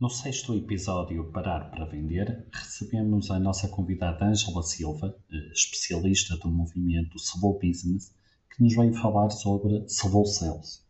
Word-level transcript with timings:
No 0.00 0.10
sexto 0.10 0.54
episódio 0.54 1.30
Parar 1.32 1.70
para 1.70 1.84
Vender, 1.84 2.46
recebemos 2.52 3.30
a 3.30 3.38
nossa 3.38 3.68
convidada 3.68 4.26
Ângela 4.26 4.62
Silva, 4.62 5.16
eh, 5.30 5.52
especialista 5.52 6.36
do 6.36 6.50
movimento 6.50 7.16
Slow 7.16 7.58
Business, 7.58 8.14
que 8.50 8.62
nos 8.62 8.74
veio 8.74 8.94
falar 8.94 9.30
sobre 9.30 9.84
Slow 9.86 10.24
Sales. 10.26 10.86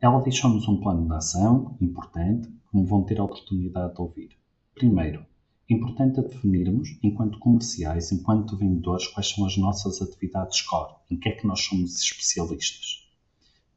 Ela 0.00 0.20
deixou-nos 0.20 0.68
um 0.68 0.80
plano 0.80 1.06
de 1.06 1.14
ação 1.14 1.76
importante, 1.80 2.48
como 2.70 2.86
vão 2.86 3.02
ter 3.02 3.20
a 3.20 3.24
oportunidade 3.24 3.94
de 3.94 4.00
ouvir. 4.00 4.30
Primeiro, 4.74 5.26
importante 5.72 6.20
definirmos, 6.20 6.98
enquanto 7.02 7.38
comerciais, 7.38 8.12
enquanto 8.12 8.56
vendedores, 8.56 9.06
quais 9.08 9.30
são 9.30 9.46
as 9.46 9.56
nossas 9.56 10.02
atividades 10.02 10.60
core, 10.62 10.94
em 11.10 11.16
que 11.16 11.28
é 11.28 11.32
que 11.32 11.46
nós 11.46 11.60
somos 11.60 12.00
especialistas. 12.00 13.08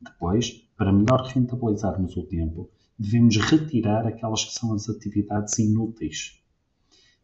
Depois, 0.02 0.52
para 0.76 0.92
melhor 0.92 1.22
rentabilizarmos 1.26 2.16
o 2.18 2.24
tempo, 2.24 2.70
devemos 3.00 3.38
retirar 3.38 4.06
aquelas 4.06 4.44
que 4.44 4.54
são 4.54 4.74
as 4.74 4.90
atividades 4.90 5.58
inúteis. 5.60 6.40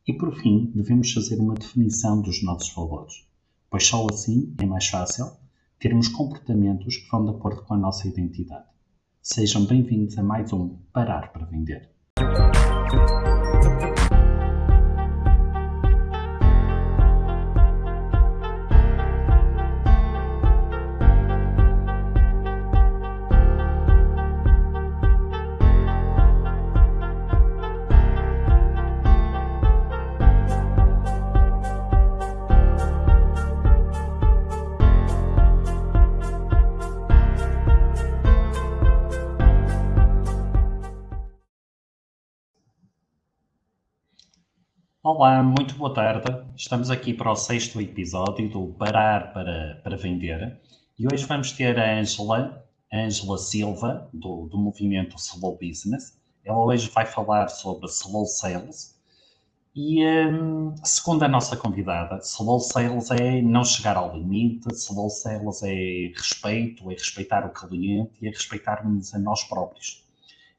E 0.08 0.14
por 0.14 0.36
fim, 0.36 0.72
devemos 0.74 1.12
fazer 1.12 1.40
uma 1.40 1.54
definição 1.54 2.22
dos 2.22 2.44
nossos 2.44 2.74
valores, 2.74 3.26
pois 3.70 3.86
só 3.86 4.06
assim 4.10 4.54
é 4.60 4.66
mais 4.66 4.88
fácil 4.88 5.32
termos 5.80 6.08
comportamentos 6.08 6.98
que 6.98 7.10
vão 7.10 7.26
de 7.26 7.32
acordo 7.32 7.64
com 7.64 7.74
a 7.74 7.78
nossa 7.78 8.08
identidade. 8.08 8.66
Sejam 9.22 9.66
bem-vindos 9.66 10.18
a 10.18 10.24
mais 10.24 10.52
um 10.54 10.78
Parar 10.92 11.32
para 11.32 11.46
Vender. 11.46 11.90
Olá, 45.24 45.42
muito 45.42 45.76
boa 45.76 45.94
tarde. 45.94 46.28
Estamos 46.54 46.90
aqui 46.90 47.14
para 47.14 47.32
o 47.32 47.36
sexto 47.38 47.80
episódio 47.80 48.50
do 48.50 48.74
Parar 48.74 49.32
para, 49.32 49.80
para 49.82 49.96
Vender 49.96 50.60
e 51.00 51.08
hoje 51.08 51.26
vamos 51.26 51.54
ter 51.54 51.80
a 51.80 51.98
Ângela, 51.98 52.62
Ângela 52.94 53.38
Silva, 53.38 54.10
do, 54.12 54.50
do 54.50 54.58
movimento 54.58 55.16
Slow 55.16 55.58
Business. 55.58 56.20
Ela 56.44 56.60
hoje 56.60 56.90
vai 56.90 57.06
falar 57.06 57.48
sobre 57.48 57.86
Slow 57.88 58.26
Sales 58.26 59.00
e, 59.74 60.06
um, 60.06 60.76
segundo 60.84 61.24
a 61.24 61.30
nossa 61.30 61.56
convidada, 61.56 62.18
Slow 62.18 62.60
Sales 62.60 63.10
é 63.12 63.42
não 63.42 63.64
chegar 63.64 63.96
ao 63.96 64.14
limite, 64.18 64.68
Slow 64.74 65.10
Sales 65.10 65.64
é 65.64 66.12
respeito, 66.18 66.92
é 66.92 66.96
respeitar 66.96 67.46
o 67.46 67.54
cliente 67.54 68.12
e 68.22 68.28
é 68.28 68.30
respeitar-nos 68.30 69.16
a 69.16 69.20
nós 69.20 69.42
próprios. 69.46 70.04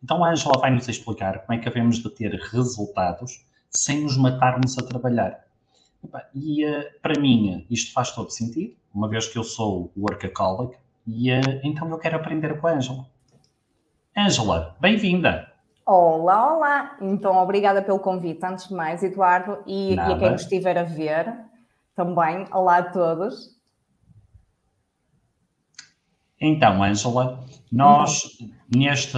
Então 0.03 0.25
a 0.25 0.31
Ângela 0.31 0.59
vai 0.59 0.71
nos 0.71 0.89
explicar 0.89 1.41
como 1.41 1.53
é 1.53 1.63
que 1.63 1.69
devemos 1.69 1.99
de 1.99 2.09
ter 2.09 2.33
resultados 2.51 3.44
sem 3.77 4.03
nos 4.03 4.17
matarmos 4.17 4.79
a 4.79 4.83
trabalhar. 4.83 5.45
E 6.35 6.65
uh, 6.65 6.85
para 7.03 7.19
mim 7.19 7.67
isto 7.71 7.93
faz 7.93 8.11
todo 8.11 8.31
sentido, 8.31 8.75
uma 8.95 9.09
vez 9.09 9.27
que 9.27 9.39
eu 9.39 9.45
sou 9.45 9.91
workaholic, 9.97 10.77
e 11.07 11.33
uh, 11.33 11.61
então 11.63 11.89
eu 11.91 11.99
quero 11.99 12.17
aprender 12.17 12.61
com 12.61 12.67
a 12.67 12.73
Ângela. 12.73 13.07
Ângela, 14.17 14.77
bem-vinda! 14.81 15.53
Olá, 15.87 16.57
olá! 16.57 16.97
Então, 17.01 17.37
obrigada 17.37 17.83
pelo 17.83 17.99
convite, 17.99 18.45
antes 18.45 18.69
de 18.69 18.75
mais, 18.75 19.03
Eduardo, 19.03 19.59
e, 19.67 19.95
e 19.95 20.01
a 20.01 20.19
quem 20.19 20.31
nos 20.31 20.43
estiver 20.43 20.79
a 20.79 20.83
ver 20.83 21.35
também. 21.95 22.47
Olá 22.53 22.79
a 22.79 22.83
todos. 22.83 23.54
Então, 26.47 26.83
Ângela, 26.83 27.41
nós 27.73 28.37
neste 28.75 29.17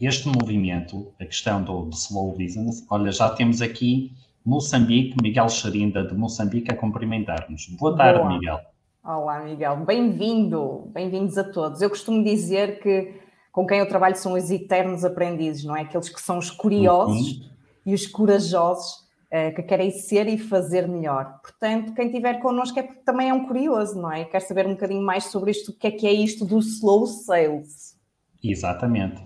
este 0.00 0.26
movimento, 0.26 1.12
a 1.20 1.26
questão 1.26 1.62
do, 1.62 1.82
do, 1.84 1.94
slow 1.94 2.32
business, 2.32 2.82
olha, 2.88 3.12
já 3.12 3.28
temos 3.28 3.60
aqui 3.60 4.12
Moçambique, 4.42 5.22
Miguel 5.22 5.50
Xarinda 5.50 6.02
de 6.02 6.14
Moçambique 6.14 6.72
a 6.72 6.76
cumprimentar-nos. 6.76 7.66
Boa 7.78 7.94
tarde, 7.94 8.20
Boa. 8.20 8.32
Miguel. 8.32 8.58
Olá, 9.04 9.40
Miguel. 9.40 9.76
Bem-vindo, 9.84 10.90
bem-vindos 10.94 11.36
a 11.36 11.44
todos. 11.44 11.82
Eu 11.82 11.90
costumo 11.90 12.24
dizer 12.24 12.80
que 12.80 13.20
com 13.52 13.66
quem 13.66 13.78
eu 13.78 13.86
trabalho 13.86 14.16
são 14.16 14.32
os 14.32 14.50
eternos 14.50 15.04
aprendizes, 15.04 15.62
não 15.62 15.76
é? 15.76 15.82
Aqueles 15.82 16.08
que 16.08 16.22
são 16.22 16.38
os 16.38 16.50
curiosos 16.50 17.32
uhum. 17.32 17.50
e 17.84 17.92
os 17.92 18.06
corajosos 18.06 19.09
que 19.54 19.62
querem 19.62 19.90
ser 19.92 20.26
e 20.26 20.36
fazer 20.36 20.88
melhor. 20.88 21.40
Portanto, 21.40 21.94
quem 21.94 22.06
estiver 22.06 22.40
connosco 22.40 22.78
é 22.78 22.82
porque 22.82 23.02
também 23.02 23.28
é 23.28 23.34
um 23.34 23.46
curioso, 23.46 24.00
não 24.00 24.10
é? 24.10 24.24
Quer 24.24 24.40
saber 24.40 24.66
um 24.66 24.72
bocadinho 24.72 25.02
mais 25.02 25.24
sobre 25.24 25.52
isto, 25.52 25.70
o 25.70 25.74
que 25.76 25.86
é 25.86 25.90
que 25.92 26.06
é 26.06 26.12
isto 26.12 26.44
do 26.44 26.58
slow 26.58 27.06
sales. 27.06 27.96
Exatamente. 28.42 29.22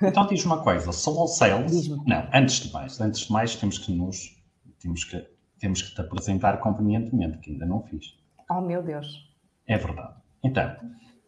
Então 0.00 0.26
diz 0.26 0.44
uma 0.44 0.62
coisa, 0.62 0.90
slow 0.90 1.26
sales. 1.26 1.88
Não, 1.88 2.28
antes 2.32 2.60
de 2.60 2.72
mais, 2.72 3.00
antes 3.00 3.26
de 3.26 3.32
mais 3.32 3.56
temos 3.56 3.78
que 3.78 3.92
nos 3.92 4.36
temos 4.78 5.04
que 5.04 5.26
temos 5.58 5.82
que 5.82 5.94
te 5.94 6.00
apresentar 6.00 6.58
convenientemente, 6.58 7.38
que 7.38 7.50
ainda 7.50 7.66
não 7.66 7.82
fiz. 7.82 8.16
Oh 8.48 8.60
meu 8.60 8.82
Deus. 8.82 9.28
É 9.66 9.76
verdade. 9.76 10.14
Então, 10.42 10.70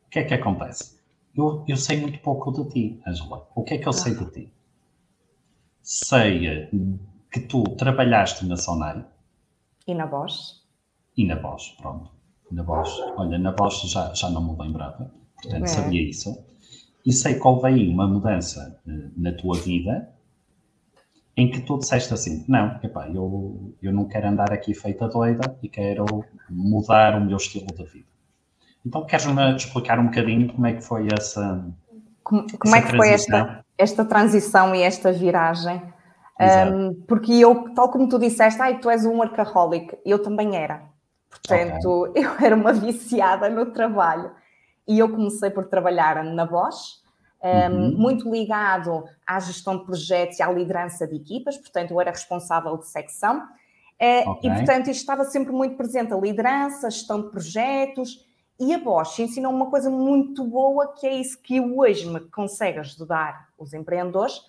o 0.07 0.11
que 0.11 0.21
é 0.21 0.25
que 0.25 0.35
acontece? 0.35 1.01
Eu, 1.35 1.65
eu 1.67 1.77
sei 1.77 2.01
muito 2.01 2.21
pouco 2.21 2.53
de 2.53 2.69
ti, 2.71 3.03
Angela. 3.07 3.49
O 3.55 3.65
que 3.65 3.75
é 3.75 3.79
que 3.79 3.87
eu 3.87 3.91
ah. 3.91 3.93
sei 3.93 4.15
de 4.15 4.31
ti? 4.31 4.53
Sei 5.83 6.69
que 7.31 7.41
tu 7.41 7.63
trabalhaste 7.77 8.45
na 8.47 8.57
Sonai. 8.57 9.05
E 9.87 9.95
na 9.95 10.07
Bosch. 10.07 10.61
E 11.17 11.25
na 11.25 11.37
Bosch, 11.37 11.77
pronto. 11.81 12.11
Na 12.51 12.63
Bosch, 12.63 12.93
olha, 13.17 13.39
na 13.39 13.53
Bosch 13.53 13.87
já, 13.87 14.13
já 14.13 14.29
não 14.29 14.43
me 14.43 14.61
lembrava, 14.61 15.13
portanto 15.41 15.65
é. 15.65 15.67
sabia 15.67 16.03
isso. 16.03 16.37
E 17.07 17.13
sei 17.13 17.35
que 17.35 17.47
houve 17.47 17.67
aí 17.69 17.89
uma 17.89 18.07
mudança 18.07 18.81
uh, 18.87 19.13
na 19.17 19.33
tua 19.33 19.57
vida 19.57 20.13
em 21.37 21.51
que 21.51 21.61
tu 21.61 21.79
disseste 21.79 22.13
assim, 22.13 22.45
não, 22.49 22.79
epá, 22.83 23.09
eu, 23.09 23.75
eu 23.81 23.93
não 23.93 24.07
quero 24.07 24.29
andar 24.29 24.53
aqui 24.53 24.75
feita 24.75 25.09
doida 25.09 25.57
e 25.63 25.69
quero 25.69 26.05
mudar 26.51 27.17
o 27.17 27.25
meu 27.25 27.37
estilo 27.37 27.67
de 27.69 27.85
vida. 27.85 28.09
Então 28.85 29.07
queres-me 29.07 29.55
explicar 29.55 29.99
um 29.99 30.07
bocadinho 30.07 30.53
como 30.53 30.67
é 30.67 30.75
que 30.75 30.83
foi 30.83 31.09
essa 31.13 31.65
Como, 32.23 32.47
como 32.59 32.77
essa 32.77 32.87
é 32.87 32.91
que 32.91 32.97
foi 32.97 33.09
esta, 33.11 33.65
esta 33.79 34.05
transição 34.05 34.75
e 34.75 34.83
esta 34.83 35.13
viragem? 35.13 35.81
Um, 36.41 36.95
porque 37.07 37.35
eu, 37.35 37.75
tal 37.75 37.91
como 37.91 38.09
tu 38.09 38.19
disseste, 38.19 38.61
ai, 38.63 38.79
tu 38.79 38.89
és 38.89 39.05
um 39.05 39.19
workaholic, 39.19 39.99
eu 40.07 40.23
também 40.23 40.57
era. 40.57 40.89
Portanto, 41.29 42.07
okay. 42.09 42.25
eu 42.25 42.31
era 42.41 42.57
uma 42.57 42.73
viciada 42.73 43.51
no 43.51 43.67
trabalho. 43.67 44.33
E 44.89 44.99
eu 44.99 45.09
comecei 45.11 45.51
por 45.51 45.67
trabalhar 45.67 46.25
na 46.25 46.47
Bosch, 46.47 47.01
um, 47.43 47.75
uhum. 47.75 47.97
muito 47.97 48.31
ligado 48.31 49.05
à 49.27 49.39
gestão 49.39 49.79
de 49.79 49.85
projetos 49.85 50.39
e 50.39 50.43
à 50.43 50.51
liderança 50.51 51.07
de 51.07 51.17
equipas, 51.17 51.57
portanto, 51.57 51.93
eu 51.93 52.01
era 52.01 52.11
responsável 52.11 52.77
de 52.79 52.89
secção. 52.89 53.39
Uh, 54.01 54.31
okay. 54.31 54.51
E, 54.51 54.55
portanto, 54.55 54.89
isto 54.89 55.01
estava 55.01 55.25
sempre 55.25 55.53
muito 55.53 55.77
presente, 55.77 56.13
a 56.13 56.17
liderança, 56.17 56.87
a 56.87 56.91
gestão 56.91 57.21
de 57.21 57.31
projetos. 57.31 58.27
E 58.59 58.75
a 58.75 58.79
Bosch 58.79 59.21
ensinou 59.21 59.53
uma 59.53 59.71
coisa 59.71 59.91
muito 59.91 60.43
boa, 60.45 60.93
que 60.95 61.07
é 61.07 61.15
isso 61.15 61.41
que 61.41 61.61
hoje 61.61 62.07
me 62.11 62.21
consegue 62.21 62.79
ajudar 62.79 63.49
os 63.59 63.73
empreendedores 63.73 64.41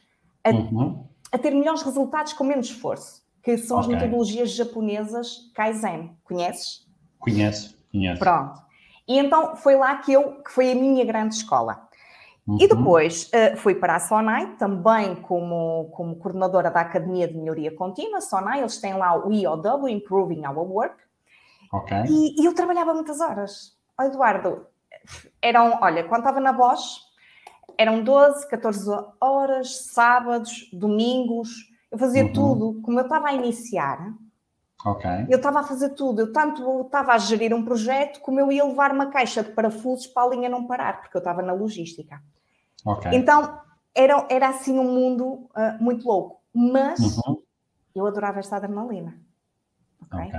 a 0.44 0.50
uhum 0.50 1.11
a 1.32 1.38
ter 1.38 1.52
melhores 1.52 1.82
resultados 1.82 2.34
com 2.34 2.44
menos 2.44 2.68
esforço, 2.68 3.24
que 3.44 3.58
são 3.58 3.80
okay. 3.80 3.96
as 3.96 4.02
metodologias 4.02 4.52
japonesas 4.52 5.52
Kaizen. 5.56 6.16
Conheces? 6.24 6.88
Conheço, 7.20 7.78
conheço. 7.92 8.20
Pronto. 8.20 8.62
E 9.08 9.18
então 9.18 9.56
foi 9.56 9.76
lá 9.76 9.96
que 9.98 10.14
eu, 10.14 10.42
que 10.44 10.52
foi 10.52 10.72
a 10.72 10.76
minha 10.76 11.06
grande 11.06 11.36
escola. 11.36 11.88
Uhum. 12.48 12.58
E 12.60 12.68
depois 12.68 13.30
uh, 13.30 13.56
fui 13.58 13.76
para 13.76 13.96
a 13.96 14.00
Sonai, 14.00 14.56
também 14.58 15.16
como, 15.16 15.90
como 15.92 16.16
coordenadora 16.16 16.72
da 16.72 16.82
Academia 16.82 17.28
de 17.28 17.36
Melhoria 17.36 17.76
Contínua. 17.76 18.20
Sonai, 18.20 18.60
eles 18.60 18.78
têm 18.80 18.96
lá 18.96 19.16
o 19.16 19.32
IOW, 19.32 19.88
Improving 19.88 20.46
Our 20.46 20.58
Work. 20.58 20.96
Ok. 21.72 21.98
E, 22.10 22.42
e 22.42 22.46
eu 22.46 22.54
trabalhava 22.54 22.94
muitas 22.94 23.22
horas. 23.22 23.78
Eduardo, 24.00 24.66
eram, 25.42 25.78
olha, 25.82 26.04
quando 26.04 26.22
estava 26.22 26.40
na 26.40 26.52
Bosch, 26.52 27.00
eram 27.82 28.04
12, 28.04 28.48
14 28.48 28.90
horas, 29.20 29.86
sábados, 29.88 30.70
domingos, 30.72 31.50
eu 31.92 31.98
fazia 31.98 32.24
uhum. 32.24 32.34
tudo. 32.34 32.82
Como 32.84 33.00
eu 33.00 33.04
estava 33.04 33.30
a 33.30 33.34
iniciar, 33.34 34.14
okay. 34.86 35.26
eu 35.28 35.38
estava 35.38 35.62
a 35.62 35.64
fazer 35.64 35.90
tudo. 35.90 36.22
Eu 36.22 36.32
tanto 36.32 36.82
estava 36.82 37.14
a 37.14 37.18
gerir 37.18 37.54
um 37.56 37.66
projeto, 37.66 38.22
como 38.22 38.40
eu 38.40 38.52
ia 38.52 38.64
levar 38.64 38.92
uma 38.92 39.08
caixa 39.08 39.44
de 39.44 39.52
parafusos 39.52 40.06
para 40.06 40.28
a 40.28 40.30
linha 40.30 40.48
não 40.48 40.68
parar, 40.68 41.02
porque 41.02 41.18
eu 41.18 41.20
estava 41.20 41.42
na 41.42 41.54
logística. 41.54 42.22
Okay. 42.86 43.12
Então, 43.16 43.60
era, 43.96 44.28
era 44.30 44.50
assim 44.50 44.78
um 44.78 44.94
mundo 44.94 45.26
uh, 45.26 45.84
muito 45.84 46.08
louco. 46.08 46.40
Mas 46.54 47.18
uhum. 47.18 47.42
eu 47.96 48.06
adorava 48.06 48.40
esta 48.40 48.58
adrenalina. 48.58 49.20
Okay? 50.04 50.32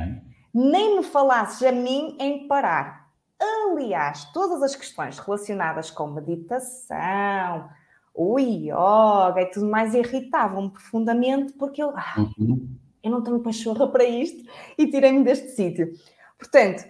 Nem 0.55 0.99
me 0.99 1.03
falasses 1.03 1.67
a 1.67 1.73
mim 1.73 2.17
em 2.21 2.47
parar. 2.47 3.02
Aliás, 3.43 4.25
todas 4.27 4.63
as 4.63 4.77
questões 4.77 5.19
relacionadas 5.19 5.91
com 5.91 6.07
meditação, 6.07 7.69
o 8.15 8.39
yoga 8.39 9.41
e 9.41 9.47
tudo 9.47 9.67
mais 9.67 9.95
irritavam-me 9.95 10.71
profundamente 10.71 11.53
porque 11.55 11.83
eu, 11.83 11.91
ah, 11.97 12.15
uhum. 12.39 12.69
eu 13.03 13.11
não 13.11 13.23
tenho 13.23 13.41
pachorra 13.41 13.89
para 13.91 14.05
isto 14.05 14.49
e 14.79 14.87
tirei-me 14.87 15.25
deste 15.25 15.49
sítio. 15.49 15.93
Portanto, 16.39 16.85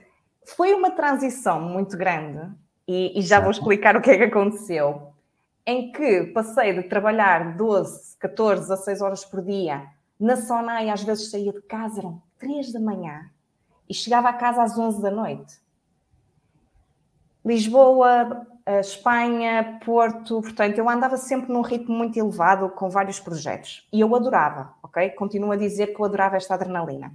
foi 0.44 0.74
uma 0.74 0.90
transição 0.90 1.60
muito 1.60 1.96
grande 1.96 2.50
e, 2.86 3.18
e 3.18 3.22
já 3.22 3.40
vou 3.40 3.50
explicar 3.50 3.96
o 3.96 4.02
que 4.02 4.10
é 4.10 4.18
que 4.18 4.24
aconteceu. 4.24 5.10
Em 5.64 5.92
que 5.92 6.24
passei 6.34 6.72
de 6.74 6.82
trabalhar 6.82 7.56
12, 7.56 8.18
14, 8.18 8.62
16 8.62 9.00
horas 9.00 9.24
por 9.24 9.40
dia 9.42 9.86
na 10.18 10.36
Sonai, 10.36 10.90
às 10.90 11.02
vezes 11.02 11.30
saía 11.30 11.52
de 11.52 11.62
casa, 11.62 12.00
eram 12.00 12.20
3 12.38 12.72
da 12.72 12.80
manhã 12.80 13.30
e 13.88 13.94
chegava 13.94 14.28
a 14.28 14.32
casa 14.32 14.62
às 14.62 14.76
11 14.76 15.00
da 15.00 15.10
noite. 15.10 15.62
Lisboa, 17.44 18.46
Espanha, 18.80 19.80
Porto, 19.84 20.40
portanto, 20.40 20.78
eu 20.78 20.88
andava 20.88 21.16
sempre 21.16 21.52
num 21.52 21.62
ritmo 21.62 21.94
muito 21.94 22.16
elevado 22.18 22.68
com 22.70 22.88
vários 22.88 23.18
projetos 23.18 23.88
e 23.92 24.00
eu 24.00 24.14
adorava, 24.14 24.74
ok? 24.82 25.10
Continuo 25.10 25.50
a 25.50 25.56
dizer 25.56 25.88
que 25.88 26.00
eu 26.00 26.04
adorava 26.04 26.36
esta 26.36 26.54
adrenalina. 26.54 27.12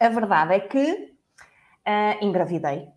A 0.00 0.08
verdade 0.08 0.54
é 0.54 0.60
que 0.60 1.14
uh, 1.86 2.24
engravidei 2.24 2.88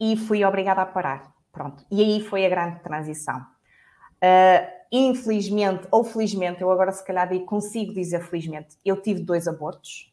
e 0.00 0.16
fui 0.16 0.44
obrigada 0.44 0.82
a 0.82 0.86
parar. 0.86 1.34
Pronto. 1.52 1.84
E 1.90 2.02
aí 2.02 2.20
foi 2.20 2.44
a 2.44 2.50
grande 2.50 2.80
transição. 2.80 3.38
Uh, 3.38 4.66
infelizmente, 4.92 5.88
ou 5.90 6.04
felizmente, 6.04 6.60
eu 6.60 6.70
agora 6.70 6.92
se 6.92 7.04
calhar 7.04 7.28
consigo 7.46 7.94
dizer 7.94 8.20
felizmente, 8.20 8.76
eu 8.84 9.00
tive 9.00 9.22
dois 9.22 9.48
abortos. 9.48 10.12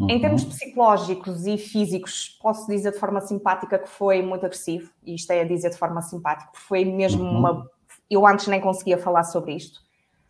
Uhum. 0.00 0.08
Em 0.08 0.18
termos 0.18 0.44
psicológicos 0.44 1.46
e 1.46 1.58
físicos, 1.58 2.38
posso 2.40 2.66
dizer 2.66 2.92
de 2.92 2.98
forma 2.98 3.20
simpática 3.20 3.78
que 3.78 3.88
foi 3.88 4.22
muito 4.22 4.46
agressivo, 4.46 4.90
e 5.04 5.14
isto 5.14 5.30
é 5.30 5.42
a 5.42 5.44
dizer 5.44 5.68
de 5.68 5.76
forma 5.76 6.00
simpática, 6.00 6.50
porque 6.50 6.66
foi 6.66 6.86
mesmo 6.86 7.22
uhum. 7.22 7.38
uma. 7.38 7.70
Eu 8.08 8.26
antes 8.26 8.46
nem 8.46 8.62
conseguia 8.62 8.96
falar 8.96 9.24
sobre 9.24 9.54
isto, 9.54 9.80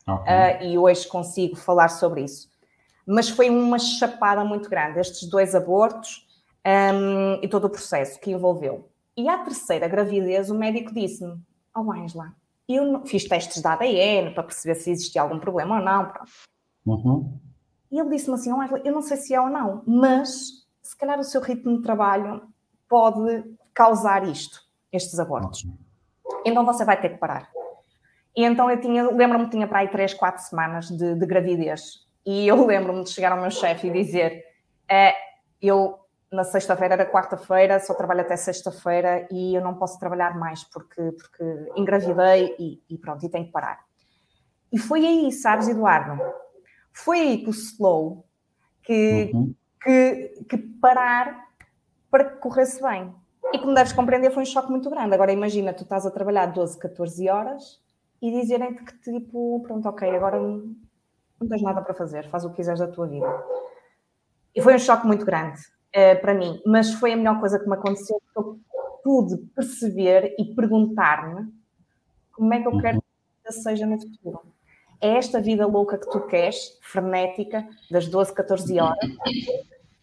okay. 0.07 0.35
uh, 0.35 0.65
e 0.65 0.77
hoje 0.77 1.07
consigo 1.07 1.55
falar 1.55 1.89
sobre 1.89 2.25
isso. 2.25 2.51
Mas 3.07 3.29
foi 3.29 3.49
uma 3.49 3.79
chapada 3.79 4.45
muito 4.45 4.69
grande, 4.69 4.99
estes 4.99 5.29
dois 5.29 5.55
abortos 5.55 6.27
um, 6.67 7.39
e 7.41 7.47
todo 7.47 7.67
o 7.67 7.71
processo 7.71 8.19
que 8.19 8.33
envolveu. 8.33 8.91
E 9.17 9.29
à 9.29 9.39
terceira 9.39 9.87
gravidez, 9.87 10.51
o 10.51 10.55
médico 10.55 10.93
disse-me: 10.93 11.39
Oh, 11.77 11.93
Angela, 11.93 12.35
eu 12.69 13.07
fiz 13.07 13.25
testes 13.25 13.63
de 13.63 13.69
ADN 13.69 14.35
para 14.35 14.43
perceber 14.43 14.75
se 14.75 14.91
existia 14.91 15.23
algum 15.23 15.39
problema 15.39 15.79
ou 15.79 15.85
não. 15.85 16.13
Uhum. 16.85 17.41
E 17.91 17.99
ele 17.99 18.11
disse-me 18.11 18.35
assim: 18.35 18.53
oh, 18.53 18.77
eu 18.85 18.93
não 18.93 19.03
sei 19.03 19.17
se 19.17 19.35
é 19.35 19.41
ou 19.41 19.49
não, 19.49 19.83
mas 19.87 20.67
se 20.83 20.97
calhar 20.97 21.19
o 21.19 21.25
seu 21.25 21.41
ritmo 21.41 21.77
de 21.77 21.83
trabalho 21.83 22.43
pode 22.89 23.45
causar 23.75 24.27
isto, 24.27 24.61
estes 24.93 25.19
abortos. 25.19 25.67
Então 26.45 26.65
você 26.65 26.85
vai 26.85 27.01
ter 27.01 27.11
que 27.11 27.19
parar. 27.19 27.51
E 28.37 28.45
então 28.45 28.71
eu 28.71 28.81
tinha, 28.81 29.11
lembro-me 29.11 29.47
que 29.47 29.53
tinha 29.53 29.67
para 29.67 29.81
aí 29.81 29.89
3, 29.89 30.15
4 30.15 30.43
semanas 30.43 30.89
de, 30.89 31.15
de 31.15 31.27
gravidez. 31.27 32.07
E 32.25 32.47
eu 32.47 32.65
lembro-me 32.67 33.05
de 33.05 33.11
chegar 33.11 33.33
ao 33.33 33.41
meu 33.41 33.51
chefe 33.51 33.89
e 33.89 33.93
dizer: 33.93 34.45
é, 34.89 35.15
eu 35.61 35.99
na 36.31 36.45
sexta-feira 36.45 36.95
era 36.95 37.11
quarta-feira, 37.11 37.81
só 37.81 37.93
trabalho 37.93 38.21
até 38.21 38.37
sexta-feira 38.37 39.27
e 39.33 39.55
eu 39.55 39.61
não 39.61 39.75
posso 39.75 39.99
trabalhar 39.99 40.39
mais 40.39 40.63
porque, 40.63 41.11
porque 41.13 41.73
engravidei 41.75 42.55
e, 42.57 42.81
e 42.89 42.97
pronto, 42.97 43.27
e 43.27 43.29
tenho 43.29 43.47
que 43.47 43.53
parar. 43.53 43.81
E 44.73 44.79
foi 44.79 45.05
aí, 45.05 45.33
sabes, 45.33 45.67
Eduardo? 45.67 46.23
Foi 46.93 47.21
aí 47.21 47.39
que 47.39 47.49
o 47.49 47.51
slow, 47.51 48.25
que, 48.83 49.31
uhum. 49.33 49.55
que, 49.83 50.45
que 50.49 50.59
parar 50.81 51.49
para 52.11 52.25
que 52.25 52.37
corresse 52.37 52.83
bem. 52.83 53.15
E 53.53 53.59
como 53.59 53.75
deves 53.75 53.93
compreender, 53.93 54.31
foi 54.31 54.43
um 54.43 54.47
choque 54.47 54.71
muito 54.71 54.91
grande. 54.91 55.15
Agora 55.15 55.33
imagina, 55.33 55.73
tu 55.73 55.83
estás 55.83 56.05
a 56.07 56.11
trabalhar 56.11 56.47
12, 56.47 56.79
14 56.79 57.29
horas 57.29 57.81
e 58.21 58.31
dizerem-te 58.31 58.85
que 58.85 58.99
tipo, 59.01 59.63
pronto, 59.63 59.89
ok, 59.89 60.09
agora 60.15 60.39
não, 60.39 61.49
tens 61.49 61.63
nada 61.63 61.81
para 61.81 61.95
fazer, 61.95 62.29
faz 62.29 62.45
o 62.45 62.51
que 62.51 62.57
quiseres 62.57 62.81
da 62.81 62.89
tua 62.89 63.07
vida. 63.07 63.45
E 64.55 64.61
foi 64.61 64.75
um 64.75 64.79
choque 64.79 65.07
muito 65.07 65.25
grande 65.25 65.61
uh, 65.61 66.21
para 66.21 66.35
mim, 66.35 66.61
mas 66.67 66.93
foi 66.93 67.13
a 67.13 67.17
melhor 67.17 67.41
coisa 67.41 67.59
que 67.59 67.67
me 67.67 67.75
aconteceu, 67.75 68.21
porque 68.35 68.39
eu 68.39 68.61
pude 69.03 69.37
perceber 69.55 70.35
e 70.39 70.55
perguntar-me 70.55 71.51
como 72.33 72.53
é 72.53 72.61
que 72.61 72.69
eu 72.69 72.79
quero 72.79 73.03
que 73.45 73.53
seja 73.53 73.87
no 73.87 73.99
futuro 73.99 74.43
é 75.01 75.17
esta 75.17 75.41
vida 75.41 75.67
louca 75.67 75.97
que 75.97 76.11
tu 76.11 76.21
queres, 76.21 76.79
frenética, 76.83 77.67
das 77.91 78.07
12, 78.07 78.35
14 78.35 78.79
horas. 78.81 79.11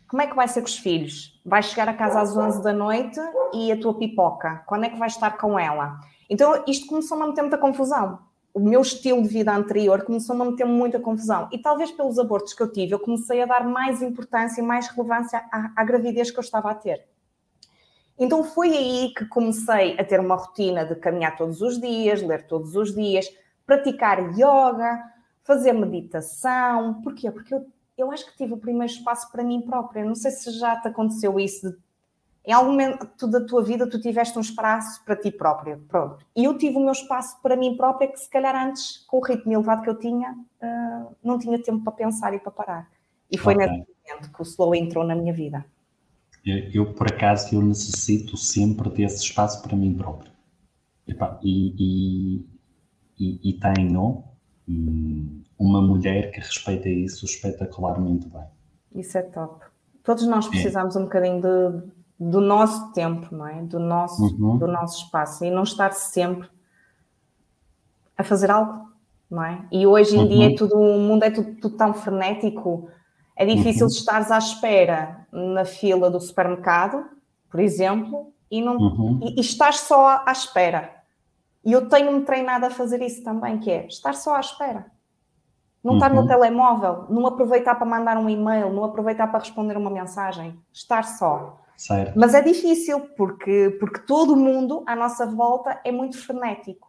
Como 0.07 0.21
é 0.21 0.27
que 0.27 0.35
vai 0.35 0.47
ser 0.47 0.61
com 0.61 0.67
os 0.67 0.77
filhos? 0.77 1.39
Vais 1.45 1.65
chegar 1.65 1.89
a 1.89 1.93
casa 1.93 2.21
às 2.21 2.35
11 2.35 2.63
da 2.63 2.73
noite 2.73 3.19
e 3.53 3.71
a 3.71 3.79
tua 3.79 3.93
pipoca? 3.93 4.63
Quando 4.65 4.85
é 4.85 4.89
que 4.89 4.97
vais 4.97 5.13
estar 5.13 5.37
com 5.37 5.59
ela? 5.59 5.99
Então, 6.29 6.63
isto 6.67 6.87
começou-me 6.87 7.23
a 7.23 7.27
meter 7.27 7.41
muita 7.41 7.57
confusão. 7.57 8.19
O 8.53 8.59
meu 8.59 8.81
estilo 8.81 9.21
de 9.21 9.27
vida 9.27 9.53
anterior 9.53 10.03
começou-me 10.03 10.41
a 10.41 10.45
meter 10.45 10.65
muita 10.65 10.99
confusão. 10.99 11.47
E 11.51 11.57
talvez 11.57 11.91
pelos 11.91 12.17
abortos 12.17 12.53
que 12.53 12.63
eu 12.63 12.71
tive, 12.71 12.93
eu 12.93 12.99
comecei 12.99 13.41
a 13.41 13.45
dar 13.45 13.65
mais 13.65 14.01
importância 14.01 14.61
e 14.61 14.63
mais 14.63 14.87
relevância 14.87 15.43
à, 15.51 15.71
à 15.75 15.83
gravidez 15.83 16.31
que 16.31 16.39
eu 16.39 16.43
estava 16.43 16.71
a 16.71 16.75
ter. 16.75 17.05
Então 18.17 18.43
foi 18.43 18.75
aí 18.75 19.13
que 19.15 19.25
comecei 19.25 19.95
a 19.99 20.03
ter 20.03 20.19
uma 20.19 20.35
rotina 20.35 20.85
de 20.85 20.95
caminhar 20.95 21.37
todos 21.37 21.61
os 21.61 21.79
dias, 21.79 22.21
ler 22.21 22.47
todos 22.47 22.75
os 22.75 22.95
dias, 22.95 23.29
praticar 23.67 24.31
yoga, 24.31 25.03
fazer 25.43 25.73
meditação. 25.73 27.01
Porquê? 27.03 27.29
Porque 27.29 27.53
eu, 27.53 27.67
eu 27.97 28.11
acho 28.11 28.25
que 28.25 28.37
tive 28.37 28.53
o 28.53 28.57
primeiro 28.57 28.91
espaço 28.91 29.29
para 29.31 29.43
mim 29.43 29.61
própria. 29.61 30.03
Não 30.03 30.15
sei 30.15 30.31
se 30.31 30.49
já 30.57 30.79
te 30.81 30.87
aconteceu 30.87 31.39
isso. 31.39 31.69
De, 31.69 31.77
em 32.45 32.53
algum 32.53 32.71
momento 32.71 33.27
da 33.27 33.45
tua 33.45 33.61
vida 33.61 33.89
tu 33.89 33.99
tiveste 33.99 34.37
um 34.37 34.41
espaço 34.41 35.03
para 35.03 35.17
ti 35.17 35.29
própria. 35.29 35.79
Pronto. 35.89 36.25
E 36.33 36.45
eu 36.45 36.57
tive 36.57 36.77
o 36.77 36.79
meu 36.79 36.93
espaço 36.93 37.39
para 37.43 37.57
mim 37.57 37.75
própria 37.75 38.07
que 38.07 38.17
se 38.17 38.29
calhar 38.29 38.55
antes, 38.55 39.05
com 39.05 39.17
o 39.17 39.23
ritmo 39.23 39.51
elevado 39.51 39.83
que 39.83 39.89
eu 39.89 39.99
tinha, 39.99 40.31
uh, 40.31 41.15
não 41.21 41.37
tinha 41.37 41.61
tempo 41.61 41.83
para 41.83 41.91
pensar 41.91 42.33
e 42.33 42.39
para 42.39 42.51
parar. 42.51 42.89
E 43.29 43.37
foi 43.37 43.53
okay. 43.53 43.67
nesse 43.67 43.85
momento 44.07 44.31
que 44.31 44.41
o 44.41 44.43
slow 44.43 44.73
entrou 44.73 45.03
na 45.03 45.13
minha 45.13 45.33
vida. 45.33 45.65
Eu, 46.45 46.93
por 46.93 47.07
acaso, 47.07 47.53
eu 47.53 47.61
necessito 47.61 48.37
sempre 48.37 48.89
desse 48.89 49.21
espaço 49.25 49.61
para 49.61 49.75
mim 49.75 49.93
próprio. 49.93 50.31
e, 51.43 51.73
e, 51.77 52.45
e, 53.19 53.49
e 53.49 53.53
tenho 53.53 54.23
hum, 54.67 55.43
uma 55.57 55.81
mulher 55.81 56.31
que 56.31 56.39
respeita 56.39 56.87
isso 56.89 57.25
espetacularmente 57.25 58.27
bem. 58.27 58.45
Isso 58.95 59.17
é 59.17 59.21
top. 59.21 59.65
Todos 60.03 60.25
nós 60.27 60.45
é. 60.47 60.49
precisamos 60.49 60.95
é. 60.95 60.99
um 60.99 61.03
bocadinho 61.03 61.41
de, 61.41 61.87
do 62.19 62.41
nosso 62.41 62.91
tempo, 62.93 63.33
não 63.33 63.47
é? 63.47 63.61
Do 63.61 63.79
nosso, 63.79 64.23
uhum. 64.23 64.57
do 64.57 64.67
nosso 64.67 65.03
espaço 65.03 65.43
e 65.45 65.51
não 65.51 65.63
estar 65.63 65.91
sempre 65.93 66.47
a 68.17 68.23
fazer 68.23 68.49
algo, 68.49 68.89
não 69.29 69.43
é? 69.43 69.65
E 69.71 69.85
hoje 69.85 70.15
em 70.15 70.19
uhum. 70.19 70.27
dia 70.27 70.47
é 70.47 70.55
tudo, 70.55 70.75
o 70.75 70.99
mundo 70.99 71.23
é 71.23 71.29
tudo, 71.29 71.55
tudo 71.55 71.77
tão 71.77 71.93
frenético, 71.93 72.89
é 73.35 73.45
difícil 73.45 73.85
uhum. 73.85 73.91
estares 73.91 74.31
à 74.31 74.37
espera 74.37 75.27
na 75.31 75.65
fila 75.65 76.09
do 76.09 76.19
supermercado, 76.19 77.05
por 77.49 77.59
exemplo, 77.59 78.33
e, 78.49 78.61
não, 78.61 78.77
uhum. 78.77 79.19
e, 79.21 79.37
e 79.37 79.41
estás 79.41 79.81
só 79.81 80.23
à 80.25 80.31
espera. 80.31 80.96
E 81.67 81.73
eu 81.73 81.89
tenho-me 81.89 82.23
treinado 82.23 82.65
a 82.65 82.69
fazer 82.69 83.01
isso 83.01 83.21
também, 83.25 83.59
que 83.59 83.69
é 83.69 83.87
estar 83.87 84.13
só 84.13 84.35
à 84.35 84.39
espera. 84.39 84.85
Não 85.83 85.91
uhum. 85.91 85.97
estar 85.97 86.13
no 86.13 86.21
uhum. 86.21 86.27
telemóvel, 86.27 87.05
não 87.09 87.27
aproveitar 87.27 87.75
para 87.75 87.85
mandar 87.85 88.17
um 88.17 88.29
e-mail, 88.29 88.71
não 88.71 88.85
aproveitar 88.85 89.27
para 89.27 89.41
responder 89.41 89.75
uma 89.75 89.89
mensagem. 89.89 90.57
Estar 90.71 91.03
só. 91.03 91.59
Certo. 91.75 92.17
Mas 92.17 92.33
é 92.33 92.41
difícil, 92.41 93.01
porque, 93.17 93.75
porque 93.81 93.99
todo 93.99 94.33
mundo 94.33 94.81
à 94.87 94.95
nossa 94.95 95.25
volta 95.25 95.77
é 95.83 95.91
muito 95.91 96.17
frenético. 96.17 96.87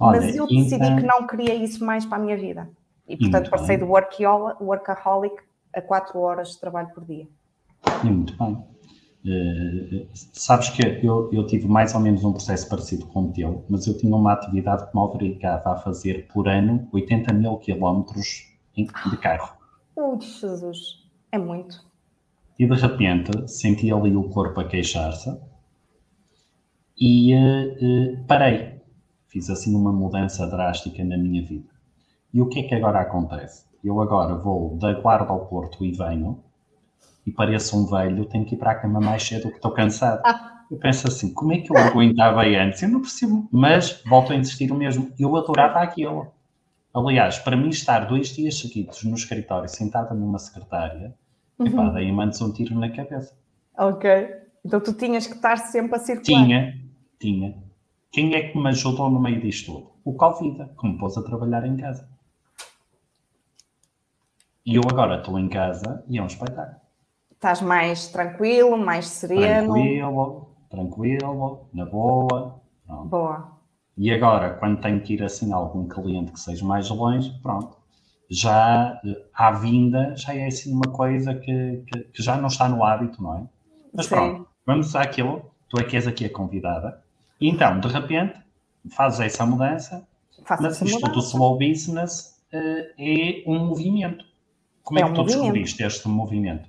Olha, 0.00 0.22
Mas 0.22 0.34
eu 0.34 0.46
decidi 0.46 0.76
então... 0.76 0.96
que 0.96 1.02
não 1.02 1.26
queria 1.26 1.54
isso 1.54 1.84
mais 1.84 2.06
para 2.06 2.16
a 2.16 2.20
minha 2.20 2.36
vida. 2.38 2.66
E, 3.06 3.14
portanto, 3.14 3.50
passei 3.50 3.76
do 3.76 3.86
workaholic 3.86 5.36
a 5.74 5.82
4 5.82 6.18
horas 6.18 6.52
de 6.52 6.60
trabalho 6.60 6.88
por 6.94 7.04
dia. 7.04 7.28
muito 8.02 8.34
bem. 8.38 8.64
Uh, 9.24 10.06
sabes 10.12 10.70
que 10.70 10.82
eu, 11.02 11.28
eu 11.32 11.46
tive 11.46 11.66
mais 11.66 11.94
ou 11.94 12.00
menos 12.00 12.22
um 12.24 12.32
processo 12.32 12.68
parecido 12.68 13.06
com 13.06 13.24
o 13.24 13.32
teu, 13.32 13.64
mas 13.68 13.86
eu 13.86 13.96
tinha 13.96 14.14
uma 14.14 14.32
atividade 14.32 14.88
que 14.88 14.96
me 14.96 15.02
obrigava 15.02 15.72
a 15.72 15.76
fazer 15.76 16.28
por 16.32 16.48
ano 16.48 16.88
80 16.92 17.34
mil 17.34 17.56
quilómetros 17.56 18.48
de 18.76 19.16
carro. 19.16 19.56
Ui, 19.96 20.20
Jesus, 20.20 21.04
é 21.32 21.38
muito. 21.38 21.84
E 22.58 22.66
de 22.66 22.74
repente 22.74 23.48
senti 23.48 23.92
ali 23.92 24.14
o 24.14 24.28
corpo 24.28 24.60
a 24.60 24.64
queixar-se 24.64 25.36
e 26.96 27.34
uh, 27.34 28.18
uh, 28.18 28.24
parei. 28.26 28.78
Fiz 29.26 29.50
assim 29.50 29.74
uma 29.74 29.92
mudança 29.92 30.46
drástica 30.46 31.04
na 31.04 31.16
minha 31.16 31.44
vida. 31.44 31.68
E 32.32 32.40
o 32.40 32.48
que 32.48 32.60
é 32.60 32.62
que 32.62 32.74
agora 32.74 33.00
acontece? 33.00 33.66
Eu 33.82 34.00
agora 34.00 34.34
vou 34.34 34.76
da 34.76 34.92
Guarda 34.92 35.32
ao 35.32 35.46
Porto 35.46 35.84
e 35.84 35.92
venho 35.92 36.42
e 37.28 37.32
pareço 37.32 37.78
um 37.78 37.84
velho, 37.84 38.24
tenho 38.24 38.46
que 38.46 38.54
ir 38.54 38.58
para 38.58 38.70
a 38.70 38.74
cama 38.74 39.00
mais 39.00 39.22
cedo 39.22 39.42
porque 39.42 39.56
estou 39.56 39.70
cansado. 39.70 40.22
Ah. 40.24 40.64
Eu 40.70 40.78
penso 40.78 41.06
assim, 41.06 41.32
como 41.32 41.52
é 41.52 41.58
que 41.58 41.70
eu 41.70 41.76
aguentava 41.76 42.42
antes? 42.42 42.82
Eu 42.82 42.88
não 42.88 43.00
percebo, 43.00 43.46
mas 43.52 44.02
volto 44.06 44.32
a 44.32 44.36
insistir 44.36 44.72
o 44.72 44.74
mesmo. 44.74 45.12
Eu 45.18 45.36
adorava 45.36 45.80
aquilo. 45.80 46.32
Aliás, 46.94 47.38
para 47.38 47.56
mim 47.56 47.68
estar 47.68 48.00
dois 48.06 48.34
dias 48.34 48.58
seguidos 48.58 49.04
no 49.04 49.14
escritório, 49.14 49.68
sentada 49.68 50.14
numa 50.14 50.38
secretária, 50.38 51.14
uhum. 51.58 51.66
epá, 51.66 51.90
daí 51.90 52.10
mandes 52.10 52.40
um 52.40 52.52
tiro 52.52 52.78
na 52.78 52.90
cabeça. 52.90 53.34
Ok. 53.78 54.10
Então 54.64 54.80
tu 54.80 54.94
tinhas 54.94 55.26
que 55.26 55.34
estar 55.34 55.56
sempre 55.56 55.96
a 55.96 55.98
circular. 55.98 56.44
Tinha, 56.44 56.78
tinha. 57.18 57.54
Quem 58.10 58.34
é 58.34 58.48
que 58.48 58.58
me 58.58 58.68
ajudou 58.68 59.10
no 59.10 59.20
meio 59.20 59.40
disto 59.40 59.72
tudo? 59.72 59.90
O 60.04 60.14
Covid, 60.14 60.70
que 60.78 60.86
me 60.86 60.98
pôs 60.98 61.16
a 61.16 61.22
trabalhar 61.22 61.66
em 61.66 61.76
casa. 61.76 62.08
E 64.64 64.76
eu 64.76 64.82
agora 64.90 65.18
estou 65.18 65.38
em 65.38 65.48
casa 65.48 66.04
e 66.08 66.18
é 66.18 66.22
um 66.22 66.26
espetáculo. 66.26 66.87
Estás 67.38 67.60
mais 67.62 68.08
tranquilo, 68.08 68.76
mais 68.76 69.06
sereno. 69.06 69.72
Tranquilo, 69.74 70.48
tranquilo, 70.68 71.68
na 71.72 71.86
boa. 71.86 72.60
Pronto. 72.84 73.08
Boa. 73.08 73.58
E 73.96 74.10
agora, 74.12 74.54
quando 74.54 74.80
tenho 74.80 75.00
que 75.00 75.14
ir 75.14 75.22
assim 75.22 75.52
a 75.52 75.56
algum 75.56 75.86
cliente 75.86 76.32
que 76.32 76.40
seja 76.40 76.64
mais 76.64 76.88
longe, 76.90 77.30
pronto, 77.40 77.76
já 78.28 79.00
eh, 79.04 79.22
à 79.32 79.52
vinda 79.52 80.14
já 80.16 80.34
é 80.34 80.46
assim 80.46 80.72
uma 80.72 80.90
coisa 80.90 81.32
que, 81.34 81.84
que, 81.86 82.00
que 82.04 82.22
já 82.22 82.36
não 82.36 82.48
está 82.48 82.68
no 82.68 82.82
hábito, 82.84 83.22
não 83.22 83.36
é? 83.38 83.42
Mas 83.94 84.06
Sim. 84.06 84.14
pronto, 84.16 84.48
vamos 84.66 84.94
àquilo, 84.96 85.42
tu 85.68 85.78
é 85.80 85.84
que 85.84 85.94
és 85.96 86.06
aqui 86.08 86.24
a 86.24 86.32
convidada. 86.32 87.00
E 87.40 87.48
então, 87.48 87.78
de 87.78 87.86
repente, 87.88 88.34
fazes 88.90 89.20
essa 89.20 89.46
mudança, 89.46 90.06
Faça 90.44 90.62
mas 90.62 90.80
isto 90.82 91.00
do 91.02 91.08
mudança. 91.08 91.26
slow 91.28 91.56
business 91.58 92.40
eh, 92.52 92.92
é 92.98 93.50
um 93.50 93.66
movimento. 93.66 94.24
Como 94.82 94.98
é, 94.98 95.02
É 95.02 95.04
que 95.04 95.10
um 95.10 95.14
tu 95.14 95.18
movimento. 95.20 95.40
descobriste 95.42 95.82
este 95.84 96.08
movimento? 96.08 96.67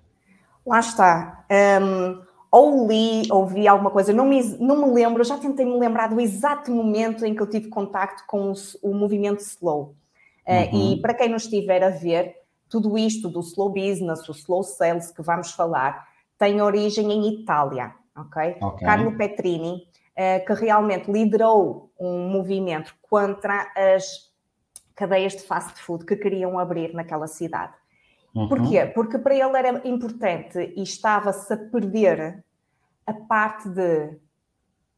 Lá 0.69 0.79
está. 0.79 1.45
Hum, 1.81 2.21
ou 2.51 2.87
li, 2.87 3.23
ou 3.31 3.45
vi 3.45 3.67
alguma 3.67 3.89
coisa, 3.89 4.13
não 4.13 4.25
me, 4.25 4.41
não 4.59 4.87
me 4.87 4.93
lembro, 4.93 5.23
já 5.23 5.37
tentei 5.37 5.65
me 5.65 5.77
lembrar 5.77 6.07
do 6.07 6.21
exato 6.21 6.71
momento 6.71 7.25
em 7.25 7.35
que 7.35 7.41
eu 7.41 7.49
tive 7.49 7.69
contacto 7.69 8.23
com 8.27 8.51
o, 8.51 8.53
o 8.83 8.93
movimento 8.93 9.39
slow. 9.41 9.95
Uh, 10.47 10.75
Uhum. 10.75 10.93
E 10.93 11.01
para 11.01 11.13
quem 11.13 11.29
nos 11.29 11.43
estiver 11.43 11.83
a 11.83 11.89
ver, 11.89 12.35
tudo 12.67 12.97
isto 12.97 13.29
do 13.29 13.39
slow 13.39 13.69
business, 13.69 14.27
o 14.27 14.31
slow 14.31 14.63
sales 14.63 15.11
que 15.11 15.21
vamos 15.21 15.51
falar, 15.51 16.07
tem 16.39 16.59
origem 16.59 17.11
em 17.11 17.41
Itália, 17.41 17.93
ok? 18.17 18.57
Ok. 18.59 18.87
Carlo 18.87 19.15
Petrini, 19.15 19.87
uh, 20.17 20.45
que 20.45 20.53
realmente 20.53 21.11
liderou 21.11 21.91
um 21.99 22.29
movimento 22.29 22.95
contra 23.09 23.71
as 23.75 24.29
cadeias 24.95 25.33
de 25.33 25.43
fast 25.43 25.79
food 25.81 26.03
que 26.03 26.15
queriam 26.15 26.57
abrir 26.57 26.93
naquela 26.93 27.27
cidade. 27.27 27.73
Uhum. 28.33 28.47
Porquê? 28.47 28.85
Porque 28.85 29.17
para 29.17 29.33
ele 29.33 29.57
era 29.57 29.87
importante 29.87 30.73
e 30.75 30.83
estava-se 30.83 31.51
a 31.53 31.57
perder 31.57 32.43
a 33.05 33.13
parte 33.13 33.67
de 33.69 34.17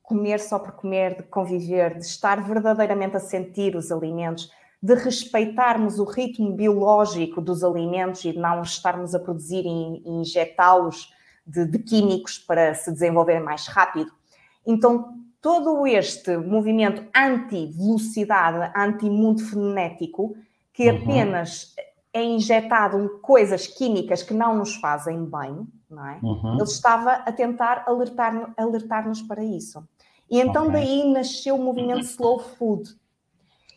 comer 0.01 0.39
só 0.39 0.59
por 0.59 0.73
comer, 0.73 1.15
de 1.15 1.23
conviver, 1.23 1.97
de 1.97 2.05
estar 2.05 2.43
verdadeiramente 2.43 3.15
a 3.15 3.19
sentir 3.19 3.75
os 3.75 3.91
alimentos, 3.91 4.51
de 4.83 4.93
respeitarmos 4.95 5.99
o 5.99 6.03
ritmo 6.03 6.51
biológico 6.53 7.39
dos 7.39 7.63
alimentos 7.63 8.25
e 8.25 8.33
de 8.33 8.39
não 8.39 8.61
estarmos 8.61 9.15
a 9.15 9.19
produzir 9.19 9.63
e 9.65 10.09
injetá-los 10.09 11.13
de, 11.45 11.65
de 11.65 11.79
químicos 11.79 12.37
para 12.37 12.73
se 12.73 12.91
desenvolverem 12.91 13.41
mais 13.41 13.67
rápido. 13.67 14.11
Então, 14.65 15.15
todo 15.41 15.87
este 15.87 16.35
movimento 16.37 17.03
anti-velocidade, 17.15 18.71
anti-mundo 18.75 19.41
frenético, 19.41 20.35
que 20.73 20.89
Uhum. 20.89 21.03
É 22.13 22.23
injetado 22.23 23.19
coisas 23.21 23.67
químicas 23.67 24.21
que 24.21 24.33
não 24.33 24.57
nos 24.57 24.75
fazem 24.75 25.23
bem, 25.25 25.67
não 25.89 26.05
é? 26.05 26.19
Uhum. 26.21 26.55
Ele 26.55 26.63
estava 26.63 27.13
a 27.13 27.31
tentar 27.31 27.83
alertar- 27.87 28.53
alertar-nos 28.57 29.21
para 29.21 29.43
isso. 29.43 29.87
E 30.29 30.39
então 30.39 30.63
Ok. 30.63 30.73
daí 30.73 31.11
nasceu 31.11 31.55
o 31.55 31.63
movimento 31.63 32.01
Slow 32.01 32.39
Food. 32.39 32.95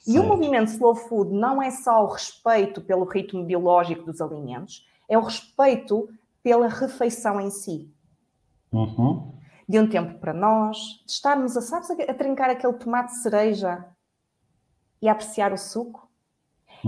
E 0.07 0.19
o 0.19 0.25
movimento 0.25 0.69
Slow 0.69 0.95
Food 0.95 1.33
não 1.33 1.63
é 1.63 1.71
só 1.71 2.05
o 2.05 2.09
respeito 2.09 2.81
pelo 2.81 3.05
ritmo 3.05 3.45
biológico 3.45 4.05
dos 4.05 4.21
alimentos, 4.21 4.87
é 5.09 5.17
o 5.17 5.23
respeito 5.23 6.09
pela 6.43 6.69
refeição 6.69 7.41
em 7.41 7.51
si. 7.51 7.91
Uhum. 8.71 9.33
De 9.67 9.81
um 9.81 9.89
tempo 9.89 10.19
para 10.19 10.35
nós, 10.35 10.77
de 11.07 11.13
estarmos 11.13 11.57
a, 11.57 11.63
sabes, 11.63 11.91
a, 11.91 11.95
a 11.95 12.15
trincar 12.15 12.51
aquele 12.51 12.75
tomate 12.75 13.15
cereja 13.15 13.87
e 15.01 15.09
a 15.09 15.13
apreciar 15.13 15.53
o 15.53 15.59
suco 15.59 16.04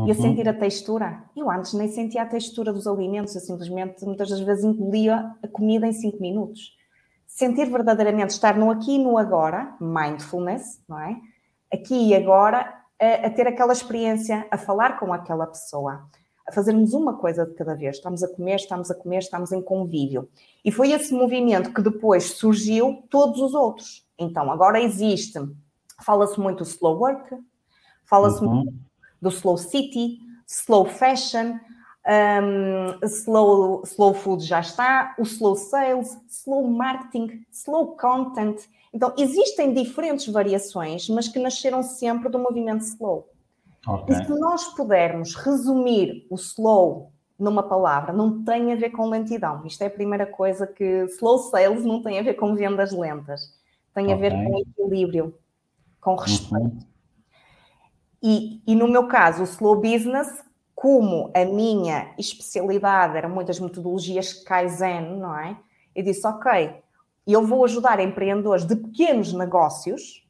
e 0.05 0.11
a 0.11 0.15
Uhum. 0.15 0.21
sentir 0.21 0.49
a 0.49 0.55
textura. 0.55 1.25
Eu 1.37 1.50
antes 1.50 1.73
nem 1.75 1.88
sentia 1.88 2.23
a 2.23 2.26
textura 2.26 2.73
dos 2.73 2.87
alimentos, 2.87 3.35
eu 3.35 3.41
simplesmente 3.41 4.05
muitas 4.05 4.31
das 4.31 4.41
vezes 4.41 4.65
engolia 4.65 5.35
a 5.43 5.49
comida 5.49 5.87
em 5.87 5.93
5 5.93 6.21
minutos. 6.21 6.76
Sentir 7.26 7.67
verdadeiramente 7.71 8.31
estar 8.33 8.57
no 8.57 8.71
aqui 8.71 8.97
e 8.97 8.99
no 8.99 9.19
agora, 9.19 9.75
mindfulness, 9.81 10.81
não 10.88 10.99
é? 11.00 11.17
Aqui 11.73 12.09
e 12.09 12.15
agora, 12.15 12.83
a, 13.00 13.26
a 13.26 13.31
ter 13.31 13.47
aquela 13.47 13.73
experiência, 13.73 14.47
a 14.50 14.57
falar 14.57 14.99
com 14.99 15.12
aquela 15.12 15.47
pessoa, 15.47 16.07
a 16.49 16.53
fazermos 16.53 16.95
uma 16.95 17.15
coisa 17.19 17.45
de 17.45 17.55
cada 17.55 17.75
vez. 17.75 17.97
Estamos 17.97 18.23
a 18.23 18.29
comer, 18.33 18.57
estamos 18.57 18.91
a 18.91 18.95
comer, 18.95 19.19
estamos 19.19 19.50
em 19.53 19.61
convívio. 19.61 20.29
E 20.65 20.71
foi 20.71 20.93
esse 20.93 21.12
movimento 21.12 21.73
que 21.75 21.83
depois 21.83 22.33
surgiu 22.33 23.03
todos 23.11 23.41
os 23.41 23.53
outros. 23.55 24.07
Então, 24.19 24.50
agora 24.50 24.81
existe, 24.81 25.38
fala-se 26.00 26.38
muito 26.38 26.62
slow 26.62 26.99
work, 26.99 27.37
fala-se 28.05 28.43
Uhum. 28.45 28.73
Do 29.21 29.29
slow 29.29 29.57
city, 29.57 30.19
slow 30.47 30.85
fashion, 30.87 31.59
um, 32.07 33.07
slow, 33.07 33.83
slow 33.85 34.15
food 34.15 34.45
já 34.45 34.61
está, 34.61 35.15
o 35.19 35.23
slow 35.23 35.57
sales, 35.57 36.17
slow 36.29 36.67
marketing, 36.69 37.45
slow 37.51 37.97
content. 37.97 38.61
Então, 38.93 39.13
existem 39.19 39.75
diferentes 39.75 40.27
variações, 40.29 41.09
mas 41.09 41.29
que 41.29 41.39
nasceram 41.39 41.83
sempre 41.83 42.29
do 42.29 42.39
movimento 42.39 42.83
slow. 42.83 43.29
Ok. 43.87 44.15
E 44.15 44.25
se 44.25 44.31
nós 44.31 44.65
pudermos 44.75 45.35
resumir 45.35 46.27
o 46.31 46.37
slow 46.37 47.13
numa 47.39 47.63
palavra, 47.63 48.13
não 48.13 48.43
tem 48.43 48.73
a 48.73 48.77
ver 48.77 48.91
com 48.91 49.09
lentidão. 49.09 49.67
Isto 49.67 49.83
é 49.83 49.87
a 49.87 49.91
primeira 49.91 50.27
coisa 50.27 50.67
que 50.67 51.05
slow 51.11 51.39
sales 51.39 51.85
não 51.85 52.03
tem 52.03 52.19
a 52.19 52.23
ver 52.23 52.35
com 52.35 52.55
vendas 52.55 52.93
lentas. 52.93 53.53
Tem 53.95 54.13
a 54.13 54.17
ver 54.17 54.33
com 54.33 54.59
equilíbrio, 54.59 55.39
com 56.01 56.15
respeito. 56.17 56.65
Uhum. 56.65 56.96
E, 58.28 58.61
e 58.66 58.75
no 58.75 58.88
meu 58.88 59.06
caso, 59.06 59.42
o 59.42 59.45
slow 59.45 59.76
business, 59.76 60.45
como 60.75 61.30
a 61.33 61.45
minha 61.45 62.12
especialidade 62.18 63.16
eram 63.16 63.30
muitas 63.30 63.61
metodologias 63.61 64.33
Kaizen, 64.33 65.16
não 65.16 65.38
é? 65.38 65.56
Eu 65.95 66.02
disse, 66.02 66.26
ok, 66.26 66.75
eu 67.25 67.47
vou 67.47 67.64
ajudar 67.64 68.00
empreendedores 68.00 68.64
de 68.64 68.75
pequenos 68.75 69.33
negócios 69.33 70.26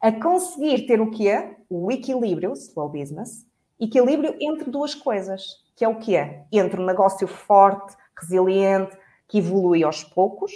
a 0.00 0.10
conseguir 0.10 0.84
ter 0.88 1.00
o 1.00 1.12
quê? 1.12 1.56
O 1.70 1.92
equilíbrio, 1.92 2.54
slow 2.54 2.88
business, 2.88 3.46
equilíbrio 3.78 4.34
entre 4.40 4.68
duas 4.68 4.96
coisas, 4.96 5.62
que 5.76 5.84
é 5.84 5.88
o 5.88 6.00
quê? 6.00 6.40
Entre 6.50 6.80
um 6.80 6.84
negócio 6.84 7.28
forte, 7.28 7.94
resiliente, 8.20 8.98
que 9.28 9.38
evolui 9.38 9.84
aos 9.84 10.02
poucos, 10.02 10.50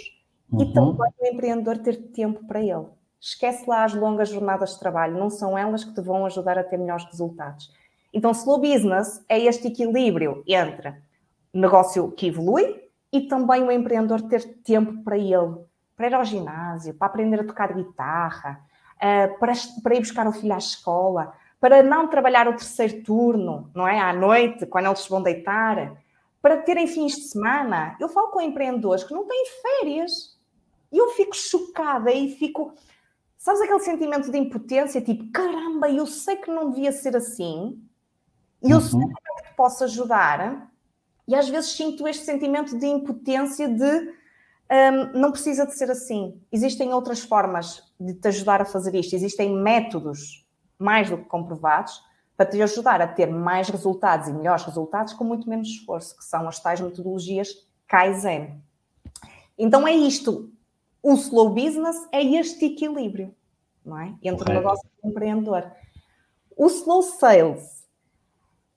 e 0.51 0.63
Uhum. 0.63 0.73
também 0.73 1.13
o 1.17 1.25
empreendedor 1.33 1.77
ter 1.77 1.95
tempo 2.11 2.45
para 2.45 2.59
ele. 2.61 2.87
Esquece 3.19 3.69
lá 3.69 3.83
as 3.83 3.93
longas 3.93 4.29
jornadas 4.29 4.73
de 4.73 4.79
trabalho, 4.79 5.17
não 5.17 5.29
são 5.29 5.57
elas 5.57 5.83
que 5.83 5.93
te 5.93 6.01
vão 6.01 6.25
ajudar 6.25 6.57
a 6.57 6.63
ter 6.63 6.77
melhores 6.77 7.05
resultados. 7.05 7.71
Então, 8.13 8.31
slow 8.31 8.59
business 8.59 9.23
é 9.27 9.39
este 9.39 9.67
equilíbrio 9.67 10.43
entre 10.47 10.95
negócio 11.53 12.11
que 12.11 12.27
evolui 12.27 12.81
e 13.11 13.21
também 13.21 13.63
o 13.63 13.71
empreendedor 13.71 14.21
ter 14.23 14.61
tempo 14.63 15.03
para 15.03 15.17
ele, 15.17 15.57
para 15.95 16.07
ir 16.07 16.13
ao 16.13 16.23
ginásio, 16.23 16.93
para 16.93 17.07
aprender 17.07 17.41
a 17.41 17.45
tocar 17.45 17.73
guitarra, 17.73 18.61
ah, 18.99 19.27
para, 19.39 19.53
para 19.83 19.95
ir 19.95 19.99
buscar 19.99 20.27
o 20.27 20.31
filho 20.31 20.53
à 20.53 20.57
escola, 20.57 21.33
para 21.59 21.83
não 21.83 22.07
trabalhar 22.07 22.47
o 22.47 22.53
terceiro 22.53 23.03
turno, 23.03 23.69
não 23.75 23.87
é? 23.87 23.99
À 23.99 24.13
noite, 24.13 24.65
quando 24.65 24.85
eles 24.85 25.05
vão 25.07 25.21
deitar, 25.21 25.97
para 26.41 26.57
terem 26.57 26.87
fins 26.87 27.15
de 27.15 27.23
semana. 27.23 27.95
Eu 27.99 28.09
falo 28.09 28.29
com 28.29 28.41
empreendedores 28.41 29.03
que 29.03 29.13
não 29.13 29.25
têm 29.27 29.45
férias 29.61 30.37
e 30.91 30.97
eu 30.97 31.09
fico 31.09 31.35
chocada 31.35 32.11
e 32.11 32.35
fico. 32.35 32.73
Sabes 33.39 33.61
aquele 33.61 33.79
sentimento 33.79 34.29
de 34.29 34.37
impotência? 34.37 35.01
Tipo, 35.01 35.31
caramba, 35.31 35.89
eu 35.89 36.05
sei 36.05 36.35
que 36.35 36.51
não 36.51 36.69
devia 36.71 36.91
ser 36.91 37.15
assim 37.15 37.81
e 38.61 38.69
eu 38.69 38.77
Uhum. 38.77 38.83
sei 38.83 38.99
que 38.99 39.43
te 39.49 39.55
posso 39.55 39.85
ajudar. 39.85 40.69
E 41.25 41.33
às 41.33 41.47
vezes 41.47 41.71
sinto 41.71 42.05
este 42.05 42.25
sentimento 42.25 42.77
de 42.77 42.85
impotência 42.85 43.69
de 43.69 44.09
hum, 44.69 45.11
não 45.19 45.31
precisa 45.31 45.65
de 45.65 45.73
ser 45.73 45.89
assim. 45.89 46.37
Existem 46.51 46.93
outras 46.93 47.21
formas 47.21 47.81
de 47.97 48.13
te 48.13 48.27
ajudar 48.27 48.61
a 48.61 48.65
fazer 48.65 48.93
isto. 48.93 49.15
Existem 49.15 49.55
métodos 49.55 50.45
mais 50.77 51.09
do 51.09 51.17
que 51.17 51.23
comprovados 51.23 52.03
para 52.35 52.45
te 52.45 52.61
ajudar 52.61 53.01
a 53.01 53.07
ter 53.07 53.27
mais 53.27 53.69
resultados 53.69 54.27
e 54.27 54.33
melhores 54.33 54.63
resultados 54.65 55.13
com 55.13 55.23
muito 55.23 55.47
menos 55.49 55.69
esforço, 55.69 56.17
que 56.17 56.25
são 56.25 56.45
as 56.47 56.59
tais 56.59 56.81
metodologias 56.81 57.49
Kaizen. 57.87 58.61
Então 59.57 59.87
é 59.87 59.93
isto. 59.93 60.51
O 61.01 61.13
slow 61.13 61.49
business 61.49 61.95
é 62.11 62.23
este 62.23 62.65
equilíbrio, 62.65 63.33
não 63.85 63.97
é? 63.97 64.15
Entre 64.21 64.37
Correto. 64.45 64.51
o 64.51 64.53
negócio 64.53 64.89
e 65.03 65.07
o 65.07 65.09
empreendedor. 65.09 65.71
O 66.55 66.67
slow 66.67 67.01
sales 67.01 67.87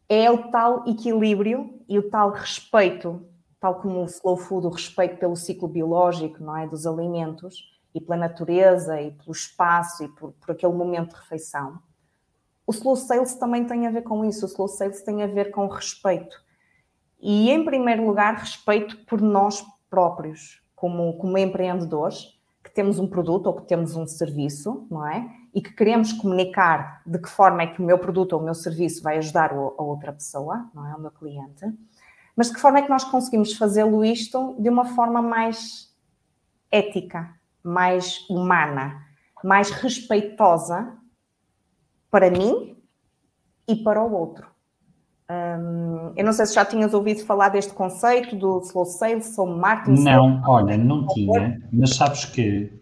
é 0.09 0.31
o 0.31 0.50
tal 0.50 0.87
equilíbrio 0.87 1.83
e 1.88 1.99
o 1.99 2.09
tal 2.09 2.31
respeito, 2.31 3.26
tal 3.59 3.81
como 3.81 4.02
o 4.02 4.05
slow 4.05 4.37
food, 4.37 4.67
o 4.67 4.71
respeito 4.71 5.17
pelo 5.17 5.35
ciclo 5.35 5.67
biológico, 5.67 6.43
não 6.43 6.57
é, 6.57 6.67
dos 6.67 6.87
alimentos 6.87 7.57
e 7.95 8.00
pela 8.00 8.17
natureza 8.17 9.00
e 9.00 9.11
pelo 9.11 9.33
espaço 9.33 10.05
e 10.05 10.09
por, 10.09 10.33
por 10.33 10.52
aquele 10.52 10.73
momento 10.73 11.11
de 11.11 11.21
refeição. 11.21 11.81
O 12.67 12.71
slow 12.71 12.97
sales 12.97 13.35
também 13.35 13.67
tem 13.67 13.87
a 13.87 13.91
ver 13.91 14.02
com 14.02 14.25
isso. 14.25 14.47
O 14.47 14.49
slow 14.49 14.69
sales 14.69 15.02
tem 15.02 15.23
a 15.23 15.26
ver 15.26 15.50
com 15.50 15.67
respeito. 15.67 16.41
E, 17.21 17.50
em 17.50 17.64
primeiro 17.64 18.07
lugar, 18.07 18.35
respeito 18.35 19.05
por 19.07 19.21
nós 19.21 19.64
próprios, 19.91 20.62
como, 20.83 21.12
como 21.17 21.39
empreendedores, 21.39 22.37
que 22.61 22.69
temos 22.69 22.99
um 22.99 23.07
produto 23.07 23.47
ou 23.47 23.55
que 23.55 23.69
temos 23.69 23.95
um 23.95 24.05
serviço, 24.05 24.85
não 24.91 25.07
é? 25.07 25.33
E 25.55 25.62
que 25.62 25.73
queremos 25.73 26.12
comunicar 26.12 27.01
de 27.07 27.21
que 27.21 27.29
forma 27.29 27.62
é 27.62 27.69
que 27.69 27.81
o 27.81 27.85
meu 27.85 28.01
produto 28.01 28.33
ou 28.33 28.41
o 28.41 28.45
meu 28.45 28.53
serviço 28.53 29.01
vai 29.01 29.17
ajudar 29.19 29.53
a 29.53 29.81
outra 29.81 30.12
pessoa, 30.12 30.69
não 30.75 30.85
é? 30.85 30.93
O 30.97 31.01
meu 31.01 31.12
cliente. 31.12 31.73
Mas 32.35 32.49
de 32.49 32.55
que 32.55 32.61
forma 32.61 32.81
é 32.81 32.83
que 32.83 32.91
nós 32.91 33.05
conseguimos 33.05 33.57
fazê-lo 33.57 34.05
isto 34.05 34.57
de 34.59 34.69
uma 34.69 34.85
forma 34.85 35.23
mais 35.23 35.89
ética, 36.69 37.33
mais 37.62 38.29
humana, 38.29 39.07
mais 39.45 39.71
respeitosa 39.71 40.99
para 42.11 42.29
mim 42.29 42.77
e 43.69 43.77
para 43.77 44.03
o 44.03 44.12
outro. 44.12 44.51
Eu 46.17 46.25
não 46.25 46.33
sei 46.33 46.47
se 46.47 46.55
já 46.55 46.64
tinhas 46.64 46.93
ouvido 46.93 47.25
falar 47.25 47.49
deste 47.49 47.73
conceito 47.73 48.37
do 48.37 48.61
slow 48.61 48.85
sales 48.85 49.37
ou 49.38 49.47
marketing. 49.47 50.02
Não, 50.02 50.37
slow... 50.38 50.50
olha, 50.50 50.76
não 50.76 51.07
tinha, 51.07 51.62
mas 51.73 51.95
sabes 51.95 52.26
que 52.26 52.73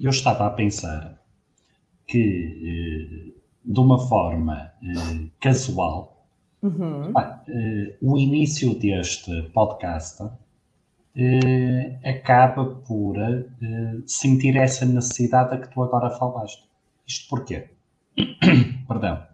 eu 0.00 0.10
estava 0.10 0.46
a 0.46 0.50
pensar 0.50 1.20
que 2.06 3.32
de 3.64 3.80
uma 3.80 3.98
forma 4.08 4.72
casual, 5.40 6.26
uhum. 6.60 7.12
o 8.02 8.18
início 8.18 8.74
deste 8.78 9.42
podcast 9.54 10.24
acaba 12.04 12.64
por 12.64 13.16
sentir 14.06 14.56
essa 14.56 14.84
necessidade 14.84 15.54
a 15.54 15.58
que 15.58 15.68
tu 15.72 15.82
agora 15.82 16.10
falaste. 16.10 16.64
Isto 17.06 17.28
porquê? 17.28 17.68
Perdão 18.88 19.31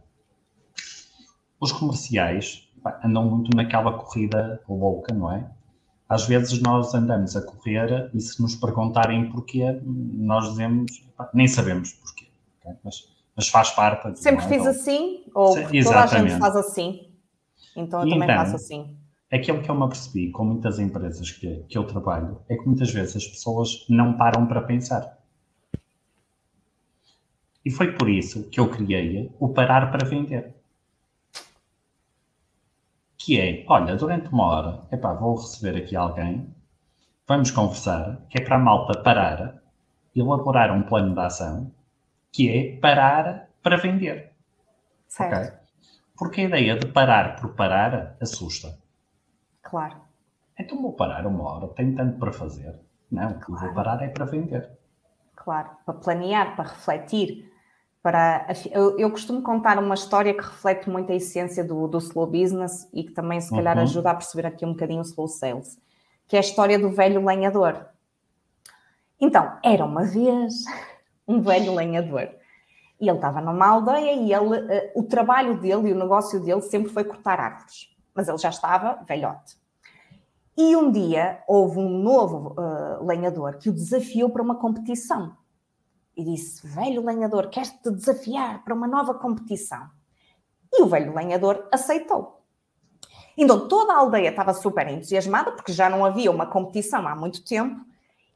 os 1.61 1.73
comerciais 1.73 2.69
pá, 2.83 3.01
andam 3.05 3.29
muito 3.29 3.55
naquela 3.57 3.93
corrida 3.93 4.61
louca, 4.69 5.13
não 5.15 5.33
é? 5.33 5.51
Às 6.09 6.27
vezes 6.27 6.61
nós 6.63 6.95
andamos 6.95 7.37
a 7.37 7.43
correr 7.43 8.11
e 8.15 8.21
se 8.21 8.41
nos 8.41 8.55
perguntarem 8.55 9.31
porquê, 9.31 9.79
nós 9.85 10.49
dizemos, 10.49 11.05
pá, 11.17 11.29
nem 11.35 11.47
sabemos 11.47 11.93
porquê, 11.93 12.29
okay? 12.61 12.73
mas, 12.83 12.95
mas, 13.37 13.49
faz 13.49 13.71
parte. 13.73 14.19
Sempre 14.19 14.45
é? 14.45 14.49
fiz 14.49 14.61
então, 14.61 14.71
assim, 14.71 15.25
ou 15.35 15.55
toda 15.55 16.03
a 16.03 16.07
gente 16.07 16.39
faz 16.39 16.57
assim, 16.57 17.13
então 17.77 18.01
eu 18.01 18.07
e 18.07 18.11
também 18.11 18.31
então, 18.31 18.45
faço 18.45 18.57
assim. 18.57 18.97
Aquilo 19.31 19.61
que 19.61 19.71
eu 19.71 19.75
me 19.75 19.85
apercebi 19.85 20.31
com 20.31 20.45
muitas 20.45 20.79
empresas 20.79 21.31
que, 21.31 21.63
que 21.69 21.77
eu 21.77 21.85
trabalho 21.85 22.41
é 22.49 22.57
que 22.57 22.65
muitas 22.65 22.91
vezes 22.91 23.17
as 23.17 23.27
pessoas 23.27 23.85
não 23.91 24.17
param 24.17 24.47
para 24.47 24.63
pensar. 24.63 25.19
E 27.63 27.71
foi 27.71 27.93
por 27.93 28.09
isso 28.09 28.49
que 28.49 28.59
eu 28.59 28.71
criei 28.71 29.31
o 29.39 29.51
Parar 29.51 29.91
para 29.91 30.09
Vender 30.09 30.58
que 33.19 33.41
é, 33.41 33.65
olha, 33.69 33.97
durante 33.97 34.29
uma 34.29 34.47
hora, 34.47 34.83
epá, 34.93 35.13
vou 35.13 35.35
receber 35.35 35.77
aqui 35.77 35.97
alguém, 35.97 36.55
vamos 37.27 37.51
conversar, 37.51 38.23
que 38.31 38.41
é 38.41 38.45
para 38.45 38.57
a 38.57 38.61
malta 38.61 39.03
parar, 39.03 39.61
elaborar 40.15 40.73
um 40.73 40.85
plano 40.85 41.15
de 41.15 41.21
ação, 41.21 41.73
que 42.33 42.49
é 42.49 42.81
parar 42.81 43.49
para 43.63 43.77
vender. 43.77 44.33
Certo. 45.09 45.35
Okay? 45.35 45.59
Porque 46.17 46.41
a 46.43 46.45
ideia 46.45 46.79
de 46.79 46.87
parar 46.87 47.37
por 47.41 47.55
parar 47.55 48.17
assusta. 48.21 48.79
Claro. 49.63 49.97
Então 50.59 50.81
vou 50.81 50.93
parar 50.93 51.27
uma 51.27 51.45
hora, 51.45 51.69
tenho 51.69 51.95
tanto 51.95 52.19
para 52.19 52.33
fazer. 52.33 52.79
Não, 53.11 53.33
o 53.33 53.41
que 53.41 53.51
vou 53.51 53.75
parar 53.75 54.03
é 54.03 54.09
para 54.09 54.27
vender. 54.27 54.71
Claro, 55.35 55.71
para 55.85 55.95
planear, 55.95 56.57
para 56.57 56.69
refletir, 56.69 57.48
para 58.09 58.47
eu, 58.73 58.99
eu, 58.99 59.11
costumo 59.11 59.43
contar 59.43 59.79
uma 59.79 59.95
história 59.95 60.33
que 60.33 60.41
reflete 60.41 60.89
muito 60.89 61.13
a 61.13 61.15
essência 61.15 61.63
do, 61.63 61.87
do 61.87 61.99
slow 61.99 62.27
business 62.27 62.89
e 62.91 63.05
que 63.05 63.13
também 63.13 63.39
se 63.39 63.51
calhar 63.51 63.77
uhum. 63.77 63.83
ajuda 63.83 64.13
a 64.13 64.15
perceber 64.15 64.47
aqui 64.47 64.65
um 64.65 64.73
bocadinho 64.73 65.01
o 65.01 65.05
slow 65.05 65.29
sales, 65.29 65.79
que 66.27 66.35
é 66.35 66.39
a 66.39 66.41
história 66.41 66.79
do 66.79 66.89
velho 66.89 67.23
lenhador. 67.23 67.85
Então, 69.21 69.59
era 69.63 69.85
uma 69.85 70.05
vez 70.05 70.65
um 71.29 71.43
velho 71.43 71.75
lenhador 71.75 72.31
e 72.99 73.11
ele 73.11 73.19
estava 73.19 73.43
numa 73.43 73.67
aldeia 73.67 74.15
e 74.15 74.33
ele, 74.33 74.57
uh, 74.57 74.91
o 74.95 75.03
trabalho 75.03 75.61
dele 75.61 75.91
e 75.91 75.93
o 75.93 75.99
negócio 75.99 76.41
dele 76.41 76.63
sempre 76.63 76.91
foi 76.91 77.05
cortar 77.05 77.39
árvores, 77.39 77.95
mas 78.15 78.27
ele 78.27 78.39
já 78.39 78.49
estava 78.49 79.05
velhote. 79.07 79.59
E 80.57 80.75
um 80.75 80.91
dia 80.91 81.43
houve 81.47 81.79
um 81.79 81.91
novo 81.91 82.57
uh, 82.59 83.05
lenhador 83.05 83.59
que 83.59 83.69
o 83.69 83.73
desafiou 83.73 84.31
para 84.31 84.43
uma 84.43 84.55
competição 84.55 85.37
e 86.19 86.25
disse: 86.25 86.67
Velho 86.67 87.05
lenhador, 87.05 87.49
queres-te 87.49 87.91
desafiar 87.93 88.65
para 88.65 88.75
uma 88.75 88.89
nova 88.89 89.15
competição? 89.15 89.89
E 90.75 90.83
o 90.83 90.87
velho 90.87 91.15
lenhador 91.15 91.69
aceitou. 91.73 92.43
Então 93.37 93.69
toda 93.69 93.93
a 93.93 93.99
aldeia 93.99 94.31
estava 94.31 94.53
super 94.53 94.89
entusiasmada, 94.89 95.53
porque 95.53 95.73
já 95.73 95.89
não 95.89 96.05
havia 96.05 96.31
uma 96.31 96.45
competição 96.45 97.07
há 97.07 97.15
muito 97.15 97.45
tempo, 97.45 97.87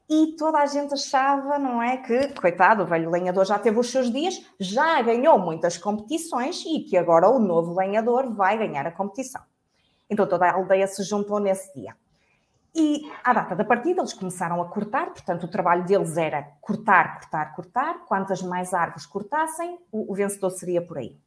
e 0.09 0.35
toda 0.37 0.59
a 0.59 0.65
gente 0.65 0.93
achava, 0.93 1.59
não 1.59 1.81
é, 1.81 1.97
que, 1.97 2.29
coitado, 2.39 2.83
o 2.83 2.85
velho 2.85 3.11
lenhador 3.11 3.45
já 3.45 3.59
teve 3.59 3.77
os 3.77 3.91
seus 3.91 4.09
dias, 4.09 4.41
já 4.57 5.01
ganhou 5.01 5.37
muitas 5.37 5.77
competições 5.77 6.63
e 6.65 6.79
que 6.81 6.95
agora 6.95 7.29
o 7.29 7.39
novo 7.39 7.75
lenhador 7.75 8.33
vai 8.33 8.57
ganhar 8.57 8.87
a 8.87 8.91
competição. 8.91 9.41
Então 10.09 10.27
toda 10.27 10.45
a 10.45 10.53
aldeia 10.53 10.87
se 10.87 11.03
juntou 11.03 11.39
nesse 11.39 11.73
dia. 11.73 11.95
E 12.75 13.11
à 13.23 13.33
data 13.33 13.55
da 13.55 13.63
partida 13.63 14.01
eles 14.01 14.13
começaram 14.13 14.59
a 14.61 14.67
cortar, 14.67 15.11
portanto 15.11 15.43
o 15.43 15.47
trabalho 15.47 15.85
deles 15.85 16.17
era 16.17 16.41
cortar, 16.59 17.19
cortar, 17.19 17.55
cortar. 17.55 18.05
Quantas 18.05 18.41
mais 18.41 18.73
árvores 18.73 19.05
cortassem, 19.05 19.77
o, 19.91 20.11
o 20.11 20.15
vencedor 20.15 20.49
seria 20.49 20.85
por 20.85 20.97
aí. 20.97 21.19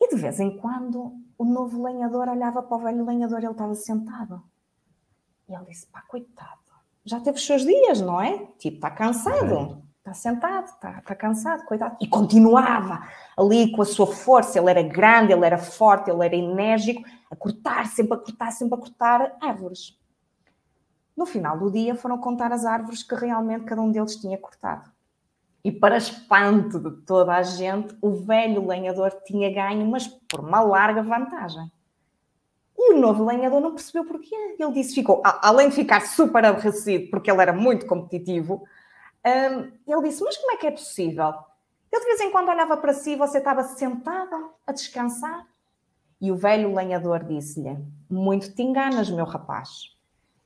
E 0.00 0.08
de 0.08 0.16
vez 0.16 0.40
em 0.40 0.56
quando 0.58 1.12
o 1.38 1.44
novo 1.44 1.82
lenhador 1.82 2.28
olhava 2.28 2.62
para 2.62 2.76
o 2.76 2.80
velho 2.80 3.06
lenhador, 3.06 3.38
ele 3.38 3.52
estava 3.52 3.74
sentado. 3.74 4.42
E 5.48 5.54
ele 5.54 5.64
disse: 5.66 5.86
pá, 5.86 6.02
coitado, 6.06 6.60
já 7.04 7.18
teve 7.20 7.38
os 7.38 7.46
seus 7.46 7.62
dias, 7.62 8.00
não 8.00 8.20
é? 8.20 8.46
Tipo, 8.58 8.76
está 8.76 8.90
cansado, 8.90 9.82
está 9.98 10.12
sentado, 10.12 10.66
está, 10.66 10.98
está 10.98 11.14
cansado, 11.14 11.64
coitado. 11.64 11.96
E 12.00 12.06
continuava 12.06 13.02
ali 13.36 13.72
com 13.72 13.82
a 13.82 13.86
sua 13.86 14.06
força, 14.06 14.58
ele 14.58 14.70
era 14.70 14.82
grande, 14.82 15.32
ele 15.32 15.46
era 15.46 15.58
forte, 15.58 16.10
ele 16.10 16.24
era 16.24 16.36
enérgico, 16.36 17.02
a 17.30 17.36
cortar, 17.36 17.86
sempre 17.86 18.14
a 18.14 18.18
cortar, 18.18 18.50
sempre 18.52 18.74
a 18.74 18.78
cortar 18.78 19.36
árvores. 19.40 19.98
No 21.16 21.26
final 21.26 21.58
do 21.58 21.70
dia 21.70 21.94
foram 21.94 22.18
contar 22.18 22.52
as 22.52 22.64
árvores 22.64 23.02
que 23.02 23.14
realmente 23.14 23.64
cada 23.64 23.82
um 23.82 23.90
deles 23.90 24.16
tinha 24.16 24.38
cortado. 24.38 24.90
E 25.64 25.70
para 25.70 25.96
espanto 25.96 26.78
de 26.78 26.90
toda 27.02 27.34
a 27.34 27.42
gente, 27.42 27.96
o 28.00 28.10
velho 28.10 28.66
lenhador 28.66 29.12
tinha 29.24 29.52
ganho, 29.52 29.86
mas 29.86 30.08
por 30.08 30.40
uma 30.40 30.60
larga 30.60 31.02
vantagem. 31.02 31.70
E 32.76 32.94
o 32.94 32.98
novo 32.98 33.24
lenhador 33.24 33.60
não 33.60 33.74
percebeu 33.74 34.04
porquê. 34.04 34.34
Ele 34.58 34.72
disse, 34.72 34.94
ficou, 34.94 35.22
além 35.24 35.68
de 35.68 35.76
ficar 35.76 36.00
super 36.00 36.44
aborrecido, 36.44 37.10
porque 37.10 37.30
ele 37.30 37.40
era 37.40 37.52
muito 37.52 37.86
competitivo, 37.86 38.64
um, 39.24 39.72
ele 39.86 40.08
disse, 40.08 40.24
mas 40.24 40.36
como 40.36 40.52
é 40.52 40.56
que 40.56 40.66
é 40.66 40.70
possível? 40.72 41.32
Eu 41.92 42.00
de 42.00 42.06
vez 42.06 42.20
em 42.22 42.32
quando 42.32 42.48
olhava 42.48 42.76
para 42.76 42.92
si, 42.92 43.14
você 43.14 43.38
estava 43.38 43.62
sentado 43.62 44.50
a 44.66 44.72
descansar. 44.72 45.46
E 46.20 46.32
o 46.32 46.36
velho 46.36 46.74
lenhador 46.74 47.22
disse-lhe, 47.22 47.78
muito 48.10 48.52
te 48.52 48.62
enganas, 48.62 49.10
meu 49.10 49.24
rapaz. 49.24 49.92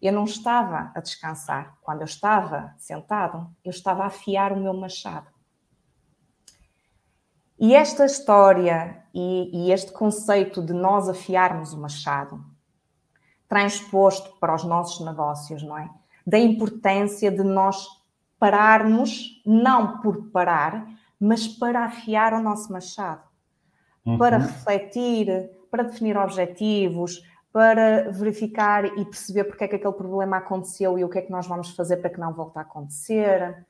Eu 0.00 0.12
não 0.12 0.24
estava 0.24 0.92
a 0.94 1.00
descansar. 1.00 1.76
Quando 1.82 2.00
eu 2.00 2.04
estava 2.04 2.74
sentado, 2.78 3.50
eu 3.64 3.70
estava 3.70 4.04
a 4.04 4.06
afiar 4.06 4.52
o 4.52 4.60
meu 4.60 4.74
machado. 4.74 5.28
E 7.58 7.74
esta 7.74 8.04
história 8.04 9.02
e, 9.14 9.50
e 9.52 9.72
este 9.72 9.90
conceito 9.90 10.62
de 10.62 10.74
nós 10.74 11.08
afiarmos 11.08 11.72
o 11.72 11.80
machado, 11.80 12.44
transposto 13.48 14.38
para 14.38 14.54
os 14.54 14.64
nossos 14.64 15.04
negócios, 15.04 15.62
não 15.62 15.78
é? 15.78 15.88
Da 16.26 16.38
importância 16.38 17.30
de 17.30 17.42
nós 17.42 17.86
pararmos, 18.38 19.40
não 19.46 20.00
por 20.00 20.30
parar, 20.30 20.86
mas 21.18 21.48
para 21.48 21.86
afiar 21.86 22.34
o 22.34 22.42
nosso 22.42 22.70
machado, 22.70 23.22
uhum. 24.04 24.18
para 24.18 24.36
refletir, 24.36 25.50
para 25.70 25.84
definir 25.84 26.16
objetivos, 26.18 27.22
para 27.56 28.10
verificar 28.10 28.84
e 28.84 29.02
perceber 29.06 29.44
porque 29.44 29.64
é 29.64 29.68
que 29.68 29.76
aquele 29.76 29.94
problema 29.94 30.36
aconteceu 30.36 30.98
e 30.98 31.04
o 31.04 31.08
que 31.08 31.20
é 31.20 31.22
que 31.22 31.30
nós 31.30 31.46
vamos 31.46 31.70
fazer 31.70 31.96
para 31.96 32.10
que 32.10 32.20
não 32.20 32.34
volte 32.34 32.58
a 32.58 32.60
acontecer, 32.60 33.64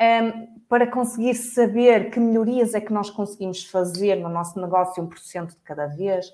um, 0.00 0.60
para 0.68 0.86
conseguir 0.86 1.34
saber 1.34 2.12
que 2.12 2.20
melhorias 2.20 2.72
é 2.72 2.80
que 2.80 2.92
nós 2.92 3.10
conseguimos 3.10 3.64
fazer 3.64 4.14
no 4.14 4.28
nosso 4.28 4.60
negócio 4.60 5.02
1% 5.04 5.48
de 5.48 5.56
cada 5.64 5.88
vez, 5.88 6.32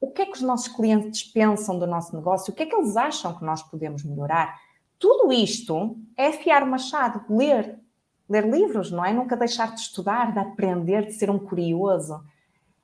o 0.00 0.10
que 0.10 0.22
é 0.22 0.26
que 0.26 0.32
os 0.32 0.42
nossos 0.42 0.66
clientes 0.66 1.22
pensam 1.22 1.78
do 1.78 1.86
nosso 1.86 2.16
negócio, 2.16 2.52
o 2.52 2.56
que 2.56 2.64
é 2.64 2.66
que 2.66 2.74
eles 2.74 2.96
acham 2.96 3.32
que 3.38 3.44
nós 3.44 3.62
podemos 3.62 4.02
melhorar. 4.02 4.58
Tudo 4.98 5.32
isto 5.32 5.96
é 6.16 6.30
afiar 6.30 6.64
o 6.64 6.66
machado, 6.66 7.24
ler, 7.30 7.78
ler 8.28 8.44
livros, 8.50 8.90
não 8.90 9.04
é? 9.04 9.12
Nunca 9.12 9.36
deixar 9.36 9.72
de 9.72 9.82
estudar, 9.82 10.32
de 10.32 10.40
aprender, 10.40 11.06
de 11.06 11.12
ser 11.12 11.30
um 11.30 11.38
curioso. 11.38 12.20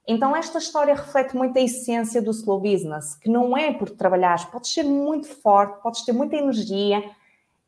Então, 0.06 0.36
esta 0.36 0.58
história 0.58 0.94
reflete 0.94 1.36
muito 1.36 1.58
a 1.58 1.62
essência 1.62 2.22
do 2.22 2.30
slow 2.30 2.60
business, 2.60 3.16
que 3.16 3.28
não 3.28 3.56
é 3.56 3.72
por 3.72 3.90
trabalhar, 3.90 4.50
podes 4.50 4.72
ser 4.72 4.84
muito 4.84 5.26
forte, 5.26 5.82
podes 5.82 6.04
ter 6.04 6.12
muita 6.12 6.36
energia, 6.36 7.02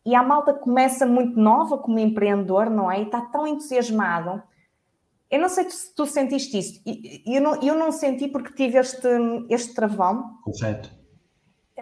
e 0.07 0.15
a 0.15 0.23
malta 0.23 0.55
começa 0.55 1.05
muito 1.05 1.39
nova 1.39 1.77
como 1.77 1.99
empreendedor, 1.99 2.71
não 2.71 2.91
é? 2.91 3.01
E 3.01 3.03
está 3.05 3.21
tão 3.21 3.47
entusiasmado. 3.47 4.43
Eu 5.31 5.41
não 5.41 5.49
sei 5.49 5.69
se 5.69 5.95
tu 5.95 6.07
sentiste 6.07 6.57
isso, 6.57 6.83
eu 7.27 7.43
não, 7.43 7.61
eu 7.61 7.75
não 7.75 7.93
senti 7.93 8.29
porque 8.29 8.55
tive 8.55 8.79
este, 8.79 9.09
este 9.51 9.75
travão. 9.75 10.39
Correto. 10.43 10.97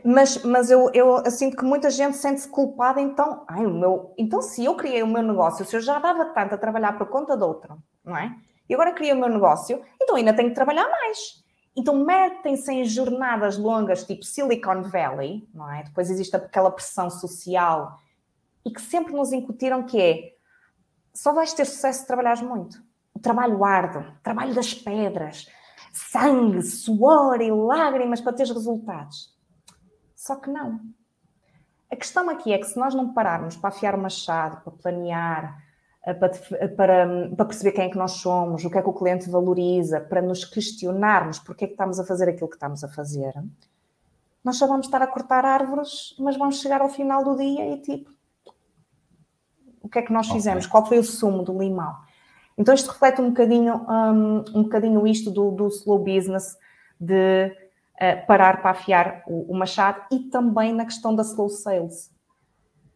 Mas, 0.04 0.42
mas 0.42 0.70
eu, 0.70 0.90
eu, 0.92 1.22
eu 1.24 1.30
sinto 1.30 1.56
que 1.56 1.64
muita 1.64 1.88
gente 1.90 2.16
sente-se 2.16 2.48
culpada, 2.48 3.00
então, 3.00 3.44
ai, 3.46 3.64
o 3.64 3.70
meu, 3.70 4.12
então 4.18 4.42
se 4.42 4.64
eu 4.64 4.74
criei 4.74 5.02
o 5.02 5.06
meu 5.06 5.22
negócio, 5.22 5.64
se 5.64 5.76
eu 5.76 5.80
já 5.80 5.98
dava 5.98 6.24
tanto 6.26 6.54
a 6.54 6.58
trabalhar 6.58 6.98
por 6.98 7.06
conta 7.06 7.36
de 7.36 7.44
outro, 7.44 7.78
não 8.04 8.16
é? 8.16 8.36
E 8.68 8.74
agora 8.74 8.92
criei 8.92 9.12
o 9.12 9.16
meu 9.16 9.28
negócio, 9.28 9.82
então 10.00 10.16
ainda 10.16 10.34
tenho 10.34 10.48
que 10.48 10.54
trabalhar 10.54 10.88
mais. 10.88 11.44
Então 11.76 12.04
metem-se 12.04 12.72
em 12.72 12.84
jornadas 12.84 13.58
longas, 13.58 14.04
tipo 14.04 14.24
Silicon 14.24 14.82
Valley, 14.82 15.46
não 15.52 15.70
é? 15.70 15.82
Depois 15.82 16.10
existe 16.10 16.34
aquela 16.34 16.70
pressão 16.70 17.10
social 17.10 17.98
e 18.64 18.70
que 18.70 18.80
sempre 18.80 19.12
nos 19.12 19.32
incutiram 19.32 19.82
que 19.82 20.00
é 20.00 20.32
só 21.12 21.32
vais 21.32 21.52
ter 21.52 21.64
sucesso 21.64 22.00
se 22.00 22.06
trabalhares 22.06 22.42
muito. 22.42 22.82
O 23.14 23.18
trabalho 23.18 23.64
árduo, 23.64 24.02
o 24.02 24.22
trabalho 24.22 24.54
das 24.54 24.74
pedras, 24.74 25.48
sangue, 25.92 26.62
suor 26.62 27.40
e 27.40 27.50
lágrimas 27.50 28.20
para 28.20 28.32
teres 28.32 28.52
resultados. 28.52 29.34
Só 30.14 30.36
que 30.36 30.50
não. 30.50 30.80
A 31.90 31.96
questão 31.96 32.28
aqui 32.28 32.52
é 32.52 32.58
que 32.58 32.66
se 32.66 32.78
nós 32.78 32.94
não 32.94 33.14
pararmos 33.14 33.56
para 33.56 33.68
afiar 33.68 33.94
o 33.94 33.98
machado, 33.98 34.60
para 34.62 34.72
planear, 34.72 35.62
para, 36.14 36.28
para, 36.76 37.28
para, 37.36 37.46
perceber 37.46 37.72
quem 37.72 37.86
é 37.86 37.90
que 37.90 37.98
nós 37.98 38.12
somos, 38.12 38.64
o 38.64 38.70
que 38.70 38.78
é 38.78 38.82
que 38.82 38.88
o 38.88 38.92
cliente 38.92 39.28
valoriza, 39.28 40.00
para 40.00 40.22
nos 40.22 40.44
questionarmos 40.44 41.38
porque 41.40 41.64
é 41.64 41.66
que 41.66 41.74
estamos 41.74 41.98
a 41.98 42.04
fazer 42.04 42.28
aquilo 42.28 42.48
que 42.48 42.56
estamos 42.56 42.84
a 42.84 42.88
fazer, 42.88 43.32
nós 44.44 44.56
só 44.56 44.68
vamos 44.68 44.86
estar 44.86 45.02
a 45.02 45.06
cortar 45.08 45.44
árvores, 45.44 46.14
mas 46.20 46.36
vamos 46.36 46.60
chegar 46.60 46.80
ao 46.80 46.88
final 46.88 47.24
do 47.24 47.36
dia 47.36 47.74
e 47.74 47.78
tipo, 47.78 48.10
o 49.82 49.88
que 49.88 49.98
é 49.98 50.02
que 50.02 50.12
nós 50.12 50.28
fizemos? 50.28 50.64
Okay. 50.64 50.70
Qual 50.70 50.86
foi 50.86 50.98
o 50.98 51.04
sumo 51.04 51.42
do 51.42 51.58
limão? 51.58 51.96
Então 52.56 52.72
isto 52.72 52.90
reflete 52.90 53.20
um 53.20 53.30
bocadinho, 53.30 53.84
um, 53.88 54.44
um 54.54 54.62
bocadinho 54.62 55.06
isto 55.06 55.30
do, 55.30 55.50
do 55.50 55.66
slow 55.66 55.98
business, 55.98 56.56
de 56.98 57.52
uh, 57.94 58.26
parar 58.26 58.62
para 58.62 58.70
afiar 58.70 59.22
o, 59.26 59.52
o, 59.52 59.56
machado 59.56 60.00
e 60.10 60.20
também 60.20 60.72
na 60.72 60.84
questão 60.84 61.14
da 61.14 61.22
slow 61.22 61.48
sales. 61.48 62.10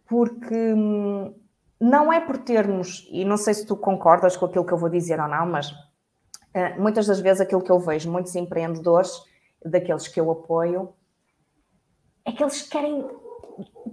Porque 0.07 0.73
um, 0.73 1.35
não 1.81 2.13
é 2.13 2.21
por 2.21 2.37
termos, 2.39 3.09
e 3.11 3.25
não 3.25 3.37
sei 3.37 3.55
se 3.55 3.67
tu 3.67 3.77
concordas 3.77 4.37
com 4.37 4.45
aquilo 4.47 4.67
que 4.67 4.73
eu 4.73 4.79
vou 4.79 4.91
dizer 4.91 5.19
ou 5.19 5.29
não, 5.29 5.47
mas 5.47 5.71
uh, 5.71 6.79
muitas 6.79 7.07
das 7.07 7.21
vezes 7.21 7.41
aquilo 7.41 7.63
que 7.63 7.73
eu 7.73 7.81
vejo, 7.81 8.11
muitos 8.11 8.35
empreendedores, 8.35 9.11
daqueles 9.65 10.07
que 10.07 10.21
eu 10.21 10.31
apoio, 10.31 10.93
é 12.25 12.33
que 12.33 12.43
eles 12.43 12.63
querem 12.63 13.09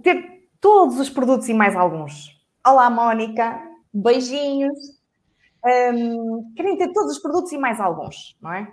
ter 0.02 0.48
todos 0.60 1.00
os 1.00 1.08
produtos 1.08 1.48
e 1.48 1.54
mais 1.54 1.74
alguns. 1.74 2.38
Olá, 2.66 2.90
Mónica, 2.90 3.60
beijinhos. 3.92 4.98
Um, 5.64 6.52
querem 6.54 6.76
ter 6.76 6.92
todos 6.92 7.16
os 7.16 7.18
produtos 7.18 7.52
e 7.52 7.58
mais 7.58 7.80
alguns, 7.80 8.36
não 8.40 8.52
é? 8.52 8.72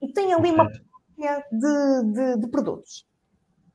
E 0.00 0.12
tem 0.12 0.32
ali 0.32 0.50
uma 0.50 0.66
de, 0.66 2.12
de, 2.12 2.40
de 2.40 2.48
produtos. 2.48 3.06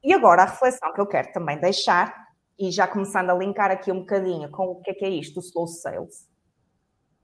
E 0.03 0.13
agora 0.13 0.43
a 0.43 0.45
reflexão 0.45 0.93
que 0.93 0.99
eu 0.99 1.07
quero 1.07 1.31
também 1.31 1.59
deixar, 1.59 2.22
e 2.57 2.71
já 2.71 2.87
começando 2.87 3.29
a 3.29 3.33
linkar 3.33 3.71
aqui 3.71 3.91
um 3.91 3.99
bocadinho 3.99 4.49
com 4.49 4.65
o 4.67 4.81
que 4.81 4.91
é 4.91 4.93
que 4.93 5.05
é 5.05 5.09
isto, 5.09 5.37
o 5.37 5.43
slow 5.43 5.67
sales, 5.67 6.27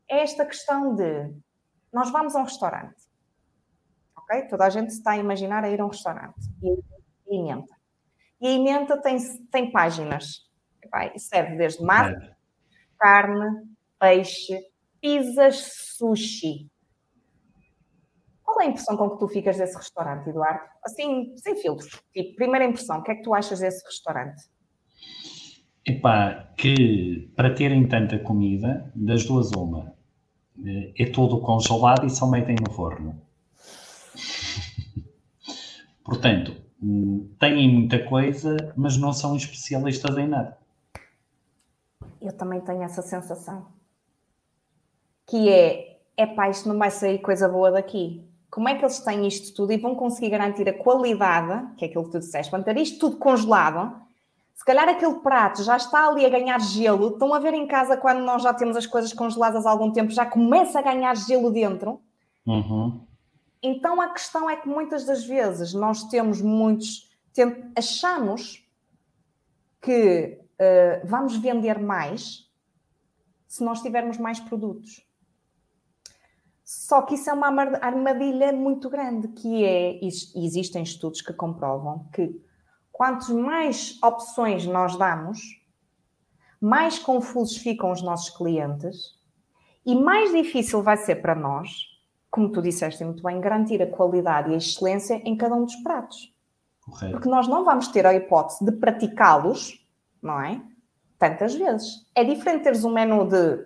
é 0.10 0.22
esta 0.24 0.46
questão 0.46 0.96
de 0.96 1.32
nós 1.94 2.10
vamos 2.12 2.36
a 2.36 2.39
um 2.39 2.44
restaurante, 2.44 2.96
ok? 4.15 4.48
Toda 4.48 4.65
a 4.65 4.70
gente 4.70 4.89
está 4.89 5.12
a 5.12 5.18
imaginar 5.18 5.63
a 5.63 5.70
ir 5.70 5.80
a 5.82 5.86
um 5.86 5.89
restaurante 5.89 6.39
e, 6.62 6.80
e 7.28 7.39
emenda. 7.39 7.80
E 8.42 8.48
a 8.48 8.52
emenda 8.52 9.02
tem, 9.02 9.18
tem 9.52 9.72
páginas. 9.72 10.48
Vai, 10.89 11.18
serve 11.20 11.58
desde 11.58 11.84
massa, 11.84 12.38
carne, 12.98 13.68
peixe, 14.00 14.60
pizzas 15.02 15.96
sushi. 15.98 16.70
Qual 18.44 18.62
é 18.62 18.65
a 18.65 18.68
impressão 18.68 18.98
com 18.98 19.12
que 19.12 19.20
tu 19.20 19.28
ficas 19.28 19.58
desse 19.58 19.78
restaurante, 19.78 20.28
Eduardo? 20.30 20.63
Assim, 20.84 21.36
sem 21.38 21.56
filtros. 21.56 22.02
Tipo, 22.12 22.36
primeira 22.36 22.65
impressão, 22.65 23.00
o 23.00 23.04
que 23.04 23.12
é 23.12 23.15
que 23.15 23.22
tu 23.22 23.34
achas 23.34 23.60
desse 23.60 23.86
restaurante? 23.86 24.42
Epá, 25.89 26.52
que 26.56 27.32
para 27.36 27.52
terem 27.56 27.88
tanta 27.88 28.19
comida, 28.19 28.91
das 28.93 29.25
duas 29.25 29.49
uma, 29.54 29.91
é 30.95 31.06
todo 31.08 31.41
congelado 31.41 32.06
e 32.06 32.12
só 32.12 32.28
metem 32.28 32.56
no 32.63 32.71
forno. 32.71 33.19
Portanto, 36.06 36.56
têm 37.39 37.73
muita 37.73 38.06
coisa, 38.06 38.56
mas 38.78 38.97
não 38.97 39.12
são 39.12 39.36
especialistas 39.36 40.15
em 40.15 40.28
nada. 40.28 40.60
Eu 42.21 42.34
também 42.34 42.62
tenho 42.62 42.84
essa 42.84 43.02
sensação 43.02 43.65
que 45.25 45.49
é, 45.49 46.25
pá, 46.36 46.49
isto 46.49 46.69
não 46.69 46.78
vai 46.78 46.91
sair 46.91 47.17
coisa 47.17 47.49
boa 47.49 47.71
daqui. 47.71 48.23
Como 48.52 48.69
é 48.69 48.75
que 48.75 48.86
eles 48.86 48.99
têm 48.99 49.28
isto 49.28 49.56
tudo 49.56 49.73
e 49.73 49.78
vão 49.78 49.95
conseguir 49.95 50.30
garantir 50.30 50.69
a 50.69 50.73
qualidade, 50.73 51.75
que 51.78 51.86
é 51.86 51.88
aquilo 51.88 52.04
que 52.04 52.12
tu 52.12 52.19
disseste, 52.19 52.52
manter 52.52 52.78
isto 52.78 52.99
tudo 52.99 53.17
congelado, 53.17 54.08
se 54.60 54.65
calhar 54.65 54.89
aquele 54.89 55.15
prato 55.22 55.63
já 55.63 55.78
está 55.78 56.10
ali 56.10 56.26
a 56.26 56.30
ganhar 56.30 56.60
gelo, 56.60 57.12
estão 57.12 57.34
a 57.34 57.39
ver 57.39 57.54
em 57.54 57.65
casa 57.65 57.95
quando 57.95 58.19
nós 58.19 58.43
já 58.43 58.54
temos 58.54 58.76
as 58.76 58.86
coisas 58.86 59.13
congeladas 59.13 59.65
há 59.65 59.72
algum 59.72 59.89
tempo, 59.89 60.12
já 60.12 60.26
começa 60.26 60.80
a 60.80 60.82
ganhar 60.82 61.15
gelo 61.15 61.50
dentro. 61.50 62.02
Uhum. 62.45 63.00
Então 63.63 64.02
a 64.02 64.10
questão 64.10 64.50
é 64.50 64.58
que 64.58 64.67
muitas 64.67 65.06
das 65.06 65.24
vezes 65.24 65.74
nós 65.74 66.04
temos 66.10 66.41
muitos, 66.41 67.10
tem, 67.34 67.72
achamos 67.74 68.62
que 69.82 70.41
uh, 70.56 71.08
vamos 71.08 71.38
vender 71.38 71.80
mais 71.80 72.45
se 73.48 73.63
nós 73.63 73.82
tivermos 73.82 74.17
mais 74.17 74.41
produtos. 74.41 75.08
Só 76.65 77.04
que 77.04 77.15
isso 77.15 77.30
é 77.30 77.34
uma 77.34 77.48
armadilha 77.48 78.52
muito 78.52 78.89
grande, 78.89 79.30
que 79.30 79.63
é, 79.63 80.02
existem 80.04 80.84
estudos 80.84 81.22
que 81.22 81.32
comprovam 81.32 82.10
que 82.12 82.41
quantos 82.99 83.29
mais 83.29 83.97
opções 84.03 84.65
nós 84.65 84.97
damos, 84.97 85.39
mais 86.59 86.99
confusos 86.99 87.55
ficam 87.55 87.93
os 87.93 88.01
nossos 88.01 88.29
clientes 88.29 89.17
e 89.85 89.95
mais 89.95 90.33
difícil 90.33 90.83
vai 90.83 90.97
ser 90.97 91.15
para 91.21 91.33
nós, 91.33 91.71
como 92.29 92.51
tu 92.51 92.62
disseste 92.62 93.05
muito 93.05 93.23
bem, 93.23 93.39
garantir 93.39 93.81
a 93.81 93.88
qualidade 93.89 94.49
e 94.49 94.53
a 94.53 94.57
excelência 94.57 95.21
em 95.23 95.38
cada 95.38 95.55
um 95.55 95.63
dos 95.63 95.77
pratos. 95.77 96.35
Correto. 96.81 97.13
Porque 97.13 97.29
nós 97.29 97.47
não 97.47 97.63
vamos 97.63 97.88
ter 97.88 98.05
a 98.05 98.13
hipótese 98.13 98.65
de 98.65 98.73
praticá-los, 98.73 99.79
não 100.21 100.41
é? 100.41 100.62
Tantas 101.17 101.55
vezes. 101.55 102.05
É 102.13 102.25
diferente 102.25 102.63
teres 102.63 102.83
um 102.83 102.91
menu 102.91 103.25
de 103.29 103.65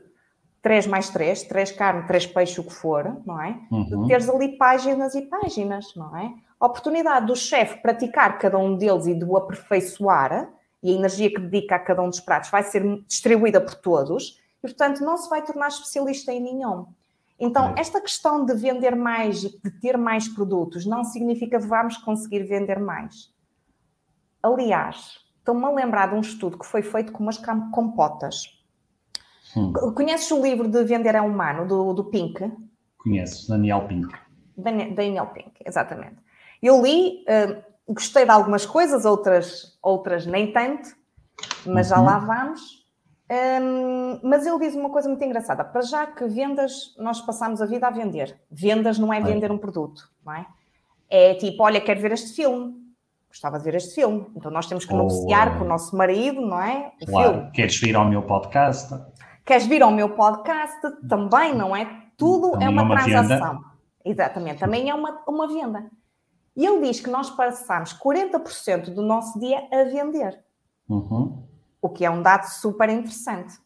3 0.62 0.86
mais 0.86 1.10
3, 1.10 1.42
3 1.42 1.72
carne, 1.72 2.06
3 2.06 2.28
peixe, 2.28 2.62
o 2.62 2.64
que 2.64 2.74
for, 2.74 3.20
não 3.26 3.42
é? 3.42 3.60
Uhum. 3.72 4.04
De 4.04 4.10
teres 4.10 4.30
ali 4.30 4.56
páginas 4.60 5.16
e 5.16 5.24
páginas, 5.24 5.96
não 5.96 6.16
é? 6.16 6.36
A 6.64 6.68
oportunidade 6.68 7.26
do 7.26 7.36
chefe 7.36 7.82
praticar 7.82 8.40
cada 8.40 8.58
um 8.58 8.78
deles 8.78 9.06
e 9.06 9.14
de 9.14 9.26
o 9.26 9.36
aperfeiçoar, 9.36 10.50
e 10.82 10.92
a 10.92 10.96
energia 10.96 11.30
que 11.30 11.42
dedica 11.42 11.76
a 11.76 11.80
cada 11.80 12.02
um 12.02 12.08
dos 12.08 12.22
pratos 12.22 12.50
vai 12.50 12.64
ser 12.64 13.04
distribuída 13.06 13.60
por 13.60 13.76
todos, 13.76 14.40
e 14.60 14.62
portanto 14.62 15.04
não 15.04 15.18
se 15.18 15.30
vai 15.30 15.44
tornar 15.44 15.68
especialista 15.68 16.32
em 16.32 16.40
nenhum. 16.40 16.86
Então, 17.38 17.76
esta 17.78 18.00
questão 18.00 18.46
de 18.46 18.54
vender 18.54 18.96
mais 18.96 19.44
e 19.44 19.50
de 19.62 19.72
ter 19.82 19.98
mais 19.98 20.30
produtos 20.30 20.86
não 20.86 21.04
significa 21.04 21.60
que 21.60 21.68
vamos 21.68 21.98
conseguir 21.98 22.44
vender 22.44 22.80
mais. 22.80 23.30
Aliás, 24.42 25.18
estou-me 25.40 25.66
a 25.66 25.70
lembrar 25.70 26.12
de 26.12 26.16
um 26.16 26.22
estudo 26.22 26.58
que 26.58 26.66
foi 26.66 26.82
feito 26.82 27.12
com 27.12 27.24
umas 27.24 27.38
compotas 27.74 28.64
Hum. 29.56 29.72
Conheces 29.94 30.32
o 30.32 30.42
livro 30.42 30.68
de 30.68 30.84
Vender 30.84 31.14
é 31.14 31.22
Humano, 31.22 31.68
do, 31.68 31.94
do 31.94 32.06
Pink? 32.06 32.52
Conheço, 32.98 33.48
Daniel 33.48 33.88
Pink. 33.88 34.12
Daniel 34.58 35.28
Pink, 35.28 35.52
exatamente. 35.64 36.24
Eu 36.64 36.82
li, 36.82 37.26
uh, 37.28 37.62
gostei 37.94 38.24
de 38.24 38.32
algumas 38.32 38.66
coisas, 38.66 39.04
outras, 39.04 39.78
outras 39.84 40.26
nem 40.26 40.54
tanto, 40.54 40.96
mas 41.66 41.92
uhum. 41.92 41.98
já 41.98 42.02
lá 42.02 42.20
vamos. 42.20 42.84
Um, 43.30 44.20
mas 44.24 44.46
ele 44.46 44.60
diz 44.60 44.74
uma 44.74 44.90
coisa 44.90 45.10
muito 45.10 45.24
engraçada. 45.26 45.66
Para 45.66 45.82
já 45.82 46.08
que 46.08 46.26
vendas, 46.26 46.96
nós 46.98 47.20
passamos 47.20 47.62
a 47.62 47.66
vida 47.66 47.86
a 47.86 47.90
vender. 47.90 48.40
Vendas 48.50 48.98
não 48.98 49.12
é 49.12 49.20
vender 49.20 49.52
um 49.52 49.58
produto, 49.58 50.10
não 50.26 50.34
é? 50.34 50.46
É 51.10 51.34
tipo, 51.34 51.64
olha, 51.64 51.82
quero 51.82 52.00
ver 52.00 52.14
este 52.14 52.34
filme. 52.34 52.82
Gostava 53.28 53.58
de 53.58 53.66
ver 53.66 53.76
este 53.76 53.96
filme. 53.96 54.26
Então 54.34 54.50
nós 54.50 54.66
temos 54.66 54.86
que 54.86 54.94
negociar 54.94 55.58
com 55.58 55.66
o 55.66 55.68
nosso 55.68 55.98
marido, 55.98 56.40
não 56.40 56.62
é? 56.62 56.94
O 57.02 57.06
claro. 57.06 57.34
Filme. 57.34 57.52
Queres 57.52 57.78
vir 57.78 57.96
ao 57.96 58.06
meu 58.06 58.22
podcast? 58.22 58.94
Queres 59.44 59.66
vir 59.66 59.82
ao 59.82 59.92
meu 59.92 60.10
podcast? 60.10 60.80
Também, 61.10 61.54
não 61.54 61.76
é? 61.76 62.04
Tudo 62.16 62.52
também 62.52 62.68
é 62.68 62.70
uma, 62.70 62.84
uma 62.84 63.04
transação. 63.04 63.56
Venda. 63.56 63.74
Exatamente, 64.06 64.60
também 64.60 64.90
é 64.90 64.94
uma, 64.94 65.22
uma 65.28 65.48
venda. 65.48 65.90
E 66.56 66.66
ele 66.66 66.88
diz 66.88 67.00
que 67.00 67.10
nós 67.10 67.30
passamos 67.30 67.94
40% 67.94 68.94
do 68.94 69.02
nosso 69.02 69.40
dia 69.40 69.68
a 69.72 69.84
vender. 69.86 70.44
Uhum. 70.88 71.44
O 71.82 71.90
que 71.90 72.06
é 72.06 72.10
um 72.10 72.22
dado 72.22 72.46
super 72.46 72.90
interessante. 72.90 73.58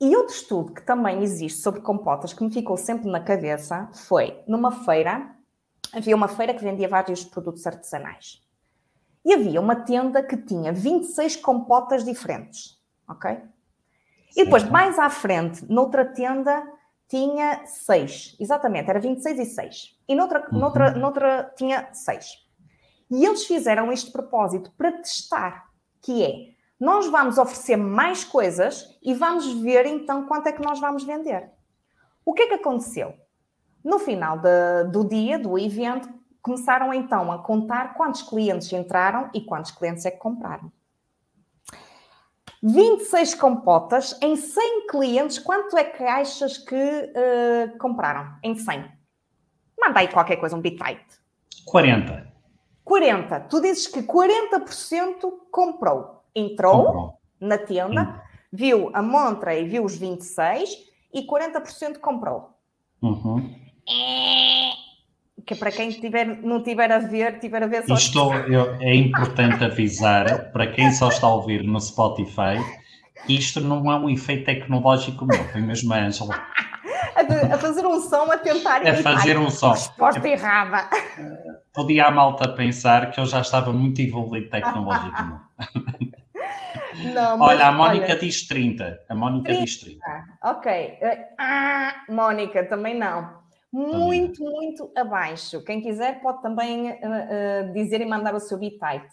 E 0.00 0.16
outro 0.16 0.34
estudo 0.34 0.72
que 0.72 0.82
também 0.82 1.22
existe 1.22 1.60
sobre 1.60 1.80
compotas 1.80 2.32
que 2.32 2.42
me 2.42 2.52
ficou 2.52 2.76
sempre 2.76 3.10
na 3.10 3.20
cabeça 3.20 3.88
foi 3.92 4.42
numa 4.46 4.70
feira, 4.70 5.34
havia 5.92 6.16
uma 6.16 6.28
feira 6.28 6.52
que 6.52 6.62
vendia 6.62 6.88
vários 6.88 7.24
produtos 7.24 7.66
artesanais. 7.66 8.42
E 9.24 9.32
havia 9.32 9.60
uma 9.60 9.76
tenda 9.76 10.22
que 10.22 10.36
tinha 10.36 10.72
26 10.72 11.36
compotas 11.36 12.04
diferentes, 12.04 12.78
ok? 13.08 13.40
E 14.36 14.44
depois, 14.44 14.68
mais 14.68 14.98
à 14.98 15.08
frente, 15.08 15.64
noutra 15.70 16.04
tenda, 16.04 16.62
tinha 17.08 17.64
6. 17.66 18.36
Exatamente, 18.40 18.90
era 18.90 19.00
26 19.00 19.38
e 19.38 19.44
6. 19.44 19.98
E 20.08 20.14
noutra, 20.14 20.46
uhum. 20.50 20.58
noutra, 20.58 20.90
noutra 20.92 21.52
tinha 21.56 21.88
6. 21.92 22.44
E 23.10 23.24
eles 23.24 23.44
fizeram 23.44 23.92
este 23.92 24.10
propósito 24.10 24.72
para 24.76 24.92
testar, 24.92 25.70
que 26.02 26.22
é, 26.22 26.54
nós 26.80 27.06
vamos 27.06 27.38
oferecer 27.38 27.76
mais 27.76 28.24
coisas 28.24 28.98
e 29.02 29.14
vamos 29.14 29.52
ver 29.60 29.86
então 29.86 30.26
quanto 30.26 30.48
é 30.48 30.52
que 30.52 30.62
nós 30.62 30.80
vamos 30.80 31.04
vender. 31.04 31.50
O 32.24 32.32
que 32.32 32.42
é 32.42 32.46
que 32.48 32.54
aconteceu? 32.54 33.14
No 33.84 33.98
final 33.98 34.38
de, 34.38 34.90
do 34.90 35.06
dia, 35.06 35.38
do 35.38 35.58
evento, 35.58 36.08
começaram 36.40 36.92
então 36.92 37.30
a 37.30 37.38
contar 37.38 37.94
quantos 37.94 38.22
clientes 38.22 38.72
entraram 38.72 39.30
e 39.32 39.40
quantos 39.42 39.70
clientes 39.70 40.04
é 40.04 40.10
que 40.10 40.18
compraram. 40.18 40.72
26 42.66 43.34
compotas 43.34 44.18
em 44.22 44.36
100 44.36 44.86
clientes, 44.86 45.38
quanto 45.38 45.76
é 45.76 45.84
que 45.84 46.02
achas 46.02 46.56
que 46.56 46.74
uh, 46.74 47.78
compraram 47.78 48.36
em 48.42 48.54
100? 48.54 48.90
Manda 49.78 50.00
aí 50.00 50.08
qualquer 50.08 50.36
coisa, 50.36 50.56
um 50.56 50.62
bitite. 50.62 51.20
40. 51.66 52.32
40. 52.82 53.40
Tu 53.40 53.60
dizes 53.60 53.86
que 53.86 54.02
40% 54.02 55.30
comprou. 55.50 56.24
Entrou 56.34 56.86
comprou. 56.86 57.18
na 57.38 57.58
tenda, 57.58 58.02
hum. 58.02 58.20
viu 58.50 58.90
a 58.94 59.02
montra 59.02 59.54
e 59.54 59.68
viu 59.68 59.84
os 59.84 59.94
26 59.96 60.70
e 61.12 61.26
40% 61.26 61.98
comprou. 61.98 62.48
Uhum. 63.02 63.54
É 63.86 64.83
que 65.46 65.54
para 65.54 65.70
quem 65.70 65.90
tiver, 65.90 66.42
não 66.42 66.62
tiver 66.62 66.90
a 66.90 66.98
ver, 66.98 67.38
tiver 67.38 67.62
a 67.62 67.66
ver 67.66 67.84
só. 67.84 67.94
Isto 67.94 68.32
eu, 68.48 68.74
é 68.80 68.94
importante 68.94 69.62
avisar 69.64 70.50
para 70.52 70.66
quem 70.66 70.90
só 70.92 71.08
está 71.08 71.26
a 71.26 71.34
ouvir 71.34 71.62
no 71.62 71.80
Spotify, 71.80 72.58
isto 73.28 73.60
não 73.60 73.90
é 73.90 73.96
um 73.96 74.08
efeito 74.08 74.44
tecnológico 74.46 75.24
meu, 75.26 75.42
foi 75.44 75.60
mesmo 75.60 75.92
a 75.92 75.98
Angela. 75.98 76.34
a, 77.52 77.58
fazer 77.58 77.86
um 77.86 78.00
som, 78.00 78.30
a 78.30 78.38
tentar 78.38 78.86
A 78.86 78.94
fazer 78.94 79.38
um 79.38 79.50
som. 79.50 79.70
Resposta 79.70 80.26
errada. 80.26 80.88
Podia 81.72 82.06
a 82.06 82.10
malta 82.10 82.48
pensar 82.48 83.10
que 83.10 83.20
eu 83.20 83.26
já 83.26 83.40
estava 83.40 83.72
muito 83.72 84.00
evoluído 84.00 84.48
tecnologicamente. 84.48 85.42
Não, 87.12 87.40
olha, 87.42 87.66
a 87.66 87.72
Mónica 87.72 88.06
olha, 88.06 88.16
diz 88.16 88.46
30. 88.46 89.00
A 89.08 89.14
Mónica 89.14 89.46
30. 89.46 89.64
diz 89.64 89.80
30. 89.80 90.00
Ok. 90.42 90.98
Ah, 91.38 92.04
Mónica, 92.08 92.64
também 92.64 92.96
não 92.96 93.43
muito, 93.74 94.44
muito 94.44 94.92
abaixo. 94.96 95.60
Quem 95.64 95.80
quiser 95.80 96.20
pode 96.20 96.40
também 96.40 96.92
uh, 96.92 96.94
uh, 96.94 97.72
dizer 97.72 98.00
e 98.00 98.06
mandar 98.06 98.32
o 98.32 98.38
seu 98.38 98.56
bitite. 98.56 99.08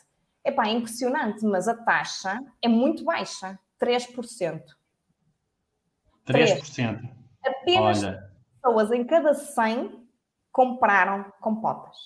Epá, 0.46 0.68
é 0.68 0.72
impressionante, 0.72 1.44
mas 1.46 1.68
a 1.68 1.76
taxa 1.76 2.40
é 2.62 2.68
muito 2.68 3.04
baixa, 3.04 3.60
3%. 3.82 4.14
3%. 4.14 4.62
3%. 6.28 7.10
Apenas 7.44 8.04
Olha. 8.04 8.32
pessoas 8.62 8.92
em 8.92 9.04
cada 9.04 9.34
100 9.34 10.08
compraram 10.52 11.26
compotas. 11.42 11.98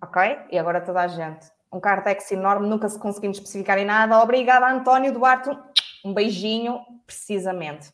Ok? 0.00 0.22
E 0.52 0.58
agora 0.58 0.80
toda 0.80 1.00
a 1.00 1.08
gente. 1.08 1.50
Um 1.72 1.80
cartex 1.80 2.30
enorme, 2.30 2.68
nunca 2.68 2.88
se 2.88 2.98
conseguimos 2.98 3.38
especificar 3.38 3.78
em 3.78 3.84
nada. 3.84 4.20
Obrigada, 4.20 4.68
António 4.68 5.12
Duarte. 5.12 5.50
Um 6.04 6.14
beijinho, 6.14 6.80
precisamente. 7.06 7.92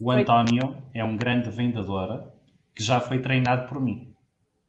O 0.00 0.10
António 0.10 0.76
é 0.92 1.02
um 1.02 1.16
grande 1.16 1.48
vendedor 1.50 2.32
que 2.74 2.82
já 2.82 3.00
foi 3.00 3.20
treinado 3.20 3.66
por 3.68 3.80
mim. 3.80 4.14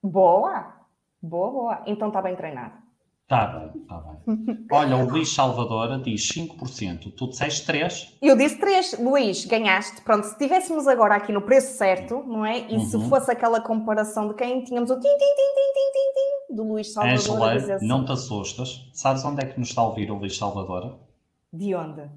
Boa, 0.01 0.73
boa, 1.21 1.51
boa. 1.51 1.83
Então 1.85 2.07
está 2.07 2.21
bem 2.21 2.35
treinado. 2.35 2.75
Está 3.23 3.45
bem, 3.47 3.81
está 3.81 3.97
bem. 3.97 4.65
Olha, 4.71 4.95
o 4.95 5.09
Luís 5.09 5.33
Salvador 5.33 6.01
diz 6.01 6.21
5%. 6.31 7.13
Tu 7.13 7.27
disseste 7.27 7.69
3%. 7.69 8.13
Eu 8.21 8.37
disse 8.37 8.57
3%. 8.57 9.03
Luís, 9.03 9.43
ganhaste. 9.43 10.01
Pronto, 10.01 10.23
se 10.23 10.31
estivéssemos 10.31 10.87
agora 10.87 11.15
aqui 11.15 11.33
no 11.33 11.41
preço 11.41 11.77
certo, 11.77 12.23
não 12.25 12.45
é? 12.45 12.59
E 12.69 12.75
uhum. 12.75 12.85
se 12.85 13.09
fosse 13.09 13.29
aquela 13.29 13.59
comparação 13.59 14.29
de 14.29 14.33
quem 14.35 14.63
tínhamos 14.63 14.89
o 14.89 14.95
tim, 14.95 15.01
tim, 15.01 15.09
tim, 15.09 15.17
tim, 15.17 15.73
tim, 15.73 16.13
tim, 16.47 16.55
do 16.55 16.63
Luís 16.63 16.93
Salvador. 16.93 17.17
Angela, 17.17 17.53
assim. 17.75 17.85
não 17.85 18.05
te 18.05 18.13
assustas. 18.13 18.89
Sabes 18.93 19.25
onde 19.25 19.43
é 19.43 19.45
que 19.45 19.59
nos 19.59 19.67
está 19.67 19.81
a 19.81 19.87
ouvir 19.87 20.09
o 20.09 20.15
Luís 20.15 20.37
Salvador? 20.37 20.97
De 21.51 21.75
onde? 21.75 22.09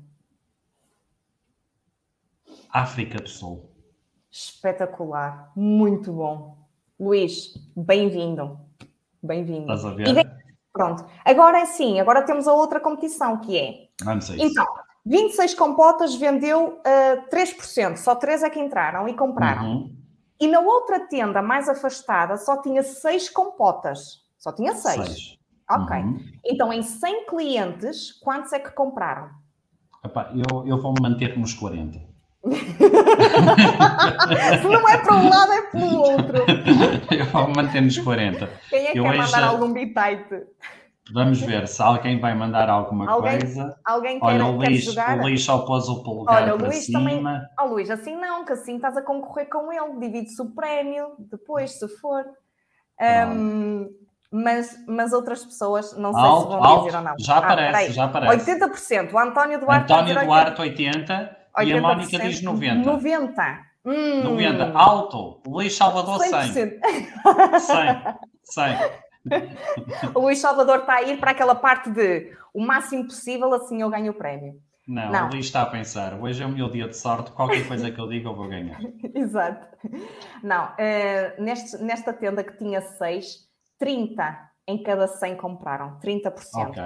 África 2.73 3.21
do 3.21 3.29
Sul. 3.29 3.71
Espetacular, 4.31 5.51
muito 5.57 6.13
bom. 6.13 6.57
Luís, 6.99 7.55
bem-vindo. 7.77 8.59
Bem-vindo. 9.23 9.73
Estás 9.73 9.85
a 9.85 9.91
ver? 9.95 10.07
Pronto. 10.73 11.05
Agora 11.25 11.67
sim, 11.67 11.99
agora 11.99 12.23
temos 12.23 12.47
a 12.47 12.53
outra 12.53 12.79
competição 12.79 13.39
que 13.39 13.59
é. 13.59 13.89
Vamos 14.05 14.31
a 14.31 14.37
isso. 14.37 14.45
Então, 14.45 14.67
26 15.05 15.55
compotas 15.55 16.15
vendeu 16.15 16.75
uh, 16.75 16.81
eh, 16.85 17.29
3%, 17.31 17.97
só 17.97 18.15
3 18.15 18.45
é 18.45 18.51
que 18.51 18.61
entraram 18.61 19.09
e 19.09 19.15
compraram. 19.15 19.67
Uhum. 19.67 19.97
E 20.39 20.47
na 20.47 20.61
outra 20.61 21.01
tenda 21.01 21.43
mais 21.43 21.69
afastada 21.69 22.37
só 22.37 22.63
tinha 22.63 22.83
6 22.83 23.31
compotas. 23.31 24.23
Só 24.39 24.53
tinha 24.53 24.75
6. 24.75 25.39
Ok. 25.69 25.97
Uhum. 25.97 26.19
Então, 26.45 26.73
em 26.73 26.83
100 26.83 27.27
clientes, 27.27 28.13
quantos 28.21 28.53
é 28.53 28.59
que 28.59 28.71
compraram? 28.71 29.31
Epá, 30.05 30.33
eu, 30.35 30.67
eu 30.67 30.81
vou 30.81 30.95
manter 31.01 31.39
nos 31.39 31.53
40. 31.53 32.10
Se 32.43 32.49
não 34.67 34.89
é 34.89 34.97
para 34.97 35.15
um 35.15 35.29
lado, 35.29 35.53
é 35.53 35.61
para 35.63 35.81
o 35.81 35.99
outro. 35.99 36.39
Eu 37.11 37.27
manter 37.55 37.83
nos 37.83 37.99
40. 37.99 38.49
Quem 38.71 38.87
é 38.87 38.93
que 38.93 38.99
eu 38.99 39.05
quer 39.05 39.17
mandar 39.17 39.45
algum 39.45 39.71
bitite? 39.73 40.47
Vamos 41.13 41.41
ver 41.41 41.67
se 41.67 41.83
alguém 41.83 42.21
vai 42.21 42.35
mandar 42.35 42.71
alguma 42.71 43.11
alguém, 43.11 43.41
coisa. 43.41 43.77
Alguém 43.85 44.21
quer, 44.21 44.27
Olha, 44.27 44.47
o 44.47 44.57
Luís, 44.57 44.85
jogar? 44.85 45.19
o 45.19 45.23
Luís 45.23 45.45
só 45.45 45.59
pôs 45.59 45.89
o 45.89 46.03
polegar 46.03 46.43
Olha, 46.43 46.55
o 46.55 46.59
Luís 46.59 46.87
cima. 46.87 47.01
Também... 47.01 47.23
Oh, 47.61 47.67
Luís, 47.67 47.91
assim 47.91 48.17
não, 48.17 48.45
que 48.45 48.53
assim 48.53 48.77
estás 48.77 48.97
a 48.97 49.03
concorrer 49.03 49.49
com 49.49 49.73
ele. 49.73 49.99
Divide-se 49.99 50.41
o 50.41 50.55
prémio 50.55 51.09
depois, 51.19 51.79
se 51.79 51.89
for. 51.99 52.25
Um, 53.01 53.89
mas, 54.31 54.77
mas 54.87 55.13
outras 55.13 55.45
pessoas, 55.45 55.97
não 55.97 56.13
sei 56.13 56.23
alto, 56.23 56.43
se 56.43 56.49
vão 56.49 56.65
alto, 56.65 56.85
dizer 56.85 56.99
ou 56.99 57.03
não. 57.03 57.15
Já 57.19 57.39
aparece, 57.39 57.87
ah, 57.87 57.91
já 57.91 58.05
aparece. 58.05 58.53
80%. 58.53 59.13
O 59.13 59.19
António 59.19 59.61
Duarte. 59.61 59.93
António 59.93 60.25
Duarte, 60.25 60.63
80%. 60.63 61.40
E 61.63 61.73
a 61.73 61.81
Mónica 61.81 62.19
diz 62.19 62.43
90. 62.43 62.91
90. 62.91 63.71
Hum. 63.85 64.25
90. 64.25 64.73
Alto. 64.73 65.41
Luís 65.47 65.75
Salvador, 65.75 66.21
100. 66.21 66.53
100. 66.53 66.81
100. 68.45 68.77
o 70.15 70.21
Luís 70.21 70.39
Salvador 70.39 70.81
está 70.81 70.97
a 70.97 71.03
ir 71.03 71.19
para 71.19 71.31
aquela 71.33 71.55
parte 71.55 71.91
de 71.91 72.33
o 72.53 72.61
máximo 72.61 73.05
possível, 73.05 73.53
assim 73.55 73.81
eu 73.83 73.91
ganho 73.91 74.13
o 74.13 74.15
prémio. 74.15 74.55
Não, 74.89 75.13
não, 75.13 75.29
o 75.29 75.31
Luís 75.31 75.47
está 75.47 75.63
a 75.63 75.67
pensar, 75.67 76.15
hoje 76.21 76.43
é 76.43 76.47
o 76.47 76.49
meu 76.49 76.69
dia 76.69 76.89
de 76.89 76.97
sorte, 76.97 77.31
qualquer 77.31 77.67
coisa 77.69 77.91
que 77.93 78.01
eu 78.01 78.09
diga 78.09 78.29
eu 78.29 78.35
vou 78.35 78.49
ganhar. 78.49 78.81
Exato. 79.15 79.69
Não, 80.43 80.65
uh, 80.65 81.43
neste, 81.43 81.77
nesta 81.79 82.13
tenda 82.13 82.43
que 82.43 82.57
tinha 82.59 82.81
6, 82.81 83.49
30 83.79 84.51
em 84.67 84.83
cada 84.83 85.07
100 85.07 85.37
compraram, 85.37 85.99
30%. 86.01 86.33
Ok. 86.57 86.83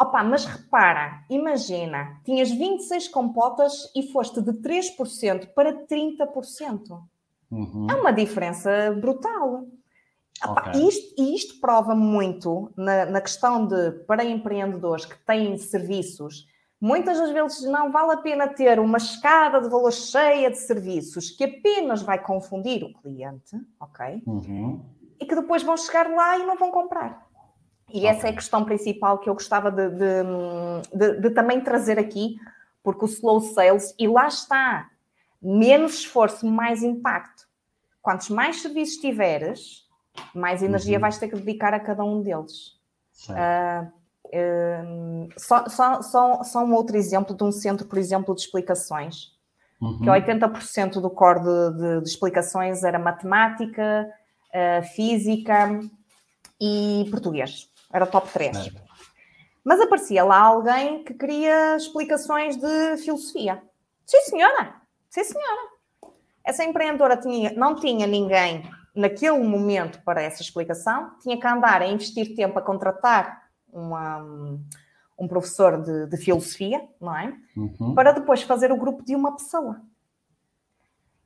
Opa, 0.00 0.24
mas 0.24 0.46
repara, 0.46 1.22
imagina, 1.28 2.18
tinhas 2.24 2.50
26 2.50 3.08
compotas 3.08 3.92
e 3.94 4.10
foste 4.10 4.40
de 4.40 4.52
3% 4.52 5.48
para 5.54 5.86
30%. 5.86 7.02
Uhum. 7.50 7.86
É 7.90 7.94
uma 7.96 8.10
diferença 8.10 8.96
brutal. 8.98 9.66
Opa, 10.42 10.70
okay. 10.70 10.88
isto, 10.88 11.20
e 11.20 11.34
isto 11.34 11.60
prova 11.60 11.94
muito 11.94 12.72
na, 12.74 13.04
na, 13.04 13.20
questão 13.20 13.66
de, 13.66 13.90
para 14.06 14.24
empreendedores 14.24 15.04
que 15.04 15.18
têm 15.26 15.58
serviços, 15.58 16.46
muitas 16.80 17.18
das 17.18 17.30
vezes 17.30 17.62
não 17.64 17.92
vale 17.92 18.12
a 18.12 18.16
pena 18.16 18.48
ter 18.48 18.80
uma 18.80 18.96
escada 18.96 19.60
de 19.60 19.68
valor 19.68 19.92
cheia 19.92 20.50
de 20.50 20.56
serviços 20.56 21.30
que 21.30 21.44
apenas 21.44 22.00
vai 22.00 22.18
confundir 22.18 22.82
o 22.82 22.94
cliente, 23.02 23.54
ok? 23.78 24.22
Uhum. 24.26 24.82
E 25.20 25.26
que 25.26 25.34
depois 25.34 25.62
vão 25.62 25.76
chegar 25.76 26.08
lá 26.08 26.38
e 26.38 26.46
não 26.46 26.56
vão 26.56 26.70
comprar. 26.70 27.29
E 27.92 28.06
essa 28.06 28.28
é 28.28 28.30
a 28.30 28.34
questão 28.34 28.64
principal 28.64 29.18
que 29.18 29.28
eu 29.28 29.34
gostava 29.34 29.70
de, 29.70 29.88
de, 29.90 30.22
de, 30.94 31.20
de, 31.20 31.30
também 31.30 31.60
trazer 31.60 31.98
aqui, 31.98 32.36
porque 32.82 33.04
o 33.04 33.08
slow 33.08 33.40
sales, 33.40 33.94
e 33.98 34.06
lá 34.06 34.28
está, 34.28 34.88
menos 35.40 35.94
esforço, 35.94 36.46
mais 36.46 36.82
impacto. 36.82 37.48
Quantos 38.02 38.30
mais 38.30 38.62
serviços 38.62 38.96
tiveres, 38.96 39.88
mais 40.34 40.62
energia 40.62 40.96
uhum. 40.96 41.00
vais 41.00 41.18
ter 41.18 41.28
que 41.28 41.36
dedicar 41.36 41.74
a 41.74 41.80
cada 41.80 42.04
um 42.04 42.22
deles. 42.22 42.78
Uh, 43.28 43.86
uh, 44.26 45.28
só, 45.36 45.68
só, 45.68 46.02
só, 46.02 46.42
só 46.42 46.64
um 46.64 46.74
outro 46.74 46.96
exemplo 46.96 47.36
de 47.36 47.44
um 47.44 47.52
centro, 47.52 47.86
por 47.86 47.98
exemplo, 47.98 48.34
de 48.34 48.40
explicações, 48.40 49.32
uhum. 49.80 49.98
que 49.98 50.06
80% 50.06 51.00
do 51.00 51.10
core 51.10 51.40
de, 51.40 51.78
de, 51.78 52.00
de, 52.02 52.08
explicações 52.08 52.82
era 52.82 52.98
matemática, 52.98 54.08
uh, 54.48 54.82
física 54.94 55.80
e 56.60 57.06
português. 57.10 57.69
Era 57.92 58.06
top 58.06 58.30
3. 58.32 58.56
É. 58.56 58.70
Mas 59.64 59.80
aparecia 59.80 60.24
lá 60.24 60.38
alguém 60.38 61.04
que 61.04 61.14
queria 61.14 61.76
explicações 61.76 62.56
de 62.56 62.96
filosofia. 62.98 63.62
Sim, 64.06 64.20
senhora. 64.22 64.74
Sim, 65.08 65.24
senhora. 65.24 65.70
Essa 66.44 66.64
empreendedora 66.64 67.16
tinha, 67.16 67.52
não 67.52 67.74
tinha 67.74 68.06
ninguém 68.06 68.62
naquele 68.94 69.38
momento 69.38 70.02
para 70.02 70.22
essa 70.22 70.42
explicação, 70.42 71.12
tinha 71.20 71.38
que 71.38 71.46
andar 71.46 71.82
a 71.82 71.86
investir 71.86 72.34
tempo 72.34 72.58
a 72.58 72.62
contratar 72.62 73.42
uma, 73.72 74.18
um 75.18 75.28
professor 75.28 75.80
de, 75.80 76.06
de 76.06 76.16
filosofia, 76.16 76.80
não 77.00 77.16
é? 77.16 77.36
Uhum. 77.56 77.94
Para 77.94 78.12
depois 78.12 78.42
fazer 78.42 78.72
o 78.72 78.76
grupo 78.76 79.04
de 79.04 79.14
uma 79.14 79.36
pessoa. 79.36 79.80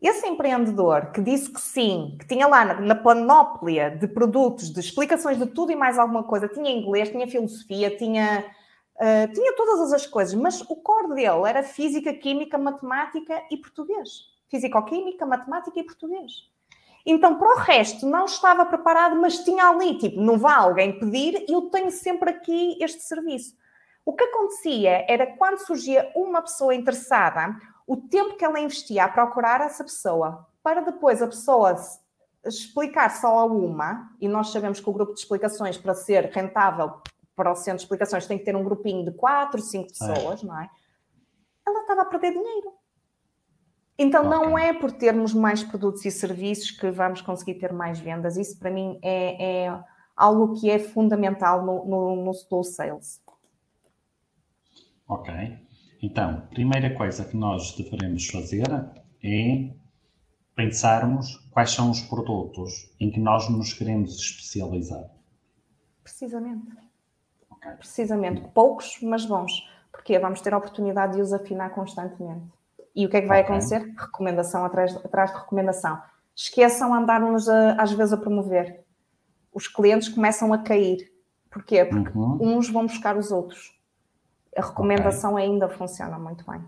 Esse 0.04 0.26
empreendedor 0.26 1.12
que 1.12 1.22
disse 1.22 1.50
que 1.50 1.58
sim, 1.58 2.14
que 2.20 2.26
tinha 2.26 2.46
lá 2.46 2.74
na, 2.74 2.94
panóplia 2.94 3.90
de 3.90 4.06
produtos, 4.06 4.70
de 4.70 4.78
explicações 4.78 5.38
de 5.38 5.46
tudo 5.46 5.72
e 5.72 5.74
mais 5.74 5.98
alguma 5.98 6.22
coisa, 6.22 6.46
tinha 6.46 6.70
inglês, 6.70 7.08
tinha 7.08 7.26
filosofia, 7.26 7.96
tinha, 7.96 8.44
uh, 8.96 9.32
tinha 9.32 9.56
todas 9.56 9.94
as 9.94 10.06
coisas, 10.06 10.34
mas 10.34 10.60
o 10.60 10.76
core 10.76 11.14
dele 11.14 11.48
era 11.48 11.62
física, 11.62 12.12
química, 12.12 12.58
matemática 12.58 13.44
e 13.50 13.56
português. 13.56 14.26
Físico-química, 14.50 15.24
matemática 15.24 15.80
e 15.80 15.82
português. 15.82 16.32
Então, 17.06 17.38
para 17.38 17.54
o 17.54 17.58
resto, 17.60 18.04
não 18.04 18.26
estava 18.26 18.66
preparado, 18.66 19.16
mas 19.16 19.38
tinha 19.38 19.70
ali, 19.70 19.96
tipo, 19.96 20.20
não 20.20 20.36
vá 20.36 20.56
alguém 20.56 20.98
pedir, 20.98 21.46
eu 21.48 21.62
tenho 21.70 21.90
sempre 21.90 22.28
aqui 22.28 22.76
este 22.78 23.00
serviço. 23.00 23.56
O 24.04 24.12
que 24.12 24.24
acontecia 24.24 25.06
era 25.08 25.26
quando 25.26 25.64
surgia 25.64 26.12
uma 26.14 26.42
pessoa 26.42 26.74
interessada, 26.74 27.56
o 27.86 27.96
tempo 27.96 28.36
que 28.36 28.44
ela 28.44 28.60
investia 28.60 29.04
a 29.04 29.08
procurar 29.08 29.60
essa 29.60 29.84
pessoa, 29.84 30.46
para 30.62 30.80
depois 30.80 31.20
a 31.20 31.26
pessoa 31.26 31.76
explicar 32.44 33.10
só 33.10 33.38
a 33.38 33.44
uma, 33.44 34.10
e 34.20 34.28
nós 34.28 34.50
sabemos 34.50 34.80
que 34.80 34.88
o 34.88 34.92
grupo 34.92 35.14
de 35.14 35.20
explicações, 35.20 35.76
para 35.76 35.94
ser 35.94 36.26
rentável 36.26 37.00
para 37.36 37.50
o 37.50 37.56
centro 37.56 37.78
de 37.78 37.84
explicações, 37.84 38.26
tem 38.26 38.38
que 38.38 38.44
ter 38.44 38.56
um 38.56 38.64
grupinho 38.64 39.04
de 39.04 39.12
quatro, 39.12 39.60
cinco 39.60 39.88
pessoas, 39.88 40.42
é. 40.42 40.46
não 40.46 40.60
é? 40.60 40.68
Ela 41.66 41.80
estava 41.80 42.02
a 42.02 42.06
perder 42.06 42.32
dinheiro. 42.32 42.72
Então, 43.98 44.26
okay. 44.26 44.38
não 44.38 44.58
é 44.58 44.72
por 44.72 44.90
termos 44.92 45.32
mais 45.32 45.62
produtos 45.62 46.04
e 46.04 46.10
serviços 46.10 46.70
que 46.70 46.90
vamos 46.90 47.20
conseguir 47.22 47.54
ter 47.54 47.72
mais 47.72 47.98
vendas. 48.00 48.36
Isso, 48.36 48.58
para 48.58 48.70
mim, 48.70 48.98
é, 49.02 49.66
é 49.66 49.84
algo 50.16 50.54
que 50.60 50.70
é 50.70 50.78
fundamental 50.78 51.64
no, 51.64 51.84
no, 51.84 52.16
no 52.24 52.30
slow 52.32 52.64
sales. 52.64 53.22
Ok. 55.06 55.63
Então, 56.04 56.42
primeira 56.50 56.94
coisa 56.94 57.24
que 57.24 57.34
nós 57.34 57.74
devemos 57.76 58.26
fazer 58.26 58.66
é 59.22 59.70
pensarmos 60.54 61.36
quais 61.50 61.70
são 61.70 61.90
os 61.90 62.02
produtos 62.02 62.94
em 63.00 63.10
que 63.10 63.18
nós 63.18 63.48
nos 63.48 63.72
queremos 63.72 64.14
especializar. 64.18 65.10
Precisamente. 66.02 66.76
Okay. 67.52 67.72
Precisamente. 67.72 68.42
Poucos, 68.52 68.98
mas 69.00 69.24
bons. 69.24 69.66
Porque 69.90 70.18
vamos 70.18 70.42
ter 70.42 70.52
a 70.52 70.58
oportunidade 70.58 71.14
de 71.14 71.22
os 71.22 71.32
afinar 71.32 71.70
constantemente. 71.70 72.52
E 72.94 73.06
o 73.06 73.08
que 73.08 73.16
é 73.16 73.22
que 73.22 73.26
vai 73.26 73.40
okay. 73.40 73.54
acontecer? 73.54 73.94
Recomendação 73.96 74.62
atrás, 74.62 74.94
atrás 74.94 75.32
de 75.32 75.38
recomendação. 75.38 76.02
Esqueçam 76.36 76.92
andar-nos 76.92 77.48
às 77.48 77.92
vezes 77.92 78.12
a 78.12 78.18
promover. 78.18 78.84
Os 79.54 79.68
clientes 79.68 80.10
começam 80.10 80.52
a 80.52 80.58
cair. 80.58 81.10
Porquê? 81.50 81.82
Porque 81.82 82.10
uhum. 82.14 82.36
uns 82.42 82.68
vão 82.68 82.84
buscar 82.84 83.16
os 83.16 83.30
outros. 83.30 83.74
A 84.56 84.62
recomendação 84.62 85.34
okay. 85.34 85.44
ainda 85.44 85.68
funciona 85.68 86.18
muito 86.18 86.44
bem. 86.50 86.62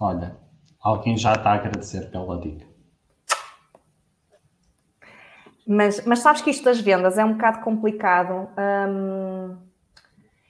Olha, 0.00 0.36
alguém 0.80 1.16
já 1.16 1.32
está 1.32 1.52
a 1.52 1.54
agradecer 1.54 2.10
pela 2.10 2.40
dica. 2.40 2.66
Mas, 5.66 6.04
mas 6.04 6.18
sabes 6.18 6.42
que 6.42 6.50
isto 6.50 6.64
das 6.64 6.80
vendas 6.80 7.16
é 7.16 7.24
um 7.24 7.32
bocado 7.32 7.60
complicado. 7.60 8.48
Hum, 8.58 9.56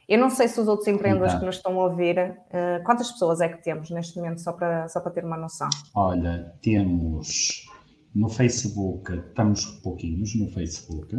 eu 0.09 0.19
não 0.19 0.29
sei 0.29 0.49
se 0.49 0.61
os 0.61 0.69
outros 0.69 0.89
empreendedores 0.89 1.33
então. 1.33 1.41
que 1.41 1.47
nos 1.47 1.57
estão 1.57 1.81
a 1.81 1.85
ouvir, 1.85 2.19
uh, 2.19 2.83
quantas 2.85 3.11
pessoas 3.13 3.41
é 3.41 3.49
que 3.49 3.63
temos 3.63 3.91
neste 3.91 4.17
momento, 4.17 4.41
só 4.41 4.53
para, 4.53 4.89
só 4.89 5.01
para 5.01 5.13
ter 5.13 5.25
uma 5.25 5.37
noção? 5.37 5.69
Olha, 5.95 6.53
temos 6.61 7.67
no 8.15 8.29
Facebook, 8.29 9.13
estamos 9.13 9.65
pouquinhos 9.83 10.35
no 10.35 10.51
Facebook. 10.51 11.17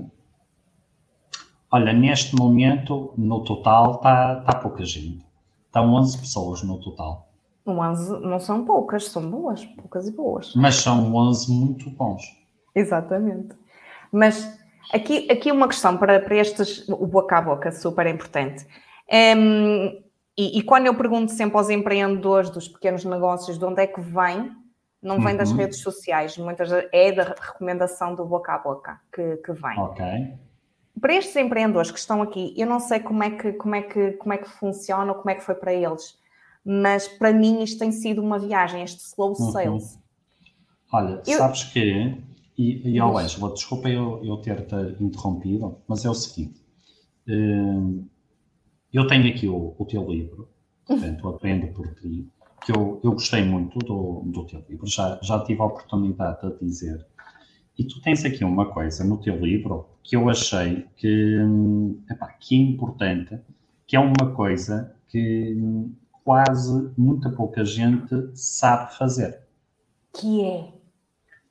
Olha, 1.71 1.91
neste 1.93 2.36
momento, 2.36 3.13
no 3.17 3.43
total, 3.43 3.95
está 3.95 4.41
tá 4.41 4.56
pouca 4.56 4.86
gente. 4.86 5.25
Estão 5.65 5.93
11 5.93 6.17
pessoas 6.19 6.63
no 6.63 6.80
total. 6.80 7.28
11 7.67 8.19
não 8.21 8.39
são 8.39 8.63
poucas, 8.63 9.06
são 9.06 9.30
boas, 9.30 9.65
poucas 9.65 10.08
e 10.08 10.12
boas. 10.12 10.54
Mas 10.56 10.75
são 10.75 11.13
11 11.13 11.51
muito 11.51 11.89
bons. 11.89 12.23
Exatamente. 12.75 13.56
Mas 14.12 14.56
Aqui, 14.93 15.30
aqui 15.32 15.51
uma 15.51 15.67
questão 15.67 15.97
para, 15.97 16.19
para 16.19 16.36
estes, 16.36 16.88
o 16.88 17.08
boca 17.08 17.38
a 17.38 17.41
boca, 17.41 17.71
super 17.71 18.06
importante. 18.08 18.65
Um, 19.12 19.88
e, 20.38 20.60
e, 20.60 20.63
quando 20.63 20.86
eu 20.88 20.95
pergunto 20.95 21.32
sempre 21.32 21.58
aos 21.58 21.69
empreendedores 21.69 22.49
dos 22.49 22.67
pequenos 22.67 23.06
negócios 23.06 23.58
de 23.58 23.65
onde 23.65 23.82
é 23.82 23.88
que 23.88 24.01
vem, 24.01 24.51
não 25.01 25.19
vem 25.19 25.32
uhum. 25.32 25.38
das 25.38 25.51
redes 25.51 25.80
sociais, 25.80 26.38
muitas 26.38 26.69
é 26.91 27.12
da 27.12 27.23
recomendação 27.23 28.15
do 28.15 28.25
boca 28.25 28.54
a 28.54 28.58
boca 28.58 28.99
que, 29.13 29.38
que 29.38 29.54
vem. 29.54 29.80
Ok. 29.80 30.06
Para 31.00 31.14
estes 31.16 31.36
empreendedores 31.36 31.92
que 31.92 32.00
estão 32.00 32.22
aqui, 32.22 32.54
eu 32.58 32.66
não 32.66 32.80
sei 32.80 33.00
como 33.00 33.24
é 33.24 33.30
que, 33.32 33.54
como 33.54 33.76
é 33.76 33.82
que, 33.82 34.12
como 34.14 34.34
é 34.34 34.38
que 34.38 34.50
funciona 34.50 35.12
ou 35.12 35.18
como 35.18 35.30
é 35.30 35.36
que 35.36 35.44
foi 35.44 35.56
para 35.56 35.74
eles, 35.74 36.18
mas 36.64 37.08
para 37.08 37.34
mim 37.34 37.62
isto 37.64 37.80
tem 37.80 37.92
sido 37.92 38.22
uma 38.22 38.40
viagem, 38.40 38.82
este 38.82 39.02
slow 39.02 39.30
uhum. 39.30 39.52
sales. 39.52 39.94
Uhum. 39.94 40.02
Olha, 40.94 41.22
eu... 41.28 41.38
sabes 41.38 41.64
que 41.66 42.18
e, 42.58 42.90
e 42.90 43.00
ao 43.00 43.18
Ângela, 43.18 43.54
desculpa 43.54 43.90
eu, 43.90 44.24
eu 44.24 44.38
ter-te 44.38 44.76
interrompido, 45.02 45.78
mas 45.88 46.06
é 46.06 46.10
o 46.10 46.14
seguinte: 46.14 46.62
hum, 47.28 48.08
eu 48.94 49.06
tenho 49.08 49.28
aqui 49.28 49.48
o, 49.48 49.76
o 49.78 49.86
teu 49.86 50.10
livro, 50.10 50.50
portanto, 50.86 51.28
Aprendo 51.28 51.68
por 51.74 51.94
Ti, 51.96 52.30
que 52.66 52.72
eu, 52.72 53.02
eu 53.04 53.12
gostei 53.12 53.44
muito 53.44 53.78
do, 53.80 54.24
do 54.26 54.46
teu 54.46 54.64
livro, 54.70 54.88
já, 54.88 55.20
já 55.22 55.44
tive 55.44 55.62
a 55.62 55.66
oportunidade 55.66 56.50
de 56.50 56.66
dizer. 56.66 57.06
E 57.78 57.84
tu 57.84 58.02
tens 58.02 58.24
aqui 58.24 58.44
uma 58.44 58.68
coisa 58.68 59.04
no 59.04 59.18
teu 59.18 59.38
livro 59.38 59.88
que 60.02 60.16
eu 60.16 60.30
achei 60.30 60.86
que, 60.96 61.40
hum, 61.40 62.02
epá, 62.10 62.28
que 62.40 62.56
é 62.56 62.60
importante, 62.60 63.38
que 63.86 63.96
é 63.96 64.00
uma 64.00 64.32
coisa 64.34 64.96
que 65.08 65.58
quase 66.24 66.92
muita 66.98 67.30
pouca 67.30 67.66
gente 67.66 68.16
sabe 68.34 68.96
fazer. 68.96 69.42
Que 70.14 70.44
é? 70.44 70.74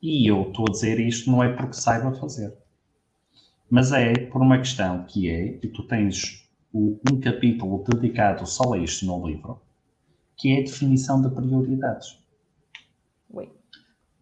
E 0.02 0.30
eu 0.30 0.48
estou 0.48 0.66
a 0.68 0.70
dizer 0.70 0.98
isto 1.00 1.30
não 1.30 1.42
é 1.42 1.52
porque 1.52 1.74
saiba 1.74 2.12
fazer, 2.12 2.54
mas 3.70 3.92
é 3.92 4.12
por 4.14 4.42
uma 4.42 4.58
questão 4.58 5.04
que 5.04 5.30
é, 5.30 5.58
e 5.62 5.68
tu 5.68 5.82
tens 5.84 6.48
um 6.74 7.20
capítulo 7.20 7.84
dedicado 7.84 8.46
só 8.46 8.74
a 8.74 8.78
isto 8.78 9.06
no 9.06 9.26
livro, 9.26 9.60
que 10.36 10.52
é 10.52 10.58
a 10.58 10.64
definição 10.64 11.22
de 11.22 11.30
prioridades. 11.30 12.18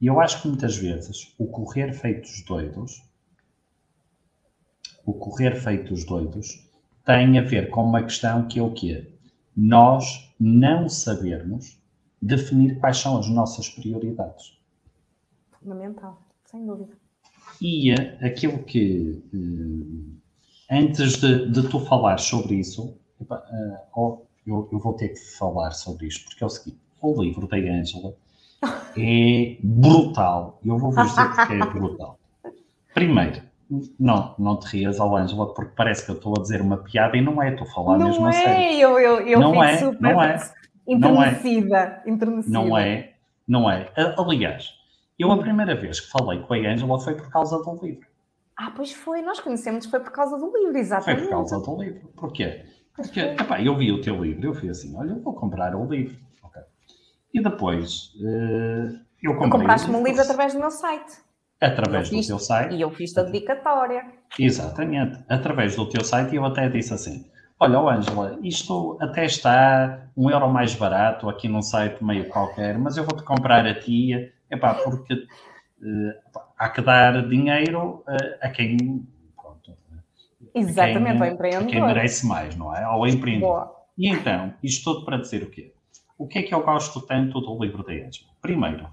E 0.03 0.07
eu 0.07 0.21
acho 0.21 0.43
que 0.43 0.49
muitas 0.49 0.77
vezes 0.77 1.33
o 1.39 1.47
correr 1.47 1.95
feitos 1.95 2.43
doidos, 2.43 3.03
o 5.07 5.15
correr 5.15 5.55
feitos 5.55 6.05
doidos, 6.05 6.69
tem 7.07 7.39
a 7.39 7.43
ver 7.43 7.71
com 7.71 7.85
uma 7.85 8.03
questão 8.03 8.47
que 8.47 8.59
é 8.59 8.63
o 8.63 8.75
quê? 8.75 9.11
Nós 9.57 10.35
não 10.39 10.89
sabermos 10.91 11.81
definir 12.21 12.79
quais 12.79 12.99
são 12.99 13.17
as 13.17 13.29
nossas 13.29 13.71
prioridades 13.71 14.61
fundamental, 15.63 16.21
sem 16.45 16.67
dúvida. 16.67 16.93
E 17.61 17.93
aquilo 18.25 18.63
que, 18.65 19.23
eh, 19.33 20.77
antes 20.79 21.21
de, 21.21 21.49
de 21.51 21.69
tu 21.69 21.81
falar 21.81 22.19
sobre 22.19 22.57
isso, 22.57 22.97
eh, 23.21 23.81
eu, 23.97 24.69
eu, 24.73 24.79
vou 24.79 24.95
ter 24.95 25.11
que 25.11 25.21
falar 25.37 25.71
sobre 25.71 26.07
isto, 26.09 26.25
porque 26.25 26.43
é 26.43 26.47
o 26.47 26.51
seguinte: 26.51 26.79
o 27.01 27.23
livro 27.23 27.47
da 27.47 27.57
Ângela 27.57 28.15
é 28.97 29.57
brutal. 29.63 30.61
Eu 30.65 30.79
vou 30.79 30.93
vos 30.93 31.09
dizer 31.09 31.29
porque 31.29 31.53
é 31.55 31.67
brutal. 31.67 32.19
Primeiro, 32.95 33.43
não, 33.99 34.35
não 34.39 34.59
te 34.59 34.67
rias 34.77 35.01
ao 35.01 35.17
Ângela, 35.17 35.53
porque 35.55 35.73
parece 35.77 36.05
que 36.05 36.11
eu 36.11 36.17
estou 36.17 36.35
a 36.37 36.41
dizer 36.41 36.61
uma 36.61 36.77
piada 36.79 37.17
e 37.17 37.23
não 37.23 37.43
é, 37.43 37.51
estou 37.51 37.67
a 37.67 37.71
falar 37.71 37.99
não 37.99 38.07
mesmo 38.07 38.27
é, 38.27 38.31
a 38.31 38.33
sério. 38.33 38.79
Eu, 38.79 38.99
eu, 38.99 39.21
eu 39.29 39.41
não 39.41 39.65
é, 39.65 39.77
super 39.79 40.01
não 40.01 40.23
é, 40.23 40.37
enternecida, 40.87 42.05
não 42.47 42.77
é, 42.79 43.13
não 43.47 43.71
é. 43.71 43.93
Aliás, 44.19 44.71
eu, 45.19 45.31
a 45.31 45.39
primeira 45.39 45.75
vez 45.75 46.01
que 46.01 46.11
falei 46.11 46.41
com 46.41 46.55
a 46.55 46.57
Angela 46.57 46.99
foi 47.01 47.15
por 47.15 47.31
causa 47.31 47.59
do 47.59 47.79
livro. 47.83 48.07
Ah, 48.57 48.73
pois 48.75 48.93
foi, 48.93 49.23
nós 49.23 49.41
conhecemos, 49.41 49.87
foi 49.87 50.01
por 50.01 50.13
causa 50.13 50.37
do 50.37 50.53
livro, 50.57 50.77
exatamente. 50.77 51.21
Foi 51.21 51.29
por 51.29 51.31
causa 51.31 51.59
do 51.61 51.83
livro. 51.83 52.09
Porquê? 52.17 52.65
Porque 52.95 53.21
epá, 53.21 53.61
eu 53.63 53.77
vi 53.77 53.91
o 53.91 54.01
teu 54.01 54.23
livro, 54.23 54.47
eu 54.47 54.55
fui 54.55 54.69
assim, 54.69 54.95
olha, 54.97 55.11
eu 55.11 55.21
vou 55.21 55.35
comprar 55.35 55.75
o 55.75 55.87
livro. 55.87 56.17
E 57.33 57.43
depois 57.43 58.13
uh, 58.17 58.99
eu 59.23 59.35
comprei. 59.35 59.51
Compraste-me 59.51 59.97
um 59.97 60.05
livro 60.05 60.21
através 60.21 60.53
do 60.53 60.61
meu 60.61 60.71
site. 60.71 61.13
Através 61.61 62.11
do 62.11 62.27
teu 62.27 62.39
site. 62.39 62.75
E 62.75 62.81
eu 62.81 62.91
fiz 62.91 63.17
a 63.17 63.23
dedicatória. 63.23 64.05
Exatamente. 64.39 65.23
Através 65.29 65.77
do 65.77 65.89
teu 65.89 66.05
site, 66.05 66.33
e 66.33 66.37
eu 66.37 66.45
até 66.45 66.69
disse 66.69 66.93
assim: 66.93 67.25
Olha, 67.59 67.79
Ângela, 67.79 68.39
isto 68.43 68.99
até 69.01 69.25
está 69.25 70.09
um 70.17 70.29
euro 70.29 70.49
mais 70.49 70.75
barato 70.75 71.29
aqui 71.29 71.49
num 71.49 71.63
site 71.63 72.03
meio 72.03 72.29
qualquer, 72.29 72.77
mas 72.77 72.97
eu 72.97 73.05
vou-te 73.05 73.23
comprar 73.23 73.65
a 73.65 73.75
tia 73.75 74.33
Epá, 74.53 74.75
porque 74.75 75.15
uh, 75.15 76.41
há 76.59 76.69
que 76.69 76.83
dar 76.83 77.27
dinheiro 77.27 78.05
uh, 78.07 78.37
a 78.43 78.51
quem. 78.51 79.07
Pronto, 79.35 79.75
Exatamente, 80.55 81.19
quem, 81.19 81.29
ao 81.29 81.35
empreendedor. 81.35 81.69
A 81.69 81.71
quem 81.71 81.81
merece 81.81 82.27
mais, 82.27 82.55
não 82.55 82.77
é? 82.77 82.83
Ao 82.85 83.07
empreendedor. 83.07 83.49
Boa. 83.49 83.87
E 83.97 84.09
então, 84.09 84.53
isto 84.63 84.93
tudo 84.93 85.07
para 85.07 85.17
dizer 85.17 85.43
o 85.43 85.51
quê? 85.51 85.73
O 86.19 86.27
que 86.27 86.39
é 86.39 86.43
que 86.43 86.55
eu 86.55 86.63
gosto 86.63 87.01
tanto 87.01 87.41
do 87.41 87.63
livro 87.63 87.83
da 87.83 87.95
Edge? 87.95 88.27
Primeiro, 88.41 88.93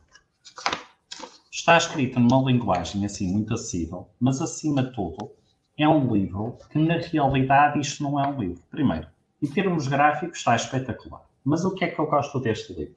está 1.51 1.77
escrito 1.77 2.19
numa 2.19 2.49
linguagem 2.49 3.05
assim 3.05 3.31
muito 3.31 3.53
acessível, 3.53 4.09
mas 4.19 4.41
acima 4.41 4.83
de 4.83 4.93
tudo, 4.93 5.31
é 5.77 5.87
um 5.87 6.11
livro 6.13 6.57
que 6.69 6.79
na 6.79 6.97
realidade 6.97 7.79
isto 7.79 8.03
não 8.03 8.19
é 8.19 8.27
um 8.27 8.39
livro. 8.39 8.63
Primeiro, 8.69 9.07
em 9.41 9.47
termos 9.47 9.87
gráficos 9.87 10.39
está 10.39 10.55
espetacular. 10.55 11.21
Mas 11.43 11.63
o 11.63 11.73
que 11.73 11.85
é 11.85 11.87
que 11.89 11.99
eu 11.99 12.07
gosto 12.07 12.39
deste 12.39 12.73
livro? 12.73 12.95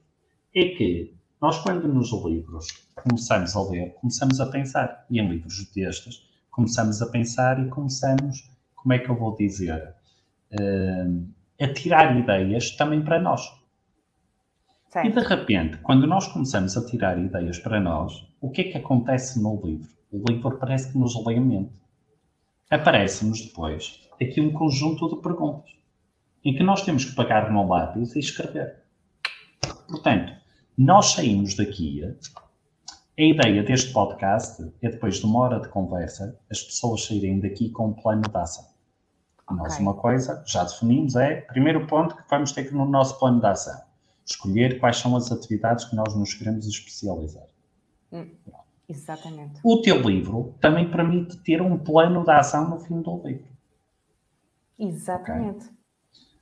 É 0.55 0.69
que 0.69 1.13
nós 1.41 1.59
quando 1.59 1.87
nos 1.87 2.11
livros 2.11 2.67
começamos 2.95 3.55
a 3.55 3.61
ler, 3.69 3.93
começamos 3.95 4.39
a 4.39 4.45
pensar. 4.45 5.05
E 5.09 5.19
em 5.19 5.27
livros 5.27 5.65
destes, 5.73 6.27
começamos 6.49 7.01
a 7.01 7.07
pensar 7.07 7.59
e 7.65 7.69
começamos, 7.69 8.49
como 8.75 8.93
é 8.93 8.99
que 8.99 9.09
eu 9.09 9.15
vou 9.15 9.35
dizer, 9.35 9.95
uh, 10.53 11.27
a 11.59 11.73
tirar 11.73 12.17
ideias 12.17 12.71
também 12.71 13.01
para 13.01 13.19
nós. 13.19 13.41
Certo. 14.93 15.07
E 15.07 15.11
de 15.11 15.27
repente, 15.27 15.77
quando 15.77 16.05
nós 16.05 16.27
começamos 16.27 16.77
a 16.77 16.85
tirar 16.85 17.17
ideias 17.17 17.57
para 17.57 17.79
nós, 17.79 18.27
o 18.39 18.51
que 18.51 18.61
é 18.61 18.63
que 18.65 18.77
acontece 18.77 19.41
no 19.41 19.59
livro? 19.65 19.89
O 20.11 20.23
livro 20.29 20.55
parece 20.59 20.91
que 20.91 20.99
nos 20.99 21.15
lê 21.25 21.35
a 21.35 21.41
mente. 21.41 21.73
Aparece-nos 22.69 23.41
depois 23.41 24.07
aqui 24.21 24.39
um 24.39 24.53
conjunto 24.53 25.09
de 25.09 25.19
perguntas 25.19 25.71
em 26.45 26.53
que 26.53 26.61
nós 26.61 26.83
temos 26.83 27.05
que 27.05 27.15
pagar 27.15 27.51
no 27.51 27.67
lápis 27.67 28.15
e 28.15 28.19
escrever. 28.19 28.83
Portanto, 29.87 30.31
nós 30.77 31.13
saímos 31.13 31.55
daqui. 31.55 32.03
A 33.17 33.21
ideia 33.23 33.63
deste 33.63 33.91
podcast 33.91 34.61
é 34.79 34.89
depois 34.91 35.15
de 35.15 35.25
uma 35.25 35.39
hora 35.39 35.59
de 35.59 35.69
conversa, 35.69 36.39
as 36.51 36.61
pessoas 36.61 37.03
saírem 37.03 37.39
daqui 37.39 37.71
com 37.71 37.87
um 37.87 37.93
plano 37.93 38.21
de 38.21 38.37
ação. 38.37 38.65
Okay. 39.45 39.57
Nós, 39.57 39.79
uma 39.79 39.95
coisa, 39.95 40.43
já 40.45 40.63
definimos, 40.63 41.15
é 41.15 41.41
primeiro 41.41 41.87
ponto 41.87 42.15
que 42.15 42.29
vamos 42.29 42.51
ter 42.51 42.65
que 42.65 42.75
no 42.75 42.85
nosso 42.85 43.17
plano 43.17 43.39
de 43.39 43.47
ação 43.47 43.92
escolher 44.25 44.79
quais 44.79 44.97
são 44.97 45.15
as 45.15 45.31
atividades 45.31 45.85
que 45.85 45.95
nós 45.95 46.15
nos 46.15 46.33
queremos 46.33 46.67
especializar. 46.67 47.43
Hum, 48.11 48.29
exatamente. 48.87 49.59
O 49.63 49.81
teu 49.81 50.01
livro 50.01 50.55
também 50.59 50.89
permite 50.89 51.37
ter 51.37 51.61
um 51.61 51.77
plano 51.77 52.23
de 52.23 52.31
ação 52.31 52.69
no 52.69 52.79
fim 52.79 53.01
do 53.01 53.21
livro. 53.25 53.47
Exatamente. 54.79 55.65
Okay? 55.65 55.73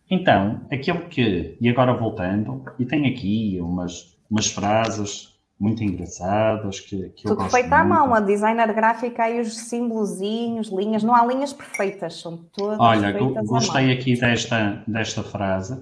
Então, 0.09 0.61
aquilo 0.69 1.07
que, 1.07 1.57
e 1.59 1.69
agora 1.69 1.93
voltando, 1.93 2.65
e 2.77 2.85
tem 2.85 3.07
aqui 3.07 3.57
umas, 3.61 4.17
umas 4.29 4.47
frases 4.47 5.31
muito 5.57 5.83
engraçadas 5.83 6.79
que, 6.79 7.09
que 7.09 7.23
Tudo 7.23 7.43
eu 7.43 7.49
feito 7.49 7.71
à 7.71 7.83
mão, 7.83 8.13
a 8.13 8.19
designer 8.19 8.73
gráfica 8.73 9.29
e 9.29 9.39
os 9.39 9.55
símbolozinhos, 9.57 10.69
linhas, 10.69 11.03
não 11.03 11.15
há 11.15 11.23
linhas 11.25 11.53
perfeitas, 11.53 12.15
são 12.19 12.37
todas 12.51 12.79
Olha, 12.79 13.13
gostei 13.43 13.91
aqui 13.91 14.19
desta, 14.19 14.83
desta 14.87 15.21
frase 15.23 15.79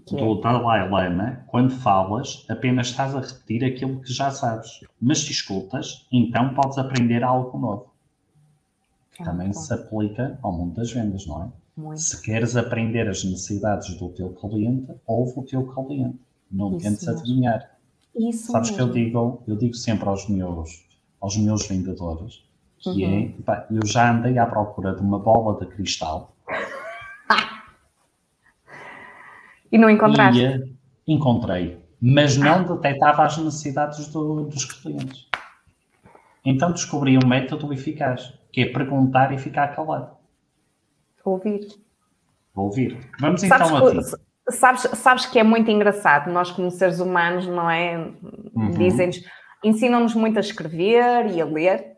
que 0.00 0.16
do 0.16 0.38
é? 0.38 0.40
Dalai 0.40 0.88
Lama, 0.88 1.44
quando 1.46 1.70
falas, 1.70 2.44
apenas 2.48 2.88
estás 2.88 3.14
a 3.14 3.20
repetir 3.20 3.64
aquilo 3.64 4.00
que 4.00 4.12
já 4.12 4.30
sabes, 4.30 4.80
mas 5.00 5.20
se 5.20 5.32
escutas, 5.32 6.06
então 6.12 6.54
podes 6.54 6.78
aprender 6.78 7.22
algo 7.22 7.58
novo. 7.58 7.86
Ah, 9.18 9.24
Também 9.24 9.52
se 9.52 9.72
aplica 9.72 10.38
ao 10.42 10.52
mundo 10.52 10.74
das 10.74 10.92
vendas, 10.92 11.26
não 11.26 11.44
é? 11.44 11.48
Muito. 11.76 12.00
Se 12.00 12.20
queres 12.22 12.56
aprender 12.56 13.08
as 13.08 13.24
necessidades 13.24 13.94
do 13.96 14.08
teu 14.10 14.30
cliente, 14.30 14.92
ouve 15.06 15.32
o 15.36 15.42
teu 15.42 15.66
cliente. 15.66 16.18
Não 16.50 16.76
Isso 16.76 16.86
tentes 16.86 17.06
mesmo. 17.06 17.20
adivinhar. 17.20 17.70
Isso 18.14 18.52
Sabes 18.52 18.70
mesmo. 18.70 18.92
que 18.92 18.98
eu 18.98 19.04
digo, 19.04 19.42
eu 19.46 19.56
digo 19.56 19.74
sempre 19.74 20.08
aos 20.08 20.28
meus, 20.28 20.84
aos 21.20 21.36
meus 21.36 21.66
vendedores 21.66 22.46
que 22.78 23.04
é, 23.04 23.08
uhum. 23.08 23.34
é, 23.38 23.42
pá, 23.42 23.66
eu 23.70 23.86
já 23.86 24.12
andei 24.12 24.38
à 24.38 24.46
procura 24.46 24.94
de 24.94 25.00
uma 25.00 25.18
bola 25.18 25.58
de 25.58 25.66
cristal. 25.66 26.35
E 29.70 29.78
não 29.78 29.90
encontraste? 29.90 30.44
Uh, 30.44 30.76
encontrei, 31.06 31.78
mas 32.00 32.36
não 32.36 32.64
detectava 32.64 33.24
as 33.24 33.36
necessidades 33.38 34.08
do, 34.08 34.44
dos 34.44 34.64
clientes. 34.64 35.28
Então 36.44 36.70
descobri 36.70 37.18
um 37.18 37.26
método 37.26 37.72
eficaz, 37.72 38.32
que 38.52 38.60
é 38.62 38.66
perguntar 38.66 39.32
e 39.32 39.38
ficar 39.38 39.68
calado. 39.68 40.16
Ouvir. 41.24 41.66
Ouvir. 42.54 42.98
Vamos 43.18 43.40
sabes, 43.40 43.68
então 43.68 43.88
a 43.88 44.26
Sabes, 44.48 44.82
sabes 44.94 45.26
que 45.26 45.40
é 45.40 45.42
muito 45.42 45.68
engraçado, 45.72 46.30
nós 46.30 46.52
como 46.52 46.70
seres 46.70 47.00
humanos, 47.00 47.48
não 47.48 47.68
é? 47.68 47.98
Uhum. 48.54 48.70
Dizem-nos, 48.70 49.20
ensinam-nos 49.64 50.14
muito 50.14 50.36
a 50.36 50.40
escrever 50.40 51.32
e 51.34 51.40
a 51.40 51.44
ler, 51.44 51.95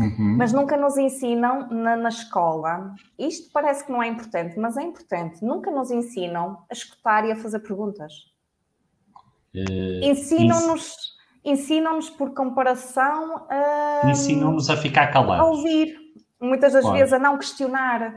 uhum. 0.00 0.36
mas 0.36 0.52
nunca 0.52 0.76
nos 0.76 0.96
ensinam 0.96 1.68
na, 1.70 1.96
na, 1.96 2.08
escola. 2.08 2.94
Isto 3.18 3.50
parece 3.52 3.84
que 3.84 3.92
não 3.92 4.02
é 4.02 4.08
importante, 4.08 4.58
mas 4.58 4.76
é 4.76 4.82
importante. 4.82 5.44
Nunca 5.44 5.70
nos 5.70 5.90
ensinam 5.90 6.64
a 6.70 6.72
escutar 6.72 7.26
e 7.26 7.32
a 7.32 7.36
fazer 7.36 7.60
perguntas. 7.60 8.12
Uh, 9.54 10.04
ensinam-nos 10.04 11.14
ensinam-nos 11.44 12.08
por 12.08 12.32
comparação 12.32 13.46
a. 13.48 14.08
Ensinam-nos 14.08 14.70
a 14.70 14.76
ficar 14.76 15.08
calados. 15.08 15.46
A 15.46 15.50
ouvir. 15.50 15.96
Muitas 16.40 16.72
das 16.72 16.82
claro. 16.82 16.98
vezes 16.98 17.12
a 17.12 17.18
não 17.18 17.38
questionar 17.38 18.14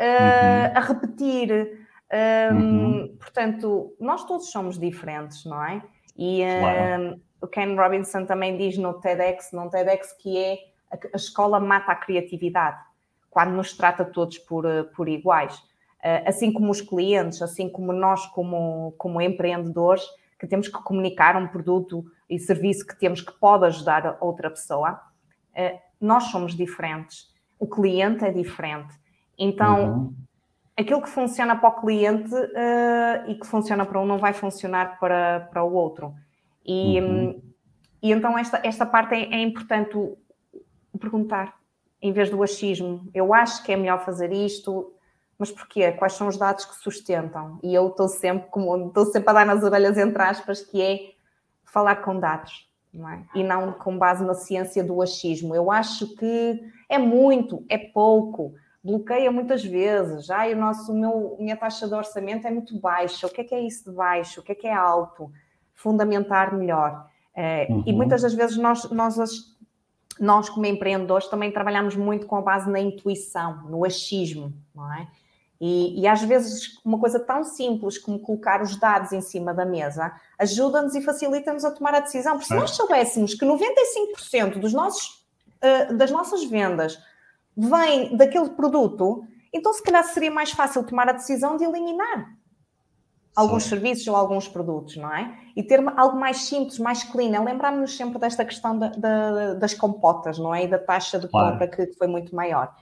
uhum. 0.00 0.72
a 0.74 0.80
repetir. 0.80 1.86
Um, 2.12 2.56
uhum. 2.56 3.16
Portanto, 3.18 3.94
nós 3.98 4.24
todos 4.24 4.50
somos 4.50 4.78
diferentes, 4.78 5.44
não 5.44 5.64
é? 5.64 5.82
E 6.16 6.42
claro. 6.60 7.02
um, 7.02 7.20
o 7.40 7.46
Ken 7.46 7.74
Robinson 7.74 8.24
também 8.24 8.56
diz 8.56 8.78
no 8.78 8.94
TEDx, 8.94 9.50
no 9.52 9.68
TEDx 9.68 10.12
que 10.12 10.38
é 10.38 10.58
a, 11.12 11.16
escola 11.16 11.60
mata 11.60 11.92
a 11.92 11.96
criatividade, 11.96 12.78
quando 13.30 13.52
nos 13.52 13.76
trata 13.76 14.04
todos 14.04 14.38
por, 14.38 14.64
por 14.94 15.08
iguais. 15.08 15.56
Uh, 16.00 16.28
assim 16.28 16.52
como 16.52 16.70
os 16.70 16.80
clientes, 16.80 17.40
assim 17.40 17.68
como 17.68 17.92
nós 17.92 18.26
como, 18.26 18.94
como 18.98 19.20
empreendedores, 19.20 20.04
que 20.38 20.46
temos 20.46 20.68
que 20.68 20.82
comunicar 20.82 21.36
um 21.36 21.48
produto 21.48 22.04
e 22.28 22.38
serviço 22.38 22.86
que 22.86 22.98
temos 22.98 23.20
que 23.20 23.32
pode 23.32 23.64
ajudar 23.66 24.18
outra 24.20 24.50
pessoa, 24.50 25.00
uh, 25.52 25.78
nós 26.00 26.24
somos 26.24 26.54
diferentes. 26.54 27.32
O 27.58 27.66
cliente 27.66 28.24
é 28.24 28.30
diferente. 28.30 28.94
Então, 29.38 29.92
uhum. 29.92 30.14
aquilo 30.76 31.02
que 31.02 31.08
funciona 31.08 31.56
para 31.56 31.70
o 31.70 31.80
cliente 31.80 32.34
uh, 32.34 33.30
e 33.30 33.34
que 33.36 33.46
funciona 33.46 33.86
para 33.86 34.00
um 34.00 34.06
não 34.06 34.18
vai 34.18 34.32
funcionar 34.32 34.98
para, 34.98 35.48
para 35.50 35.64
o 35.64 35.72
outro. 35.72 36.14
E, 36.64 37.00
uhum. 37.00 37.42
e 38.02 38.12
então 38.12 38.38
esta, 38.38 38.60
esta 38.62 38.86
parte 38.86 39.14
é, 39.14 39.34
é 39.34 39.42
importante 39.42 39.96
perguntar, 40.98 41.54
em 42.00 42.12
vez 42.12 42.30
do 42.30 42.42
achismo. 42.42 43.08
Eu 43.14 43.32
acho 43.32 43.62
que 43.62 43.72
é 43.72 43.76
melhor 43.76 44.04
fazer 44.04 44.32
isto, 44.32 44.92
mas 45.38 45.50
porquê? 45.50 45.92
Quais 45.92 46.14
são 46.14 46.28
os 46.28 46.36
dados 46.36 46.64
que 46.64 46.76
sustentam? 46.76 47.58
E 47.62 47.74
eu 47.74 47.88
estou 47.88 48.08
sempre, 48.08 48.48
como 48.50 48.88
estou 48.88 49.06
sempre 49.06 49.30
a 49.30 49.32
dar 49.32 49.46
nas 49.46 49.62
orelhas 49.62 49.96
entre 49.98 50.22
aspas, 50.22 50.62
que 50.62 50.80
é 50.80 51.12
falar 51.64 51.96
com 51.96 52.18
dados. 52.18 52.68
Não 52.92 53.08
é? 53.08 53.24
E 53.34 53.42
não 53.42 53.72
com 53.72 53.98
base 53.98 54.24
na 54.24 54.34
ciência 54.34 54.84
do 54.84 55.02
achismo. 55.02 55.54
Eu 55.54 55.70
acho 55.70 56.14
que 56.16 56.62
é 56.88 56.96
muito, 56.96 57.64
é 57.68 57.76
pouco 57.76 58.54
bloqueia 58.84 59.32
muitas 59.32 59.64
vezes. 59.64 60.30
Ah, 60.30 60.46
o 60.46 60.56
nosso, 60.56 60.92
o 60.92 60.94
meu, 60.94 61.36
minha 61.40 61.56
taxa 61.56 61.88
de 61.88 61.94
orçamento 61.94 62.46
é 62.46 62.50
muito 62.50 62.78
baixa. 62.78 63.26
O 63.26 63.30
que 63.30 63.40
é 63.40 63.44
que 63.44 63.54
é 63.54 63.60
isso 63.60 63.90
de 63.90 63.96
baixo? 63.96 64.40
O 64.40 64.42
que 64.42 64.52
é 64.52 64.54
que 64.54 64.66
é 64.66 64.74
alto? 64.74 65.32
Fundamentar 65.72 66.54
melhor. 66.54 67.06
Eh, 67.34 67.66
uhum. 67.70 67.82
E 67.86 67.92
muitas 67.92 68.20
das 68.20 68.34
vezes 68.34 68.58
nós, 68.58 68.88
nós, 68.90 69.16
nós, 70.20 70.48
como 70.48 70.66
empreendedores, 70.66 71.28
também 71.28 71.50
trabalhamos 71.50 71.96
muito 71.96 72.26
com 72.26 72.36
a 72.36 72.40
base 72.40 72.70
na 72.70 72.80
intuição, 72.80 73.64
no 73.68 73.84
achismo, 73.84 74.52
não 74.74 74.92
é? 74.92 75.08
E, 75.60 76.00
e, 76.00 76.06
às 76.06 76.20
vezes 76.22 76.78
uma 76.84 76.98
coisa 76.98 77.18
tão 77.18 77.44
simples 77.44 77.96
como 77.96 78.18
colocar 78.18 78.60
os 78.60 78.76
dados 78.76 79.12
em 79.12 79.20
cima 79.20 79.54
da 79.54 79.64
mesa 79.64 80.12
ajuda-nos 80.38 80.94
e 80.94 81.00
facilita-nos 81.00 81.64
a 81.64 81.70
tomar 81.70 81.94
a 81.94 82.00
decisão. 82.00 82.32
Porque 82.32 82.48
se 82.48 82.54
nós 82.54 82.72
soubéssemos 82.72 83.34
que 83.34 83.46
95% 83.46 84.58
dos 84.58 84.72
nossos, 84.72 85.24
uh, 85.62 85.94
das 85.94 86.10
nossas 86.10 86.44
vendas 86.44 86.98
vem 87.56 88.16
daquele 88.16 88.50
produto, 88.50 89.24
então 89.52 89.72
se 89.72 89.82
calhar 89.82 90.02
seria 90.04 90.30
mais 90.30 90.50
fácil 90.50 90.82
tomar 90.84 91.08
a 91.08 91.12
decisão 91.12 91.56
de 91.56 91.64
eliminar 91.64 92.34
alguns 93.36 93.64
Sim. 93.64 93.70
serviços 93.70 94.06
ou 94.06 94.16
alguns 94.16 94.48
produtos, 94.48 94.96
não 94.96 95.12
é? 95.12 95.34
E 95.56 95.62
ter 95.62 95.82
algo 95.96 96.18
mais 96.18 96.38
simples, 96.38 96.78
mais 96.78 97.02
clean. 97.04 97.40
Lembrarmos 97.42 97.96
sempre 97.96 98.18
desta 98.18 98.44
questão 98.44 98.78
da, 98.78 98.88
da, 98.88 99.54
das 99.54 99.74
compotas, 99.74 100.38
não 100.38 100.54
é? 100.54 100.64
E 100.64 100.68
da 100.68 100.78
taxa 100.78 101.18
de 101.18 101.28
claro. 101.28 101.52
compra 101.52 101.68
que, 101.68 101.86
que, 101.86 101.94
foi 101.94 102.06
muito 102.06 102.34
maior. 102.34 102.72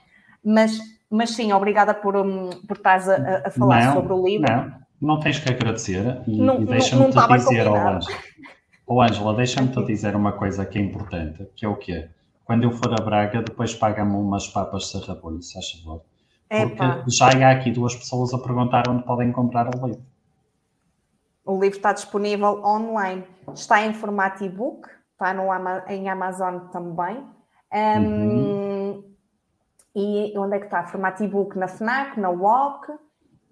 Mas, 0.43 0.79
mas 1.09 1.31
sim, 1.31 1.53
obrigada 1.53 1.93
por, 1.93 2.15
um, 2.15 2.49
por 2.67 2.77
estás 2.77 3.09
a, 3.09 3.43
a 3.45 3.51
falar 3.51 3.85
não, 3.85 3.93
sobre 3.93 4.13
o 4.13 4.25
livro. 4.25 4.51
Não, 4.51 4.73
não 5.01 5.19
tens 5.19 5.39
que 5.39 5.49
agradecer 5.49 6.21
e, 6.27 6.41
e 6.41 6.65
deixa-me 6.65 7.09
te 7.09 7.27
dizer 7.37 7.67
ao 7.67 7.75
Ângela. 7.75 8.17
Oh, 8.85 9.01
Ângela, 9.01 9.33
deixa-me 9.33 9.69
te 9.69 9.83
dizer 9.85 10.15
uma 10.15 10.33
coisa 10.33 10.65
que 10.65 10.77
é 10.77 10.81
importante, 10.81 11.47
que 11.55 11.65
é 11.65 11.69
o 11.69 11.75
quê? 11.75 12.09
quando 12.45 12.63
eu 12.63 12.71
for 12.71 12.93
a 12.93 13.03
Braga, 13.03 13.41
depois 13.41 13.73
paga-me 13.73 14.15
umas 14.15 14.47
papas 14.47 14.83
de 14.83 14.89
serrabulho, 14.89 15.41
se 15.41 15.53
faz 15.53 15.71
favor. 15.71 16.01
Porque 16.49 16.73
Epa. 16.73 17.03
já 17.07 17.27
há 17.27 17.51
aqui 17.51 17.71
duas 17.71 17.95
pessoas 17.95 18.33
a 18.33 18.37
perguntar 18.37 18.87
onde 18.89 19.03
podem 19.03 19.31
comprar 19.31 19.67
o 19.73 19.87
livro. 19.87 20.03
O 21.45 21.59
livro 21.59 21.77
está 21.77 21.93
disponível 21.93 22.63
online. 22.63 23.25
Está 23.53 23.85
em 23.85 23.93
formato 23.93 24.43
e-book, 24.43 24.87
está 25.11 25.33
no, 25.33 25.43
em 25.87 26.09
Amazon 26.09 26.67
também. 26.71 27.25
Um, 27.73 27.99
uhum. 27.99 29.13
E 29.95 30.33
onde 30.37 30.55
é 30.55 30.59
que 30.59 30.65
está? 30.65 30.83
Formato 30.83 31.23
e-book 31.23 31.57
na 31.57 31.67
FNAC, 31.67 32.19
na 32.19 32.29
WOC 32.29 32.87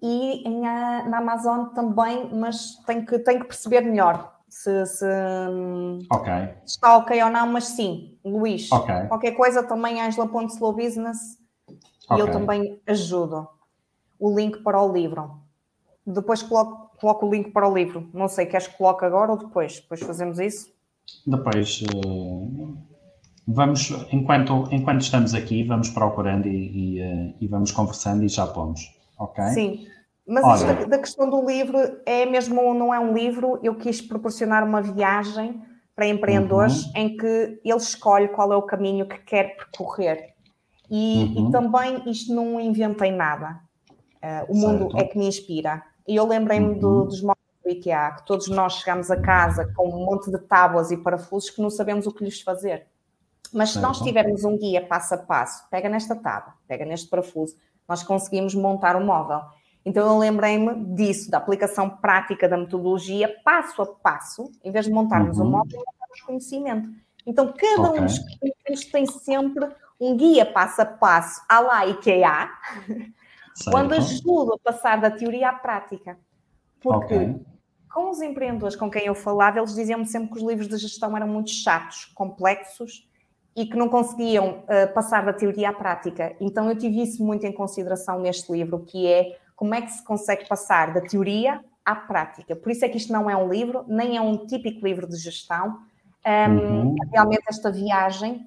e 0.00 0.48
em, 0.48 0.60
na 0.62 1.18
Amazon 1.18 1.66
também, 1.66 2.28
mas 2.34 2.76
tenho 2.86 3.06
que, 3.06 3.18
tenho 3.20 3.40
que 3.40 3.46
perceber 3.46 3.82
melhor 3.82 4.32
se, 4.52 4.84
se 4.84 5.06
okay. 6.10 6.54
está 6.66 6.98
ok 6.98 7.22
ou 7.22 7.30
não, 7.30 7.46
mas 7.46 7.68
sim, 7.68 8.18
Luís, 8.22 8.70
okay. 8.70 9.06
qualquer 9.06 9.32
coisa 9.32 9.62
também 9.62 9.98
Angela.slowbusiness 9.98 11.38
okay. 11.66 12.16
e 12.16 12.20
eu 12.20 12.30
também 12.30 12.78
ajudo. 12.86 13.48
O 14.18 14.36
link 14.36 14.62
para 14.62 14.80
o 14.80 14.92
livro. 14.92 15.40
Depois 16.06 16.42
coloco, 16.42 16.81
coloco 17.02 17.26
o 17.26 17.30
link 17.30 17.50
para 17.50 17.68
o 17.68 17.74
livro. 17.74 18.08
Não 18.14 18.28
sei, 18.28 18.46
queres 18.46 18.68
que 18.68 18.78
coloque 18.78 19.04
agora 19.04 19.32
ou 19.32 19.36
depois? 19.36 19.80
Depois 19.80 20.00
fazemos 20.00 20.38
isso? 20.38 20.72
Depois, 21.26 21.82
uh, 21.82 22.76
vamos, 23.46 23.90
enquanto, 24.12 24.68
enquanto 24.70 25.00
estamos 25.00 25.34
aqui, 25.34 25.64
vamos 25.64 25.90
procurando 25.90 26.46
e, 26.46 26.98
e, 26.98 27.02
uh, 27.02 27.34
e, 27.40 27.48
vamos 27.48 27.72
conversando 27.72 28.24
e 28.24 28.28
já 28.28 28.46
pomos, 28.46 28.80
ok? 29.18 29.44
Sim, 29.46 29.86
mas 30.24 30.62
da, 30.62 30.84
da 30.84 30.98
questão 30.98 31.28
do 31.28 31.44
livro 31.44 31.76
é 32.06 32.24
mesmo, 32.24 32.72
não 32.72 32.94
é 32.94 33.00
um 33.00 33.12
livro, 33.12 33.58
eu 33.64 33.74
quis 33.74 34.00
proporcionar 34.00 34.64
uma 34.64 34.80
viagem 34.80 35.60
para 35.96 36.06
empreendedores 36.06 36.86
uhum. 36.86 36.92
em 36.94 37.16
que 37.16 37.60
ele 37.64 37.76
escolhe 37.76 38.28
qual 38.28 38.52
é 38.52 38.56
o 38.56 38.62
caminho 38.62 39.06
que 39.06 39.18
quer 39.18 39.56
percorrer. 39.56 40.34
E, 40.88 41.34
uhum. 41.36 41.48
e 41.48 41.52
também 41.52 42.10
isto 42.10 42.32
não 42.32 42.60
inventei 42.60 43.10
nada. 43.10 43.60
Uh, 44.22 44.52
o 44.52 44.54
certo. 44.54 44.78
mundo 44.78 44.98
é 44.98 45.04
que 45.04 45.18
me 45.18 45.26
inspira. 45.26 45.82
E 46.06 46.16
eu 46.16 46.26
lembrei-me 46.26 46.74
uhum. 46.74 46.78
do, 46.78 47.04
dos 47.04 47.20
móveis 47.20 47.38
do 47.64 47.70
IKEA, 47.70 48.12
que 48.12 48.26
todos 48.26 48.48
nós 48.48 48.74
chegamos 48.74 49.10
a 49.10 49.20
casa 49.20 49.72
com 49.74 49.88
um 49.88 50.04
monte 50.04 50.30
de 50.30 50.38
tábuas 50.38 50.90
e 50.90 50.96
parafusos 50.96 51.50
que 51.50 51.62
não 51.62 51.70
sabemos 51.70 52.06
o 52.06 52.12
que 52.12 52.24
lhes 52.24 52.40
fazer. 52.40 52.86
Mas 53.52 53.70
se 53.70 53.80
nós 53.80 54.00
tivermos 54.00 54.44
um 54.44 54.56
guia 54.56 54.84
passo 54.84 55.14
a 55.14 55.18
passo, 55.18 55.68
pega 55.70 55.88
nesta 55.88 56.16
tábua, 56.16 56.54
pega 56.66 56.84
neste 56.84 57.08
parafuso, 57.08 57.54
nós 57.86 58.02
conseguimos 58.02 58.54
montar 58.54 58.96
um 58.96 59.04
móvel. 59.04 59.42
Então 59.84 60.06
eu 60.06 60.18
lembrei-me 60.18 60.94
disso, 60.94 61.30
da 61.30 61.38
aplicação 61.38 61.90
prática 61.90 62.48
da 62.48 62.56
metodologia, 62.56 63.34
passo 63.44 63.82
a 63.82 63.86
passo, 63.86 64.50
em 64.64 64.70
vez 64.70 64.86
de 64.86 64.92
montarmos 64.92 65.38
uhum. 65.38 65.46
um 65.46 65.50
móvel, 65.50 65.78
montarmos 65.78 66.20
conhecimento. 66.24 66.88
Então 67.26 67.52
cada 67.52 67.90
okay. 67.90 68.00
um 68.00 68.04
dos 68.06 68.18
clientes 68.18 68.84
tem 68.90 69.06
sempre 69.06 69.68
um 70.00 70.16
guia 70.16 70.46
passo 70.46 70.82
a 70.82 70.86
passo 70.86 71.42
à 71.48 71.60
la 71.60 71.86
IKEA, 71.86 72.48
certo. 73.54 73.70
quando 73.70 73.92
ajuda 73.92 74.54
a 74.54 74.72
passar 74.72 75.00
da 75.00 75.10
teoria 75.10 75.50
à 75.50 75.52
prática. 75.52 76.18
Porque 76.80 77.14
okay. 77.14 77.40
com 77.92 78.10
os 78.10 78.20
empreendedores 78.20 78.76
com 78.76 78.90
quem 78.90 79.06
eu 79.06 79.14
falava, 79.14 79.58
eles 79.58 79.74
diziam-me 79.74 80.06
sempre 80.06 80.30
que 80.30 80.38
os 80.38 80.42
livros 80.42 80.68
de 80.68 80.76
gestão 80.76 81.16
eram 81.16 81.28
muito 81.28 81.50
chatos, 81.50 82.06
complexos 82.14 83.08
e 83.54 83.66
que 83.66 83.76
não 83.76 83.88
conseguiam 83.88 84.64
uh, 84.64 84.92
passar 84.94 85.24
da 85.24 85.32
teoria 85.32 85.70
à 85.70 85.72
prática. 85.72 86.34
Então 86.40 86.68
eu 86.68 86.76
tive 86.76 87.02
isso 87.02 87.24
muito 87.24 87.46
em 87.46 87.52
consideração 87.52 88.18
neste 88.20 88.50
livro, 88.50 88.80
que 88.80 89.06
é 89.06 89.36
como 89.54 89.74
é 89.74 89.82
que 89.82 89.92
se 89.92 90.02
consegue 90.04 90.48
passar 90.48 90.92
da 90.92 91.00
teoria 91.00 91.60
à 91.84 91.94
prática. 91.94 92.56
Por 92.56 92.72
isso 92.72 92.84
é 92.84 92.88
que 92.88 92.96
isto 92.96 93.12
não 93.12 93.28
é 93.28 93.36
um 93.36 93.48
livro, 93.48 93.84
nem 93.86 94.16
é 94.16 94.20
um 94.20 94.46
típico 94.46 94.84
livro 94.86 95.06
de 95.06 95.16
gestão. 95.16 95.78
Um, 96.24 96.52
uhum. 96.52 96.96
Realmente 97.12 97.42
esta 97.48 97.70
viagem, 97.70 98.46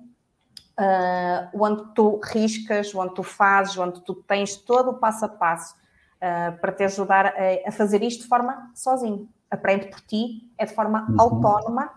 uh, 0.79 1.61
onde 1.61 1.93
tu 1.93 2.19
riscas, 2.23 2.93
onde 2.93 3.13
tu 3.13 3.23
fazes, 3.23 3.77
onde 3.77 4.01
tu 4.01 4.15
tens 4.15 4.55
todo 4.55 4.91
o 4.91 4.93
passo 4.95 5.25
a 5.25 5.29
passo 5.29 5.75
uh, 5.75 6.59
para 6.59 6.71
te 6.71 6.83
ajudar 6.83 7.27
a, 7.27 7.69
a, 7.69 7.71
fazer 7.71 8.03
isto 8.03 8.23
de 8.23 8.27
forma 8.27 8.71
sozinho. 8.73 9.27
Aprende 9.49 9.87
por 9.87 10.01
ti, 10.01 10.49
é 10.57 10.65
de 10.65 10.73
forma 10.73 11.07
uhum. 11.09 11.21
autónoma, 11.21 11.89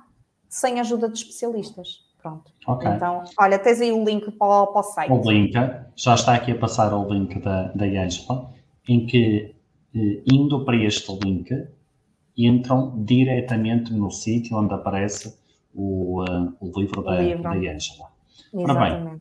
sem 0.49 0.81
ajuda 0.81 1.09
de 1.09 1.18
especialistas. 1.18 2.07
Pronto. 2.20 2.53
Okay. 2.66 2.91
Então, 2.91 3.24
olha, 3.39 3.59
tens 3.59 3.81
aí 3.81 3.93
o 3.93 4.05
link 4.05 4.31
para 4.33 4.47
o, 4.47 4.66
para 4.68 4.81
o 4.81 4.83
site. 4.83 5.12
O 5.12 5.31
link, 5.31 5.53
já 5.95 6.14
está 6.14 6.35
aqui 6.35 6.53
a 6.53 6.59
passar 6.59 6.93
o 6.93 7.09
link 7.09 7.39
da, 7.39 7.68
da 7.68 7.85
Angela 7.85 8.51
em 8.89 9.07
que, 9.07 9.55
eh, 9.95 10.22
indo 10.33 10.64
para 10.64 10.76
este 10.76 11.12
link, 11.22 11.68
entram 12.37 13.05
diretamente 13.05 13.93
no 13.93 14.11
sítio 14.11 14.57
onde 14.57 14.74
aparece 14.74 15.39
o, 15.74 16.22
uh, 16.22 16.57
o 16.61 16.72
livro 16.79 17.03
da, 17.03 17.20
livro. 17.20 17.43
da 17.43 17.51
Angela. 17.51 18.09
Ora 18.53 18.74
bem, 18.74 19.20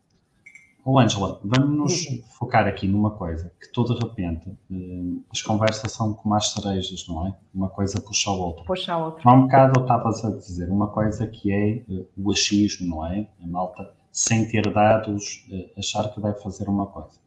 oh 0.86 0.98
Angela, 1.00 1.40
vamos 1.44 1.78
nos 1.78 2.06
focar 2.38 2.66
aqui 2.66 2.88
numa 2.88 3.12
coisa 3.12 3.52
que, 3.60 3.72
todo 3.72 3.94
de 3.94 4.06
repente, 4.06 4.50
uh, 4.50 5.24
as 5.32 5.42
conversas 5.42 5.92
são 5.92 6.14
como 6.14 6.34
as 6.34 6.52
cerejas, 6.52 7.06
não 7.08 7.28
é? 7.28 7.36
Uma 7.54 7.70
coisa 7.70 8.00
puxa 8.00 8.30
a 8.30 8.34
outra. 8.34 8.64
Puxa 8.64 8.94
a 8.94 8.98
outra. 8.98 9.22
Há 9.26 9.34
um 9.34 9.42
bocado 9.44 9.82
estavas 9.82 10.24
a 10.24 10.30
dizer 10.32 10.70
uma 10.70 10.88
coisa 10.88 11.28
que 11.28 11.52
é 11.52 11.84
uh, 11.90 12.08
o 12.18 12.32
achismo, 12.32 12.88
não 12.88 13.06
é? 13.06 13.28
A 13.44 13.48
malta, 13.48 13.92
sem 14.12 14.48
ter 14.48 14.72
dados, 14.74 15.46
achar 15.78 16.10
que 16.14 16.22
deve 16.22 16.42
fazer 16.42 16.70
uma 16.70 16.86
coisa. 16.86 17.20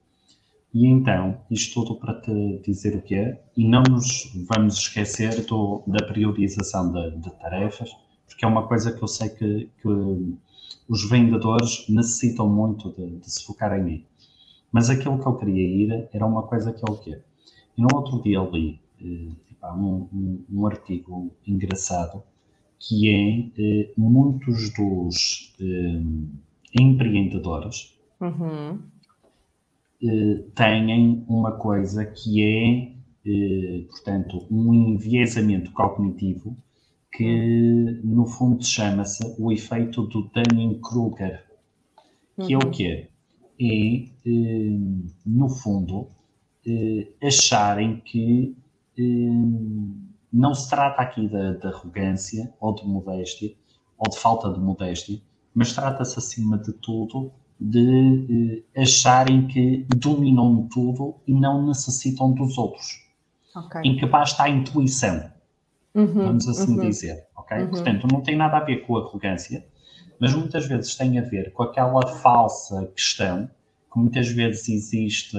E 0.73 0.87
então, 0.87 1.37
isto 1.51 1.85
tudo 1.85 1.99
para 1.99 2.15
te 2.21 2.63
dizer 2.65 2.97
o 2.97 3.03
que 3.03 3.17
é, 3.17 3.43
e 3.57 3.69
não 3.69 3.83
nos 3.83 4.31
vamos 4.49 4.79
esquecer 4.79 5.45
do, 5.45 5.83
da 5.87 6.07
priorização 6.07 6.93
de, 6.93 7.19
de, 7.19 7.31
tarefas, 7.39 7.91
porque 8.27 8.45
é 8.45 8.49
uma 8.49 8.67
coisa 8.69 8.93
que 8.93 9.03
eu 9.03 9.09
sei 9.09 9.31
que, 9.31 9.69
que 9.83 10.39
os 10.89 11.09
vendedores 11.09 11.89
necessitam 11.89 12.49
muito 12.49 12.91
de, 12.91 13.19
de, 13.19 13.31
se 13.31 13.45
focar 13.45 13.79
em 13.79 13.83
mim. 13.83 14.05
Mas 14.73 14.89
aquilo 14.89 15.19
que 15.19 15.27
eu 15.27 15.37
queria 15.37 15.63
ir 15.63 16.09
era 16.13 16.27
uma 16.27 16.43
coisa 16.43 16.73
que 16.73 16.81
é 16.81 16.93
o 16.93 16.97
quê? 16.97 17.21
E 17.77 17.83
no 17.83 17.89
outro 17.95 18.23
dia 18.23 18.41
li 18.41 18.81
eh, 19.01 19.67
um, 19.73 20.09
um, 20.13 20.45
um, 20.51 20.67
artigo 20.67 21.31
engraçado 21.47 22.23
que 22.79 23.09
é 23.09 23.51
eh, 23.59 23.93
muitos 23.97 24.73
dos 24.75 25.55
eh, 25.61 26.03
empreendedores 26.81 27.95
uhum 28.21 28.79
eh, 30.03 30.45
têm 30.55 31.25
uma 31.29 31.53
coisa 31.53 32.07
que 32.07 32.43
é, 32.43 32.93
eh, 33.27 33.85
portanto, 33.91 34.47
um 34.51 34.73
enviesamento 34.73 35.71
cognitivo 35.73 36.57
que, 37.13 38.01
no 38.05 38.27
fundo, 38.27 38.65
chama-se 38.65 39.23
o 39.39 39.53
efeito 39.53 40.03
do 40.07 40.31
Dunning-Kruger, 40.33 41.45
que 42.37 42.55
uhum. 42.55 42.63
é 42.63 42.65
o 42.65 42.71
quê? 42.71 43.09
É, 43.61 44.05
eh, 44.27 44.79
no 45.27 45.49
fundo, 45.49 46.09
acharem 47.23 48.01
que 48.01 48.57
não 50.33 50.55
se 50.55 50.69
trata 50.69 51.03
aqui 51.03 51.27
de, 51.27 51.59
de 51.59 51.67
arrogância 51.67 52.53
ou 52.61 52.75
de 52.75 52.87
modéstia 52.87 53.55
ou 53.99 54.09
de 54.09 54.19
falta 54.19 54.51
de 54.51 54.59
modéstia, 54.59 55.21
mas 55.55 55.73
trata-se, 55.75 56.19
acima 56.19 56.57
de 56.57 56.73
tudo, 56.73 57.33
de 57.61 58.65
eh, 58.75 58.81
acharem 58.81 59.47
que 59.47 59.87
dominam 59.95 60.67
tudo 60.73 61.17
e 61.27 61.35
não 61.35 61.67
necessitam 61.67 62.33
dos 62.33 62.57
outros. 62.57 63.05
Okay. 63.55 63.83
Em 63.85 63.97
que 63.97 64.07
basta 64.07 64.45
a 64.45 64.49
intuição, 64.49 65.31
uhum, 65.95 66.07
vamos 66.07 66.49
assim 66.49 66.77
uhum. 66.77 66.89
dizer. 66.89 67.25
Okay? 67.37 67.63
Uhum. 67.63 67.71
Portanto, 67.71 68.07
não 68.11 68.21
tem 68.21 68.37
nada 68.37 68.59
a 68.59 68.65
ver 68.65 68.87
com 68.87 68.97
arrogância, 68.97 69.65
mas 70.19 70.35
muitas 70.35 70.67
vezes 70.67 70.95
tem 70.95 71.19
a 71.19 71.23
ver 71.23 71.53
com 71.53 71.63
aquela 71.63 72.07
falsa 72.07 72.87
questão 72.95 73.49
que 73.93 73.99
muitas 73.99 74.29
vezes 74.29 74.69
existe, 74.69 75.37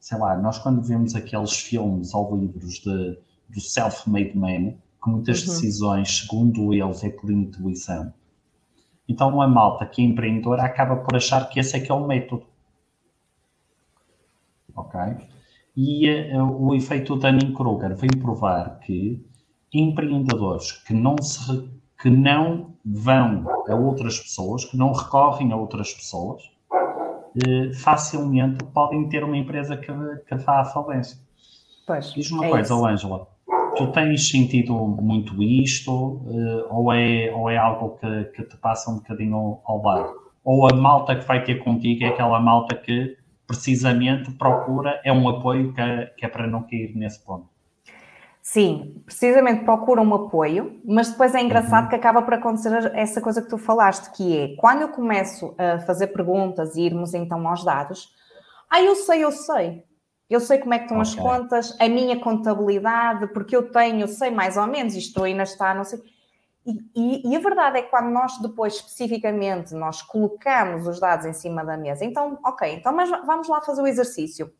sei 0.00 0.18
lá, 0.18 0.36
nós 0.36 0.58
quando 0.58 0.82
vemos 0.82 1.14
aqueles 1.14 1.56
filmes 1.56 2.14
ou 2.14 2.36
livros 2.36 2.80
de, 2.80 3.18
do 3.48 3.60
self-made 3.60 4.36
man, 4.36 4.74
que 5.02 5.10
muitas 5.10 5.40
uhum. 5.40 5.54
decisões, 5.54 6.18
segundo 6.18 6.74
eles, 6.74 7.04
é 7.04 7.10
por 7.10 7.30
intuição 7.30 8.12
então, 9.08 9.28
uma 9.28 9.46
malta 9.46 9.84
que 9.84 10.00
é 10.00 10.04
empreendedora 10.04 10.62
acaba 10.62 10.96
por 10.96 11.16
achar 11.16 11.48
que 11.48 11.60
esse 11.60 11.76
é 11.76 11.80
que 11.80 11.90
é 11.90 11.94
o 11.94 12.06
método. 12.06 12.46
Ok? 14.74 15.00
E 15.76 16.08
uh, 16.34 16.66
o 16.66 16.74
efeito 16.74 17.16
Dunning-Kruger 17.16 17.94
vem 17.96 18.10
provar 18.18 18.78
que 18.80 19.24
empreendedores 19.72 20.72
que 20.72 20.92
não, 20.92 21.16
se, 21.18 21.68
que 22.00 22.10
não 22.10 22.74
vão 22.84 23.46
a 23.68 23.74
outras 23.74 24.18
pessoas, 24.18 24.64
que 24.64 24.76
não 24.76 24.92
recorrem 24.92 25.52
a 25.52 25.56
outras 25.56 25.92
pessoas, 25.92 26.42
uh, 26.72 27.74
facilmente 27.74 28.64
podem 28.66 29.08
ter 29.08 29.24
uma 29.24 29.36
empresa 29.36 29.76
que, 29.76 29.92
que 30.26 30.34
vá 30.36 30.60
à 30.60 30.64
falência. 30.64 31.18
Pois, 31.86 32.12
Diz 32.12 32.30
uma 32.30 32.46
é 32.46 32.50
coisa, 32.50 32.74
Ângela. 32.74 33.26
Tu 33.76 33.86
tens 33.92 34.28
sentido 34.28 34.74
muito 34.74 35.42
isto 35.42 35.90
uh, 35.90 36.66
ou, 36.70 36.92
é, 36.92 37.32
ou 37.34 37.48
é 37.48 37.56
algo 37.56 37.96
que, 37.98 38.24
que 38.24 38.42
te 38.42 38.56
passa 38.58 38.90
um 38.90 38.96
bocadinho 38.96 39.36
ao, 39.36 39.62
ao 39.64 39.82
lado? 39.82 40.22
Ou 40.44 40.68
a 40.68 40.74
malta 40.74 41.16
que 41.16 41.26
vai 41.26 41.42
ter 41.42 41.62
contigo 41.62 42.04
é 42.04 42.08
aquela 42.08 42.40
malta 42.40 42.76
que 42.76 43.16
precisamente 43.46 44.30
procura, 44.32 45.00
é 45.04 45.12
um 45.12 45.28
apoio 45.28 45.72
que 45.72 45.80
é, 45.80 46.06
que 46.06 46.24
é 46.24 46.28
para 46.28 46.46
não 46.46 46.62
cair 46.62 46.94
nesse 46.96 47.24
ponto? 47.24 47.51
Sim, 48.42 49.00
precisamente 49.06 49.64
procura 49.64 50.02
um 50.02 50.14
apoio, 50.14 50.80
mas 50.84 51.10
depois 51.10 51.32
é 51.32 51.40
engraçado 51.40 51.84
uhum. 51.84 51.90
que 51.90 51.94
acaba 51.94 52.22
por 52.22 52.34
acontecer 52.34 52.90
essa 52.92 53.20
coisa 53.20 53.40
que 53.40 53.48
tu 53.48 53.56
falaste, 53.56 54.10
que 54.16 54.36
é 54.36 54.56
quando 54.56 54.82
eu 54.82 54.88
começo 54.88 55.54
a 55.56 55.78
fazer 55.78 56.08
perguntas 56.08 56.74
e 56.74 56.82
irmos 56.82 57.14
então 57.14 57.46
aos 57.46 57.64
dados, 57.64 58.12
ah, 58.68 58.82
eu 58.82 58.96
sei, 58.96 59.22
eu 59.22 59.30
sei, 59.30 59.84
eu 60.28 60.40
sei 60.40 60.58
como 60.58 60.74
é 60.74 60.78
que 60.78 60.86
estão 60.86 60.98
okay. 60.98 61.12
as 61.12 61.14
contas, 61.14 61.76
a 61.80 61.88
minha 61.88 62.18
contabilidade, 62.18 63.28
porque 63.28 63.54
eu 63.54 63.70
tenho, 63.70 64.00
eu 64.00 64.08
sei 64.08 64.30
mais 64.30 64.56
ou 64.56 64.66
menos, 64.66 64.96
isto 64.96 65.22
ainda 65.22 65.44
está, 65.44 65.72
não 65.72 65.84
sei. 65.84 66.00
E, 66.66 66.72
e, 66.96 67.30
e, 67.30 67.36
a 67.36 67.40
verdade 67.40 67.78
é 67.78 67.82
que 67.82 67.90
quando 67.90 68.10
nós 68.10 68.38
depois 68.40 68.74
especificamente 68.74 69.72
nós 69.72 70.02
colocamos 70.02 70.86
os 70.88 70.98
dados 70.98 71.26
em 71.26 71.32
cima 71.32 71.64
da 71.64 71.76
mesa, 71.76 72.04
então, 72.04 72.38
ok, 72.44 72.74
então 72.74 72.92
mas 72.92 73.08
vamos 73.24 73.46
lá 73.46 73.60
fazer 73.60 73.82
o 73.82 73.86
exercício. 73.86 74.52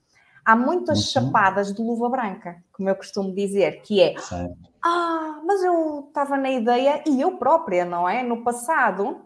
Há 0.45 0.57
muitas 0.57 0.99
uhum. 0.99 1.25
chapadas 1.25 1.73
de 1.73 1.81
luva 1.81 2.09
branca, 2.09 2.63
como 2.73 2.89
eu 2.89 2.97
costumo 2.97 3.35
dizer, 3.35 3.83
que 3.83 4.01
é 4.01 4.19
certo. 4.19 4.57
ah, 4.85 5.41
mas 5.45 5.63
eu 5.63 6.07
estava 6.09 6.37
na 6.37 6.51
ideia, 6.51 7.03
e 7.07 7.21
eu 7.21 7.37
própria, 7.37 7.85
não 7.85 8.09
é? 8.09 8.23
No 8.23 8.43
passado, 8.43 9.21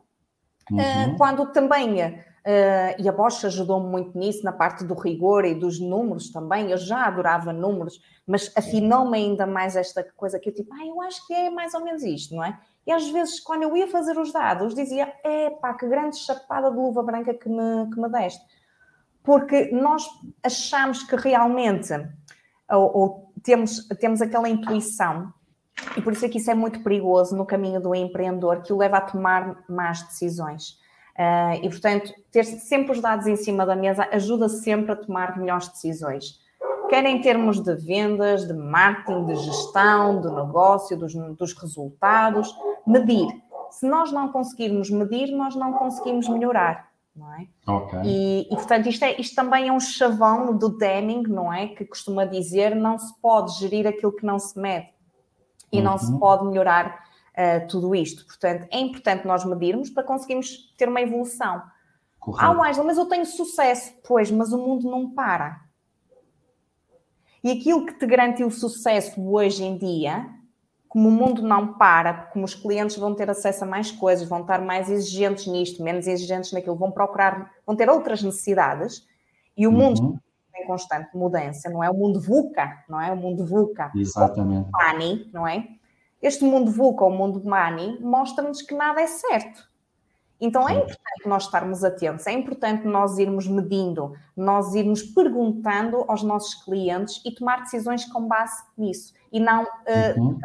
eh, 0.70 1.06
uhum. 1.06 1.14
uh, 1.14 1.16
quando 1.16 1.46
também 1.52 2.24
Uh, 2.46 2.94
e 3.02 3.08
a 3.08 3.12
Bosch 3.12 3.44
ajudou-me 3.44 3.88
muito 3.88 4.16
nisso, 4.16 4.44
na 4.44 4.52
parte 4.52 4.84
do 4.84 4.94
rigor 4.94 5.44
e 5.44 5.52
dos 5.52 5.80
números 5.80 6.30
também. 6.30 6.70
Eu 6.70 6.78
já 6.78 7.04
adorava 7.04 7.52
números, 7.52 8.00
mas 8.24 8.52
afinou-me 8.56 9.18
ainda 9.18 9.48
mais 9.48 9.74
esta 9.74 10.04
coisa 10.14 10.38
que 10.38 10.50
eu 10.50 10.54
tipo, 10.54 10.72
ah, 10.72 10.86
eu 10.86 11.02
acho 11.02 11.26
que 11.26 11.34
é 11.34 11.50
mais 11.50 11.74
ou 11.74 11.82
menos 11.82 12.04
isto, 12.04 12.36
não 12.36 12.44
é? 12.44 12.56
E 12.86 12.92
às 12.92 13.08
vezes, 13.08 13.40
quando 13.40 13.64
eu 13.64 13.76
ia 13.76 13.88
fazer 13.88 14.16
os 14.16 14.32
dados, 14.32 14.76
dizia, 14.76 15.12
é 15.24 15.50
pá, 15.50 15.74
que 15.74 15.88
grande 15.88 16.18
chapada 16.18 16.70
de 16.70 16.76
luva 16.76 17.02
branca 17.02 17.34
que 17.34 17.48
me, 17.48 17.90
que 17.92 18.00
me 18.00 18.08
deste. 18.08 18.44
Porque 19.26 19.70
nós 19.72 20.08
achamos 20.42 21.02
que 21.02 21.16
realmente, 21.16 21.92
ou, 22.70 22.96
ou 22.96 23.32
temos, 23.42 23.86
temos 24.00 24.22
aquela 24.22 24.48
intuição, 24.48 25.30
e 25.94 26.00
por 26.00 26.14
isso 26.14 26.24
é 26.24 26.28
que 26.30 26.38
isso 26.38 26.50
é 26.50 26.54
muito 26.54 26.82
perigoso 26.82 27.36
no 27.36 27.44
caminho 27.44 27.78
do 27.78 27.94
empreendedor, 27.94 28.62
que 28.62 28.72
o 28.72 28.78
leva 28.78 28.96
a 28.96 29.02
tomar 29.02 29.62
más 29.68 30.02
decisões 30.02 30.78
Uh, 31.16 31.56
e, 31.62 31.70
portanto, 31.70 32.12
ter 32.30 32.44
sempre 32.44 32.92
os 32.92 33.00
dados 33.00 33.26
em 33.26 33.36
cima 33.36 33.64
da 33.64 33.74
mesa 33.74 34.06
ajuda 34.12 34.50
sempre 34.50 34.92
a 34.92 34.96
tomar 34.96 35.38
melhores 35.38 35.66
decisões. 35.68 36.38
Quer 36.90 37.06
em 37.06 37.22
termos 37.22 37.58
de 37.58 37.74
vendas, 37.74 38.46
de 38.46 38.52
marketing, 38.52 39.24
de 39.24 39.36
gestão, 39.36 40.20
do 40.20 40.30
negócio, 40.30 40.96
dos, 40.96 41.14
dos 41.14 41.54
resultados, 41.54 42.54
medir. 42.86 43.26
Se 43.70 43.88
nós 43.88 44.12
não 44.12 44.28
conseguirmos 44.28 44.90
medir, 44.90 45.34
nós 45.34 45.56
não 45.56 45.72
conseguimos 45.72 46.28
melhorar. 46.28 46.86
Não 47.16 47.32
é? 47.32 47.48
Okay. 47.66 48.00
E, 48.04 48.42
e, 48.42 48.48
portanto, 48.56 48.88
isto, 48.88 49.02
é, 49.04 49.18
isto 49.18 49.34
também 49.34 49.68
é 49.68 49.72
um 49.72 49.80
chavão 49.80 50.56
do 50.56 50.68
Deming, 50.68 51.22
não 51.22 51.50
é? 51.52 51.68
Que 51.68 51.84
costuma 51.84 52.26
dizer 52.26 52.76
não 52.76 52.98
se 52.98 53.18
pode 53.20 53.58
gerir 53.58 53.86
aquilo 53.86 54.12
que 54.12 54.26
não 54.26 54.38
se 54.38 54.58
mede 54.58 54.88
e 55.72 55.78
uhum. 55.78 55.84
não 55.84 55.98
se 55.98 56.12
uhum. 56.12 56.18
pode 56.18 56.46
melhorar 56.46 57.04
uh, 57.32 57.66
tudo 57.68 57.94
isto. 57.94 58.26
Portanto, 58.26 58.66
é 58.70 58.78
importante 58.78 59.26
nós 59.26 59.44
medirmos 59.44 59.88
para 59.88 60.02
conseguirmos 60.02 60.74
ter 60.76 60.88
uma 60.88 61.00
evolução. 61.00 61.62
Correto. 62.18 62.60
Ah, 62.60 62.68
Angela, 62.68 62.86
mas 62.86 62.98
eu 62.98 63.06
tenho 63.06 63.24
sucesso. 63.24 63.94
Pois, 64.06 64.30
mas 64.30 64.52
o 64.52 64.58
mundo 64.58 64.90
não 64.90 65.10
para. 65.10 65.64
E 67.42 67.50
aquilo 67.50 67.86
que 67.86 67.94
te 67.94 68.06
garante 68.06 68.44
o 68.44 68.50
sucesso 68.50 69.22
hoje 69.26 69.64
em 69.64 69.78
dia, 69.78 70.28
como 70.97 71.11
o 71.11 71.12
mundo 71.12 71.42
não 71.42 71.74
para, 71.74 72.14
como 72.32 72.47
os 72.47 72.55
clientes 72.55 72.97
vão 72.97 73.14
ter 73.14 73.28
acesso 73.28 73.64
a 73.64 73.66
mais 73.66 73.90
coisas, 73.92 74.26
vão 74.26 74.40
estar 74.40 74.62
mais 74.62 74.88
exigentes 74.88 75.47
nisto, 75.47 75.82
menos 75.82 76.07
exigentes 76.07 76.53
naquilo, 76.53 76.74
vão 76.74 76.90
procurar, 76.90 77.53
vão 77.66 77.76
ter 77.76 77.90
outras 77.90 78.22
necessidades, 78.22 79.07
e 79.55 79.66
o 79.66 79.70
uhum. 79.70 79.76
mundo 79.76 80.20
em 80.57 80.66
constante 80.66 81.14
mudança, 81.14 81.68
não 81.68 81.84
é? 81.84 81.90
O 81.90 81.94
mundo 81.94 82.18
VUCA, 82.18 82.82
não 82.88 82.99
é? 82.99 83.12
O 83.12 83.16
mundo 83.16 83.44
VUCA. 83.44 83.92
Exatamente. 83.94 84.70
PANI, 84.70 85.28
não 85.34 85.47
é? 85.47 85.68
Este 86.22 86.44
mundo 86.44 86.70
VUCA, 86.70 87.05
o 87.05 87.11
mundo 87.11 87.44
money, 87.44 88.01
mostra-nos 88.01 88.62
que 88.62 88.74
nada 88.74 89.03
é 89.03 89.07
certo. 89.07 89.68
Então 90.40 90.66
é 90.66 90.76
importante 90.76 91.26
nós 91.26 91.42
estarmos 91.42 91.84
atentos, 91.84 92.26
é 92.26 92.32
importante 92.32 92.86
nós 92.86 93.18
irmos 93.18 93.47
medindo, 93.47 94.14
nós 94.34 94.74
irmos 94.74 95.03
perguntando 95.03 96.07
aos 96.09 96.22
nossos 96.22 96.55
clientes 96.64 97.20
e 97.22 97.34
tomar 97.34 97.64
decisões 97.64 98.07
com 98.07 98.26
base 98.26 98.62
nisso 98.78 99.12
e 99.30 99.40
não 99.40 99.64
uh, 99.64 100.18
uhum. 100.18 100.38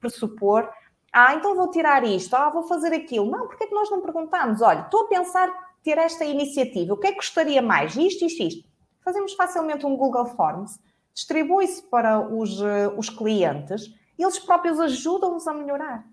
Pressupor, 0.00 0.68
ah, 1.12 1.34
então 1.34 1.54
vou 1.54 1.70
tirar 1.70 2.04
isto, 2.04 2.34
ah, 2.34 2.50
vou 2.50 2.62
fazer 2.64 2.92
aquilo. 2.92 3.30
Não, 3.30 3.46
porque 3.46 3.64
é 3.64 3.66
que 3.66 3.74
nós 3.74 3.90
não 3.90 4.00
perguntamos? 4.00 4.60
Olha, 4.60 4.80
estou 4.80 5.02
a 5.02 5.08
pensar 5.08 5.48
ter 5.82 5.98
esta 5.98 6.24
iniciativa, 6.24 6.94
o 6.94 6.96
que 6.96 7.06
é 7.06 7.10
que 7.10 7.16
gostaria 7.16 7.62
mais? 7.62 7.96
Isto, 7.96 8.24
isto, 8.24 8.42
isto. 8.42 8.68
Fazemos 9.04 9.32
facilmente 9.32 9.86
um 9.86 9.96
Google 9.96 10.26
Forms, 10.26 10.78
distribui-se 11.14 11.82
para 11.82 12.20
os, 12.20 12.60
uh, 12.60 12.94
os 12.96 13.08
clientes 13.08 13.90
eles 14.18 14.38
próprios 14.38 14.80
ajudam-nos 14.80 15.46
a 15.46 15.54
melhorar. 15.54 16.04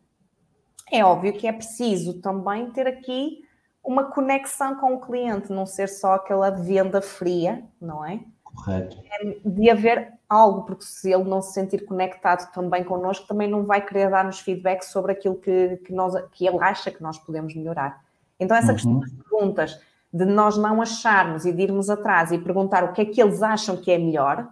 É 0.92 1.04
óbvio 1.04 1.34
que 1.34 1.48
é 1.48 1.52
preciso 1.52 2.22
também 2.22 2.70
ter 2.70 2.88
aqui 2.88 3.44
uma 3.84 4.12
conexão 4.12 4.76
com 4.76 4.94
o 4.94 5.02
cliente, 5.02 5.52
não 5.52 5.66
ser 5.66 5.90
só 5.90 6.14
aquela 6.14 6.52
venda 6.52 7.02
fria, 7.02 7.64
não 7.82 8.06
é? 8.06 8.24
Correto. 8.44 8.98
É 9.12 9.36
de 9.44 9.70
haver 9.70 10.14
algo, 10.30 10.64
porque 10.64 10.84
se 10.84 11.12
ele 11.12 11.24
não 11.24 11.42
se 11.42 11.54
sentir 11.54 11.86
conectado 11.86 12.52
também 12.52 12.84
connosco, 12.84 13.28
também 13.28 13.50
não 13.50 13.66
vai 13.66 13.86
querer 13.86 14.10
dar-nos 14.10 14.40
feedback 14.40 14.84
sobre 14.84 15.12
aquilo 15.12 15.36
que, 15.36 15.78
que, 15.78 15.94
nós, 15.94 16.14
que 16.32 16.48
ele 16.48 16.58
acha 16.62 16.92
que 16.92 17.02
nós 17.02 17.18
podemos 17.18 17.54
melhorar. 17.56 18.04
Então, 18.40 18.56
essa 18.58 18.70
uhum. 18.70 18.74
questão 18.74 19.00
das 19.00 19.12
perguntas, 19.12 19.82
de 20.12 20.26
nós 20.26 20.58
não 20.58 20.82
acharmos 20.82 21.46
e 21.46 21.52
de 21.52 21.62
irmos 21.62 21.90
atrás 21.90 22.32
e 22.32 22.38
perguntar 22.38 22.84
o 22.84 22.94
que 22.94 23.02
é 23.02 23.06
que 23.06 23.22
eles 23.22 23.42
acham 23.42 23.78
que 23.78 23.92
é 23.92 23.98
melhor, 23.98 24.48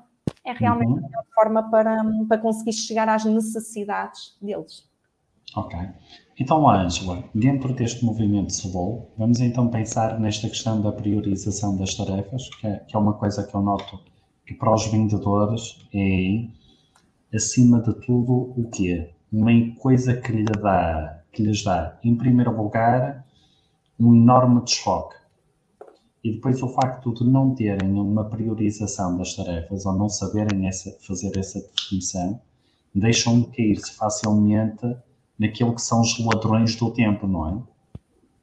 é 0.45 0.51
realmente 0.51 0.91
uhum. 0.91 0.97
a 0.97 1.01
melhor 1.01 1.26
forma 1.34 1.69
para, 1.69 2.03
para 2.28 2.38
conseguir 2.38 2.74
chegar 2.74 3.07
às 3.09 3.26
necessidades 3.26 4.38
deles. 4.41 4.88
Ok. 5.55 5.78
Então, 6.39 6.67
Ângela, 6.67 7.24
dentro 7.34 7.74
deste 7.74 8.03
movimento 8.03 8.51
Sobol, 8.53 9.11
vamos 9.17 9.39
então 9.39 9.69
pensar 9.69 10.19
nesta 10.19 10.47
questão 10.49 10.82
da 10.82 10.91
priorização 10.91 11.78
das 11.78 11.93
tarefas, 11.93 12.49
que 12.55 12.67
é, 12.67 12.78
que 12.78 12.95
é 12.95 12.99
uma 12.99 13.13
coisa 13.13 13.45
que 13.45 13.53
eu 13.53 13.61
noto 13.61 13.99
que 14.45 14.53
para 14.53 14.73
os 14.73 14.85
vendedores 14.87 15.87
é, 15.93 16.47
acima 17.35 17.81
de 17.81 17.93
tudo, 18.05 18.53
o 18.57 18.69
quê? 18.71 19.09
Uma 19.31 19.51
coisa 19.79 20.15
que, 20.15 20.31
lhe 20.31 20.43
dá, 20.43 21.23
que 21.31 21.43
lhes 21.43 21.63
dá, 21.63 21.97
em 22.03 22.15
primeiro 22.15 22.55
lugar, 22.55 23.25
um 23.99 24.15
enorme 24.15 24.61
desfoque 24.61 25.15
e 26.23 26.31
depois 26.31 26.63
o 26.63 26.69
facto 26.69 27.13
de 27.13 27.25
não 27.25 27.53
terem 27.53 27.91
uma 27.91 28.23
priorização 28.23 29.17
das 29.17 29.35
tarefas 29.35 29.85
ou 29.85 29.93
não 29.93 30.07
saberem 30.07 30.67
essa, 30.67 30.97
fazer 31.05 31.37
essa 31.37 31.59
definição, 31.59 32.39
deixam-me 32.95 33.45
cair-se 33.47 33.93
facilmente 33.95 34.95
naquilo 35.37 35.75
que 35.75 35.81
são 35.81 35.99
os 35.99 36.17
ladrões 36.25 36.75
do 36.77 36.91
tempo, 36.91 37.27
não 37.27 37.49
é? 37.49 37.61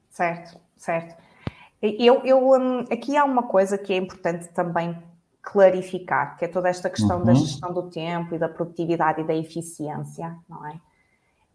Certo, 0.09 0.59
certo. 0.77 1.19
Eu, 1.81 2.23
eu, 2.23 2.51
um, 2.51 2.81
aqui 2.81 3.17
há 3.17 3.25
uma 3.25 3.43
coisa 3.43 3.77
que 3.77 3.91
é 3.91 3.97
importante 3.97 4.49
também 4.49 4.95
clarificar, 5.41 6.37
que 6.37 6.45
é 6.45 6.47
toda 6.47 6.69
esta 6.69 6.89
questão 6.89 7.19
uhum. 7.19 7.25
da 7.25 7.33
gestão 7.33 7.73
do 7.73 7.89
tempo 7.89 8.35
e 8.35 8.37
da 8.37 8.47
produtividade 8.47 9.21
e 9.21 9.23
da 9.23 9.35
eficiência, 9.35 10.35
não 10.47 10.65
é? 10.67 10.79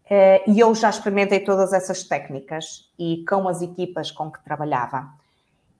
Eh, 0.09 0.43
e 0.47 0.59
eu 0.59 0.73
já 0.73 0.89
experimentei 0.89 1.39
todas 1.39 1.73
essas 1.73 2.03
técnicas 2.03 2.89
e 2.97 3.25
com 3.27 3.47
as 3.47 3.61
equipas 3.61 4.11
com 4.11 4.31
que 4.31 4.43
trabalhava. 4.43 5.09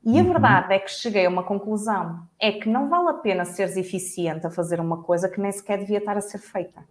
E 0.03 0.19
a 0.19 0.21
uhum. 0.21 0.29
verdade 0.29 0.73
é 0.73 0.79
que 0.79 0.91
cheguei 0.91 1.25
a 1.25 1.29
uma 1.29 1.43
conclusão: 1.43 2.21
é 2.39 2.51
que 2.51 2.69
não 2.69 2.89
vale 2.89 3.09
a 3.09 3.13
pena 3.13 3.45
seres 3.45 3.77
eficiente 3.77 4.45
a 4.45 4.51
fazer 4.51 4.79
uma 4.79 5.03
coisa 5.03 5.29
que 5.29 5.39
nem 5.39 5.51
sequer 5.51 5.79
devia 5.79 5.97
estar 5.97 6.17
a 6.17 6.21
ser 6.21 6.39
feita. 6.39 6.83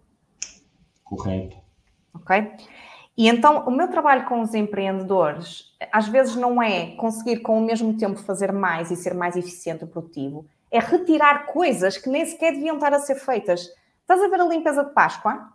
Correto. 1.05 1.57
Ok? 2.15 2.53
E 3.17 3.29
então, 3.29 3.67
o 3.67 3.71
meu 3.71 3.89
trabalho 3.89 4.27
com 4.27 4.43
os 4.43 4.53
empreendedores, 4.53 5.75
às 5.91 6.07
vezes 6.07 6.37
não 6.37 6.63
é 6.63 6.95
conseguir 6.97 7.39
com 7.39 7.59
o 7.59 7.65
mesmo 7.65 7.97
tempo 7.97 8.19
fazer 8.19 8.53
mais 8.53 8.91
e 8.91 8.97
ser 8.97 9.15
mais 9.15 9.37
eficiente 9.37 9.85
e 9.85 9.87
produtivo, 9.87 10.47
é 10.77 10.81
retirar 10.81 11.47
coisas 11.47 11.97
que 11.97 12.09
nem 12.09 12.25
sequer 12.25 12.53
deviam 12.53 12.77
estar 12.77 12.93
a 12.93 12.99
ser 12.99 13.17
feitas. 13.17 13.69
Estás 14.01 14.23
a 14.23 14.29
ver 14.29 14.41
a 14.41 14.45
limpeza 14.45 14.85
de 14.85 14.93
Páscoa? 14.93 15.53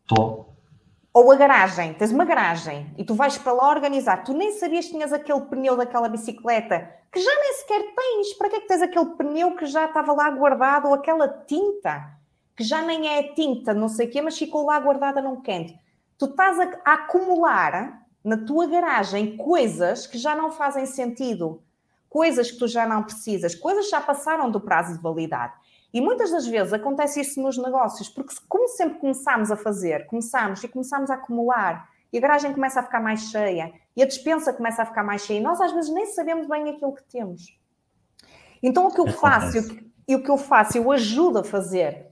Estou. 0.00 0.54
Ou 1.12 1.30
a 1.32 1.36
garagem, 1.36 1.94
tens 1.94 2.12
uma 2.12 2.24
garagem 2.24 2.94
e 2.96 3.04
tu 3.04 3.14
vais 3.14 3.36
para 3.36 3.52
lá 3.52 3.68
organizar, 3.68 4.22
tu 4.24 4.32
nem 4.32 4.52
sabias 4.52 4.86
que 4.86 4.92
tinhas 4.92 5.12
aquele 5.12 5.40
pneu 5.42 5.76
daquela 5.76 6.08
bicicleta 6.08 6.88
que 7.12 7.20
já 7.20 7.34
nem 7.34 7.52
sequer 7.54 7.94
tens. 7.94 8.32
Para 8.34 8.48
que 8.48 8.56
é 8.56 8.60
que 8.60 8.68
tens 8.68 8.82
aquele 8.82 9.06
pneu 9.16 9.56
que 9.56 9.66
já 9.66 9.86
estava 9.86 10.12
lá 10.12 10.30
guardado 10.30 10.88
ou 10.88 10.94
aquela 10.94 11.28
tinta 11.28 12.18
que 12.56 12.64
já 12.64 12.82
nem 12.82 13.08
é 13.08 13.32
tinta, 13.34 13.72
não 13.72 13.88
sei 13.88 14.06
o 14.06 14.10
quê, 14.10 14.20
mas 14.20 14.38
ficou 14.38 14.66
lá 14.66 14.78
guardada 14.78 15.22
num 15.22 15.40
canto? 15.40 15.72
Tu 16.18 16.26
estás 16.26 16.58
a, 16.60 16.70
a 16.84 16.92
acumular 16.94 18.06
na 18.22 18.36
tua 18.36 18.66
garagem 18.66 19.36
coisas 19.36 20.06
que 20.06 20.18
já 20.18 20.34
não 20.34 20.52
fazem 20.52 20.84
sentido, 20.84 21.62
coisas 22.10 22.50
que 22.50 22.58
tu 22.58 22.66
já 22.66 22.86
não 22.86 23.04
precisas, 23.04 23.54
coisas 23.54 23.86
que 23.86 23.92
já 23.92 24.00
passaram 24.00 24.50
do 24.50 24.60
prazo 24.60 24.96
de 24.96 25.02
validade. 25.02 25.54
E 25.94 26.00
muitas 26.00 26.30
das 26.30 26.46
vezes 26.46 26.72
acontece 26.72 27.20
isso 27.20 27.40
nos 27.40 27.56
negócios, 27.56 28.08
porque 28.08 28.34
como 28.48 28.68
sempre 28.68 28.98
começamos 28.98 29.50
a 29.50 29.56
fazer, 29.56 30.06
começamos 30.06 30.62
e 30.62 30.68
começamos 30.68 31.08
a 31.08 31.14
acumular, 31.14 31.88
e 32.12 32.18
a 32.18 32.20
garagem 32.20 32.52
começa 32.52 32.80
a 32.80 32.82
ficar 32.82 33.00
mais 33.00 33.30
cheia, 33.30 33.72
e 33.96 34.02
a 34.02 34.06
dispensa 34.06 34.52
começa 34.52 34.82
a 34.82 34.86
ficar 34.86 35.04
mais 35.04 35.22
cheia, 35.22 35.38
e 35.38 35.42
nós 35.42 35.60
às 35.60 35.72
vezes 35.72 35.90
nem 35.92 36.06
sabemos 36.06 36.46
bem 36.48 36.68
aquilo 36.68 36.94
que 36.94 37.04
temos. 37.04 37.56
Então 38.62 38.88
o 38.88 38.92
que 38.92 39.00
eu 39.00 39.06
faço, 39.06 39.58
e 40.06 40.14
o 40.14 40.22
que 40.22 40.30
eu 40.30 40.36
faço, 40.36 40.76
eu 40.76 40.90
ajudo 40.90 41.38
a 41.38 41.44
fazer, 41.44 42.08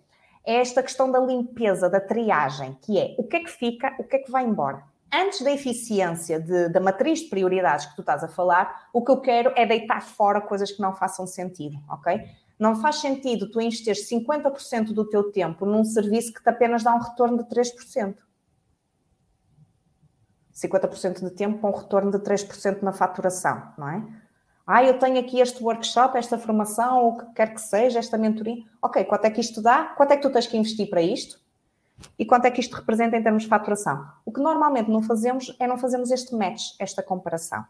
é 0.47 0.55
esta 0.61 0.83
questão 0.83 1.11
da 1.11 1.19
limpeza, 1.19 1.91
da 1.91 2.01
triagem, 2.01 2.79
que 2.83 2.99
é 2.99 3.15
o 3.19 3.25
que 3.25 3.37
é 3.37 3.41
que 3.41 3.51
fica, 3.51 3.95
o 3.99 4.05
que 4.05 4.17
é 4.17 4.19
que 4.21 4.31
vai 4.31 4.45
embora. 4.45 4.83
Antes 5.13 5.41
da 5.41 5.51
eficiência 5.51 6.39
de, 6.39 6.69
da 6.69 6.81
matriz 6.81 7.21
de 7.21 7.29
prioridades 7.29 7.87
que 7.87 7.97
tu 7.97 8.03
estás 8.03 8.23
a 8.23 8.29
falar, 8.29 8.89
o 8.93 9.03
que 9.03 9.11
eu 9.11 9.21
quero 9.21 9.53
é 9.57 9.65
deitar 9.65 10.03
fora 10.03 10.41
coisas 10.41 10.71
que 10.71 10.83
não 10.83 10.95
façam 10.95 11.27
sentido, 11.27 11.79
ok? 11.89 12.21
Não 12.59 12.77
faz 12.77 12.97
sentido 12.97 13.51
tu 13.51 13.61
investir 13.61 13.95
50% 13.95 14.93
do 14.93 15.09
teu 15.09 15.33
tempo 15.33 15.65
num 15.65 15.85
serviço 15.85 16.33
que 16.33 16.43
te 16.43 16.49
apenas 16.51 16.83
dá 16.83 16.95
um 16.95 16.99
retorno 16.99 17.39
de 17.39 17.45
3%. 17.45 18.17
50% 20.53 21.21
de 21.21 21.31
tempo 21.31 21.59
com 21.61 21.69
um 21.69 21.75
retorno 21.75 22.11
de 22.11 22.19
3% 22.19 22.83
na 22.83 22.93
faturação, 22.93 23.73
não 23.79 23.89
é? 23.89 24.07
Ah, 24.67 24.85
eu 24.85 24.99
tenho 24.99 25.19
aqui 25.19 25.41
este 25.41 25.63
workshop, 25.63 26.19
esta 26.19 26.37
formação, 26.37 27.03
ou 27.03 27.13
o 27.13 27.19
que 27.19 27.33
quer 27.33 27.55
que 27.55 27.61
seja, 27.61 27.99
esta 27.99 28.19
mentoria. 28.19 28.63
Ok, 28.83 29.03
quanto 29.05 29.25
é 29.25 29.31
que 29.31 29.41
isto 29.41 29.63
dá? 29.63 29.95
Quanto 29.97 30.13
é 30.13 30.17
que 30.17 30.23
tu 30.23 30.31
tens 30.31 30.47
que 30.47 30.59
investir 30.59 30.91
para 30.91 31.01
isto? 31.01 31.41
E 32.19 32.25
quanto 32.25 32.47
é 32.47 32.51
que 32.51 32.61
isto 32.61 32.75
representa 32.75 33.17
em 33.17 33.23
termos 33.23 33.45
de 33.45 33.49
faturação? 33.49 34.07
O 34.25 34.33
que 34.33 34.41
normalmente 34.41 34.91
não 34.91 35.03
fazemos 35.03 35.55
é 35.59 35.67
não 35.67 35.79
fazemos 35.79 36.11
este 36.11 36.35
match, 36.35 36.75
esta 36.79 37.03
comparação. 37.03 37.65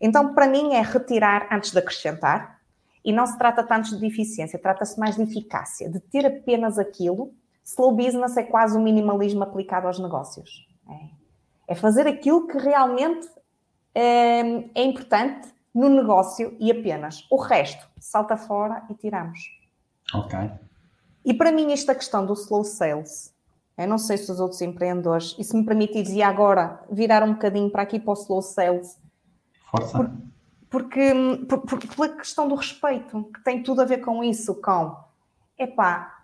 Então, 0.00 0.34
para 0.34 0.46
mim, 0.46 0.74
é 0.74 0.82
retirar 0.82 1.48
antes 1.50 1.70
de 1.70 1.78
acrescentar. 1.78 2.60
E 3.04 3.12
não 3.12 3.26
se 3.26 3.36
trata 3.36 3.62
tanto 3.62 3.98
de 3.98 4.06
eficiência, 4.06 4.58
trata-se 4.58 4.98
mais 4.98 5.14
de 5.16 5.22
eficácia, 5.22 5.90
de 5.90 6.00
ter 6.00 6.24
apenas 6.24 6.78
aquilo. 6.78 7.34
Slow 7.62 7.92
business 7.92 8.36
é 8.38 8.42
quase 8.42 8.78
o 8.78 8.80
minimalismo 8.80 9.42
aplicado 9.42 9.86
aos 9.86 9.98
negócios. 9.98 10.66
É, 10.88 11.72
é 11.72 11.74
fazer 11.74 12.06
aquilo 12.06 12.46
que 12.46 12.56
realmente 12.56 13.28
é, 13.94 14.40
é 14.74 14.82
importante 14.82 15.52
no 15.74 15.90
negócio 15.90 16.56
e 16.58 16.70
apenas. 16.70 17.26
O 17.30 17.36
resto, 17.36 17.86
salta 17.98 18.38
fora 18.38 18.82
e 18.88 18.94
tiramos. 18.94 19.38
Ok. 20.14 20.38
E 21.24 21.34
para 21.34 21.52
mim, 21.52 21.72
esta 21.72 21.94
questão 21.94 22.24
do 22.24 22.34
slow 22.34 22.64
sales, 22.64 23.33
eu 23.76 23.88
não 23.88 23.98
sei 23.98 24.16
se 24.16 24.30
os 24.30 24.40
outros 24.40 24.60
empreendedores, 24.62 25.34
e 25.38 25.44
se 25.44 25.56
me 25.56 25.64
permitires, 25.64 26.10
e 26.10 26.22
agora 26.22 26.80
virar 26.90 27.22
um 27.22 27.32
bocadinho 27.32 27.70
para 27.70 27.82
aqui 27.82 27.98
para 27.98 28.10
o 28.10 28.14
slow 28.14 28.42
sales, 28.42 28.98
Força. 29.74 29.98
Por, 29.98 30.10
porque, 30.70 31.12
por, 31.48 31.60
por, 31.62 31.78
pela 31.78 32.08
questão 32.16 32.48
do 32.48 32.54
respeito, 32.54 33.24
que 33.32 33.42
tem 33.42 33.62
tudo 33.62 33.82
a 33.82 33.84
ver 33.84 33.98
com 33.98 34.22
isso, 34.22 34.54
com 34.60 34.96
epá, 35.58 36.22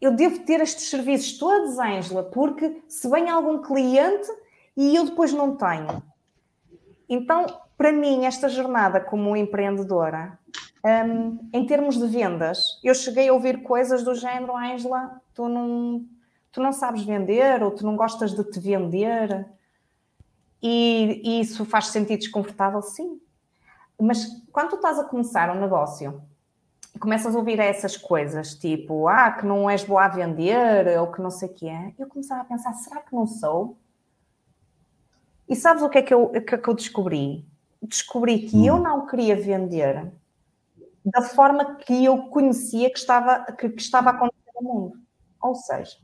eu 0.00 0.10
devo 0.10 0.40
ter 0.40 0.60
estes 0.60 0.88
serviços 0.88 1.38
todos, 1.38 1.78
Ângela, 1.78 2.22
porque 2.22 2.82
se 2.88 3.08
vem 3.08 3.28
algum 3.28 3.62
cliente 3.62 4.28
e 4.76 4.96
eu 4.96 5.04
depois 5.04 5.32
não 5.32 5.56
tenho. 5.56 6.02
Então, 7.08 7.46
para 7.76 7.92
mim, 7.92 8.24
esta 8.24 8.48
jornada 8.48 9.00
como 9.00 9.36
empreendedora, 9.36 10.38
um, 10.84 11.48
em 11.52 11.66
termos 11.66 11.98
de 11.98 12.06
vendas, 12.06 12.80
eu 12.82 12.94
cheguei 12.94 13.28
a 13.28 13.32
ouvir 13.32 13.62
coisas 13.62 14.02
do 14.02 14.14
género, 14.14 14.56
Ângela, 14.56 15.20
tu 15.34 15.48
não, 15.48 16.04
tu 16.52 16.60
não 16.60 16.72
sabes 16.72 17.02
vender 17.02 17.62
ou 17.62 17.70
tu 17.70 17.84
não 17.84 17.96
gostas 17.96 18.32
de 18.32 18.44
te 18.44 18.60
vender. 18.60 19.46
E, 20.62 21.20
e 21.24 21.40
isso 21.40 21.64
faz 21.64 21.88
sentido 21.88 22.20
desconfortável? 22.20 22.82
Sim. 22.82 23.20
Mas 23.98 24.26
quando 24.52 24.70
tu 24.70 24.76
estás 24.76 24.98
a 24.98 25.04
começar 25.04 25.50
um 25.50 25.60
negócio 25.60 26.22
e 26.94 26.98
começas 26.98 27.34
a 27.34 27.38
ouvir 27.38 27.58
essas 27.58 27.96
coisas, 27.96 28.54
tipo, 28.54 29.08
ah, 29.08 29.32
que 29.32 29.46
não 29.46 29.68
és 29.68 29.82
boa 29.82 30.04
a 30.04 30.08
vender 30.08 30.98
ou 30.98 31.10
que 31.10 31.22
não 31.22 31.30
sei 31.30 31.48
o 31.48 31.52
que 31.52 31.68
é, 31.68 31.94
eu 31.98 32.06
começava 32.06 32.42
a 32.42 32.44
pensar, 32.44 32.72
será 32.74 33.00
que 33.00 33.14
não 33.14 33.26
sou? 33.26 33.76
E 35.48 35.56
sabes 35.56 35.82
o 35.82 35.88
que 35.88 35.98
é 35.98 36.02
que 36.02 36.14
eu, 36.14 36.28
que, 36.28 36.54
é 36.54 36.58
que 36.58 36.68
eu 36.68 36.74
descobri? 36.74 37.46
Descobri 37.80 38.46
que 38.46 38.56
hum. 38.56 38.64
eu 38.64 38.78
não 38.78 39.06
queria 39.06 39.34
vender 39.34 40.12
da 41.04 41.22
forma 41.22 41.76
que 41.76 42.04
eu 42.04 42.28
conhecia 42.28 42.90
que 42.90 42.98
estava, 42.98 43.44
que, 43.52 43.68
que 43.70 43.82
estava 43.82 44.10
a 44.10 44.12
acontecer 44.12 44.52
no 44.60 44.62
mundo. 44.62 45.00
Ou 45.40 45.54
seja, 45.54 45.98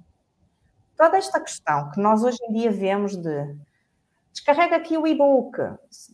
toda 0.98 1.16
esta 1.16 1.40
questão 1.40 1.90
que 1.92 2.00
nós 2.00 2.22
hoje 2.22 2.38
em 2.48 2.52
dia 2.52 2.70
vemos 2.70 3.16
de 3.16 3.56
Descarrega 4.38 4.76
aqui 4.76 4.96
o 4.96 5.04
e-book, 5.04 5.58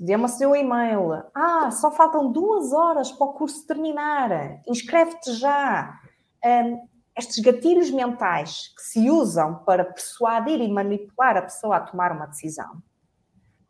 dê-me 0.01 0.24
o 0.24 0.28
seu 0.28 0.57
e-mail. 0.57 1.24
Ah, 1.35 1.70
só 1.70 1.91
faltam 1.91 2.32
duas 2.32 2.72
horas 2.72 3.12
para 3.12 3.26
o 3.26 3.35
curso 3.35 3.66
terminar. 3.66 4.62
Inscreve-te 4.66 5.35
já. 5.35 6.01
Um, 6.43 6.89
estes 7.16 7.39
gatilhos 7.41 7.91
mentais 7.91 8.72
que 8.74 8.82
se 8.82 9.11
usam 9.11 9.62
para 9.64 9.85
persuadir 9.85 10.61
e 10.61 10.68
manipular 10.68 11.37
a 11.37 11.43
pessoa 11.43 11.76
a 11.76 11.80
tomar 11.80 12.12
uma 12.12 12.26
decisão. 12.26 12.82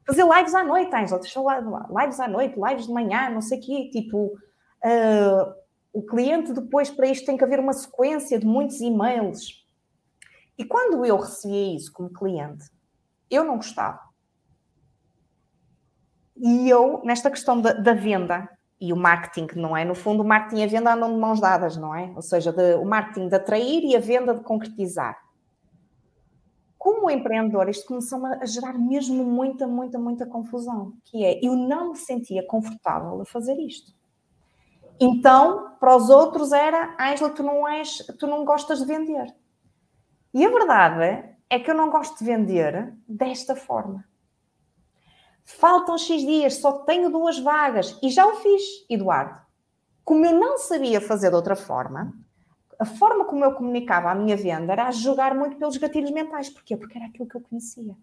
Fazer 0.06 0.24
lives 0.24 0.54
à 0.54 0.62
noite, 0.62 0.94
Angela, 0.94 1.20
deixa 1.20 1.40
lá, 1.40 1.58
lives 2.00 2.20
à 2.20 2.28
noite, 2.28 2.56
lives 2.56 2.86
de 2.86 2.92
manhã, 2.92 3.30
não 3.30 3.40
sei 3.40 3.58
o 3.58 3.60
quê, 3.60 3.90
tipo, 3.90 4.26
uh, 4.26 5.54
o 5.92 6.02
cliente 6.02 6.52
depois 6.52 6.90
para 6.90 7.08
isto 7.08 7.26
tem 7.26 7.36
que 7.36 7.44
haver 7.44 7.58
uma 7.58 7.72
sequência 7.72 8.38
de 8.38 8.46
muitos 8.46 8.80
e-mails. 8.80 9.63
E 10.56 10.64
quando 10.64 11.04
eu 11.04 11.16
recebia 11.16 11.74
isso 11.74 11.92
como 11.92 12.12
cliente, 12.12 12.70
eu 13.30 13.44
não 13.44 13.56
gostava. 13.56 14.00
E 16.36 16.68
eu, 16.68 17.00
nesta 17.04 17.30
questão 17.30 17.60
da, 17.60 17.72
da, 17.72 17.92
venda 17.92 18.48
e 18.80 18.92
o 18.92 18.96
marketing, 18.96 19.58
não 19.58 19.76
é? 19.76 19.84
No 19.84 19.94
fundo, 19.94 20.22
o 20.22 20.26
marketing 20.26 20.62
e 20.62 20.64
a 20.64 20.68
venda 20.68 20.94
andam 20.94 21.12
de 21.12 21.18
mãos 21.18 21.40
dadas, 21.40 21.76
não 21.76 21.94
é? 21.94 22.12
Ou 22.14 22.22
seja, 22.22 22.52
de, 22.52 22.74
o 22.74 22.84
marketing 22.84 23.28
de 23.28 23.36
atrair 23.36 23.84
e 23.84 23.96
a 23.96 24.00
venda 24.00 24.34
de 24.34 24.42
concretizar. 24.42 25.16
Como 26.76 27.08
empreendedor, 27.08 27.68
isto 27.68 27.86
começou 27.86 28.24
a 28.26 28.44
gerar 28.44 28.74
mesmo 28.74 29.24
muita, 29.24 29.66
muita, 29.66 29.98
muita 29.98 30.26
confusão, 30.26 30.92
que 31.04 31.24
é, 31.24 31.40
eu 31.42 31.56
não 31.56 31.92
me 31.92 31.96
sentia 31.96 32.46
confortável 32.46 33.22
a 33.22 33.24
fazer 33.24 33.58
isto. 33.58 33.92
Então, 35.00 35.76
para 35.80 35.96
os 35.96 36.10
outros 36.10 36.52
era, 36.52 36.96
Ângela, 37.00 37.30
tu 37.30 37.42
não 37.42 37.66
és, 37.66 37.98
tu 38.18 38.26
não 38.26 38.44
gostas 38.44 38.80
de 38.80 38.84
vender. 38.84 39.34
E 40.34 40.44
a 40.44 40.50
verdade 40.50 41.24
é 41.48 41.58
que 41.60 41.70
eu 41.70 41.74
não 41.74 41.88
gosto 41.88 42.18
de 42.18 42.24
vender 42.24 42.92
desta 43.08 43.54
forma. 43.54 44.04
Faltam 45.44 45.96
X 45.96 46.22
dias, 46.22 46.56
só 46.56 46.72
tenho 46.80 47.08
duas 47.08 47.38
vagas. 47.38 47.96
E 48.02 48.10
já 48.10 48.26
o 48.26 48.36
fiz, 48.36 48.62
Eduardo. 48.90 49.38
Como 50.04 50.26
eu 50.26 50.32
não 50.32 50.58
sabia 50.58 51.00
fazer 51.00 51.30
de 51.30 51.36
outra 51.36 51.54
forma, 51.54 52.12
a 52.78 52.84
forma 52.84 53.24
como 53.24 53.44
eu 53.44 53.52
comunicava 53.52 54.10
a 54.10 54.14
minha 54.14 54.36
venda 54.36 54.72
era 54.72 54.88
a 54.88 54.90
jogar 54.90 55.34
muito 55.34 55.56
pelos 55.56 55.76
gatilhos 55.76 56.10
mentais. 56.10 56.50
Porquê? 56.50 56.76
Porque 56.76 56.98
era 56.98 57.06
aquilo 57.06 57.28
que 57.28 57.36
eu 57.36 57.40
conhecia. 57.40 57.94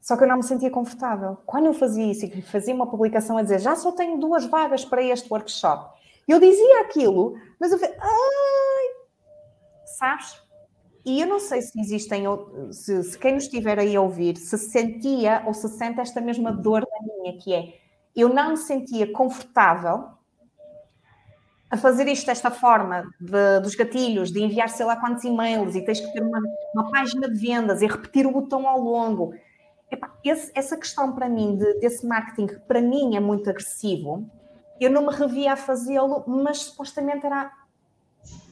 Só 0.00 0.16
que 0.16 0.24
eu 0.24 0.28
não 0.28 0.36
me 0.36 0.44
sentia 0.44 0.70
confortável. 0.70 1.38
Quando 1.46 1.66
eu 1.66 1.74
fazia 1.74 2.10
isso 2.10 2.26
e 2.26 2.42
fazia 2.42 2.74
uma 2.74 2.88
publicação 2.88 3.38
a 3.38 3.42
dizer 3.42 3.60
já 3.60 3.74
só 3.74 3.90
tenho 3.92 4.18
duas 4.18 4.44
vagas 4.44 4.84
para 4.84 5.02
este 5.02 5.32
workshop, 5.32 5.96
eu 6.28 6.38
dizia 6.38 6.82
aquilo, 6.82 7.36
mas 7.58 7.72
eu 7.72 7.78
falei, 7.78 7.96
ai, 7.98 8.65
sabes? 9.96 10.40
E 11.04 11.20
eu 11.20 11.26
não 11.26 11.38
sei 11.38 11.62
se 11.62 11.80
existem, 11.80 12.24
se, 12.72 13.02
se, 13.04 13.18
quem 13.18 13.34
nos 13.34 13.44
estiver 13.44 13.78
aí 13.78 13.94
a 13.94 14.00
ouvir, 14.00 14.36
se 14.36 14.58
sentia 14.58 15.42
ou 15.46 15.54
se 15.54 15.68
sente 15.68 16.00
esta 16.00 16.20
mesma 16.20 16.50
dor 16.50 16.80
da 16.80 17.14
minha, 17.14 17.38
que 17.38 17.54
é 17.54 17.80
eu 18.14 18.30
não 18.30 18.50
me 18.50 18.56
sentia 18.56 19.12
confortável 19.12 20.08
a 21.70 21.76
fazer 21.76 22.08
isto 22.08 22.26
desta 22.26 22.50
forma, 22.50 23.04
de, 23.20 23.60
dos 23.60 23.74
gatilhos, 23.74 24.32
de 24.32 24.42
enviar 24.42 24.68
sei 24.68 24.86
lá 24.86 24.96
quantos 24.96 25.22
e-mails 25.24 25.74
e 25.74 25.84
tens 25.84 26.00
que 26.00 26.12
ter 26.12 26.22
uma, 26.22 26.40
uma 26.74 26.90
página 26.90 27.28
de 27.28 27.38
vendas 27.38 27.82
e 27.82 27.86
repetir 27.86 28.26
o 28.26 28.32
botão 28.32 28.66
ao 28.66 28.80
longo. 28.80 29.34
Epá, 29.90 30.10
esse, 30.24 30.50
essa 30.54 30.76
questão 30.76 31.12
para 31.12 31.28
mim, 31.28 31.56
de, 31.56 31.74
desse 31.80 32.06
marketing, 32.06 32.46
que 32.46 32.58
para 32.60 32.80
mim 32.80 33.16
é 33.16 33.20
muito 33.20 33.48
agressivo, 33.50 34.28
eu 34.80 34.90
não 34.90 35.06
me 35.06 35.12
revia 35.12 35.52
a 35.52 35.56
fazê-lo, 35.56 36.24
mas 36.26 36.58
supostamente 36.58 37.26
era 37.26 37.52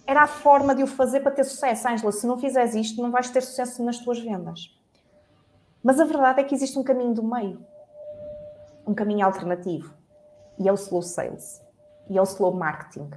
era 0.06 0.22
a 0.22 0.26
forma 0.26 0.74
de 0.74 0.82
o 0.82 0.86
fazer 0.86 1.20
para 1.20 1.32
ter 1.32 1.44
sucesso. 1.44 1.88
Ângela, 1.88 2.12
se 2.12 2.26
não 2.26 2.38
fizeres 2.38 2.74
isto, 2.74 3.02
não 3.02 3.10
vais 3.10 3.30
ter 3.30 3.40
sucesso 3.40 3.82
nas 3.84 3.98
tuas 3.98 4.18
vendas. 4.18 4.76
Mas 5.82 6.00
a 6.00 6.04
verdade 6.04 6.40
é 6.40 6.44
que 6.44 6.54
existe 6.54 6.78
um 6.78 6.82
caminho 6.82 7.14
do 7.14 7.22
meio, 7.22 7.64
um 8.86 8.94
caminho 8.94 9.24
alternativo, 9.24 9.94
e 10.58 10.68
é 10.68 10.72
o 10.72 10.76
slow 10.76 11.02
sales, 11.02 11.60
e 12.08 12.16
é 12.16 12.20
o 12.20 12.24
slow 12.24 12.54
marketing. 12.54 13.10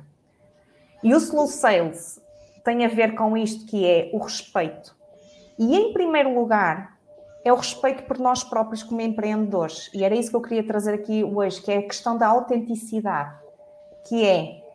E 1.03 1.13
o 1.13 1.17
slow 1.17 1.47
sales 1.47 2.21
tem 2.63 2.85
a 2.85 2.89
ver 2.89 3.15
com 3.15 3.37
isto 3.37 3.65
que 3.65 3.85
é 3.85 4.09
o 4.13 4.17
respeito. 4.17 4.95
E 5.57 5.75
em 5.75 5.93
primeiro 5.93 6.37
lugar, 6.37 6.97
é 7.43 7.53
o 7.53 7.55
respeito 7.55 8.03
por 8.03 8.19
nós 8.19 8.43
próprios 8.43 8.83
como 8.83 8.99
empreendedores. 8.99 9.89
E 9.93 10.03
era 10.03 10.13
isso 10.13 10.29
que 10.29 10.35
eu 10.35 10.41
queria 10.41 10.67
trazer 10.67 10.93
aqui 10.93 11.23
hoje, 11.23 11.61
que 11.61 11.71
é 11.71 11.77
a 11.77 11.83
questão 11.83 12.17
da 12.17 12.27
autenticidade, 12.27 13.33
que 14.07 14.25
é 14.25 14.66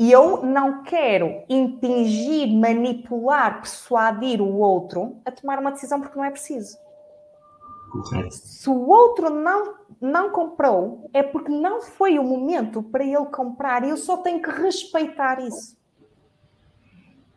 e 0.00 0.10
eu 0.10 0.42
não 0.42 0.82
quero 0.82 1.44
impingir, 1.46 2.50
manipular, 2.50 3.60
persuadir 3.60 4.40
o 4.40 4.56
outro 4.56 5.20
a 5.26 5.30
tomar 5.30 5.58
uma 5.58 5.72
decisão 5.72 6.00
porque 6.00 6.16
não 6.16 6.24
é 6.24 6.30
preciso. 6.30 6.78
Correto. 7.92 8.34
Se 8.34 8.70
o 8.70 8.88
outro 8.88 9.28
não, 9.28 9.74
não 10.00 10.30
comprou, 10.30 11.10
é 11.12 11.22
porque 11.22 11.52
não 11.52 11.82
foi 11.82 12.18
o 12.18 12.24
momento 12.24 12.82
para 12.82 13.04
ele 13.04 13.26
comprar 13.26 13.84
e 13.84 13.90
eu 13.90 13.96
só 13.98 14.16
tenho 14.16 14.40
que 14.40 14.50
respeitar 14.50 15.38
isso. 15.38 15.76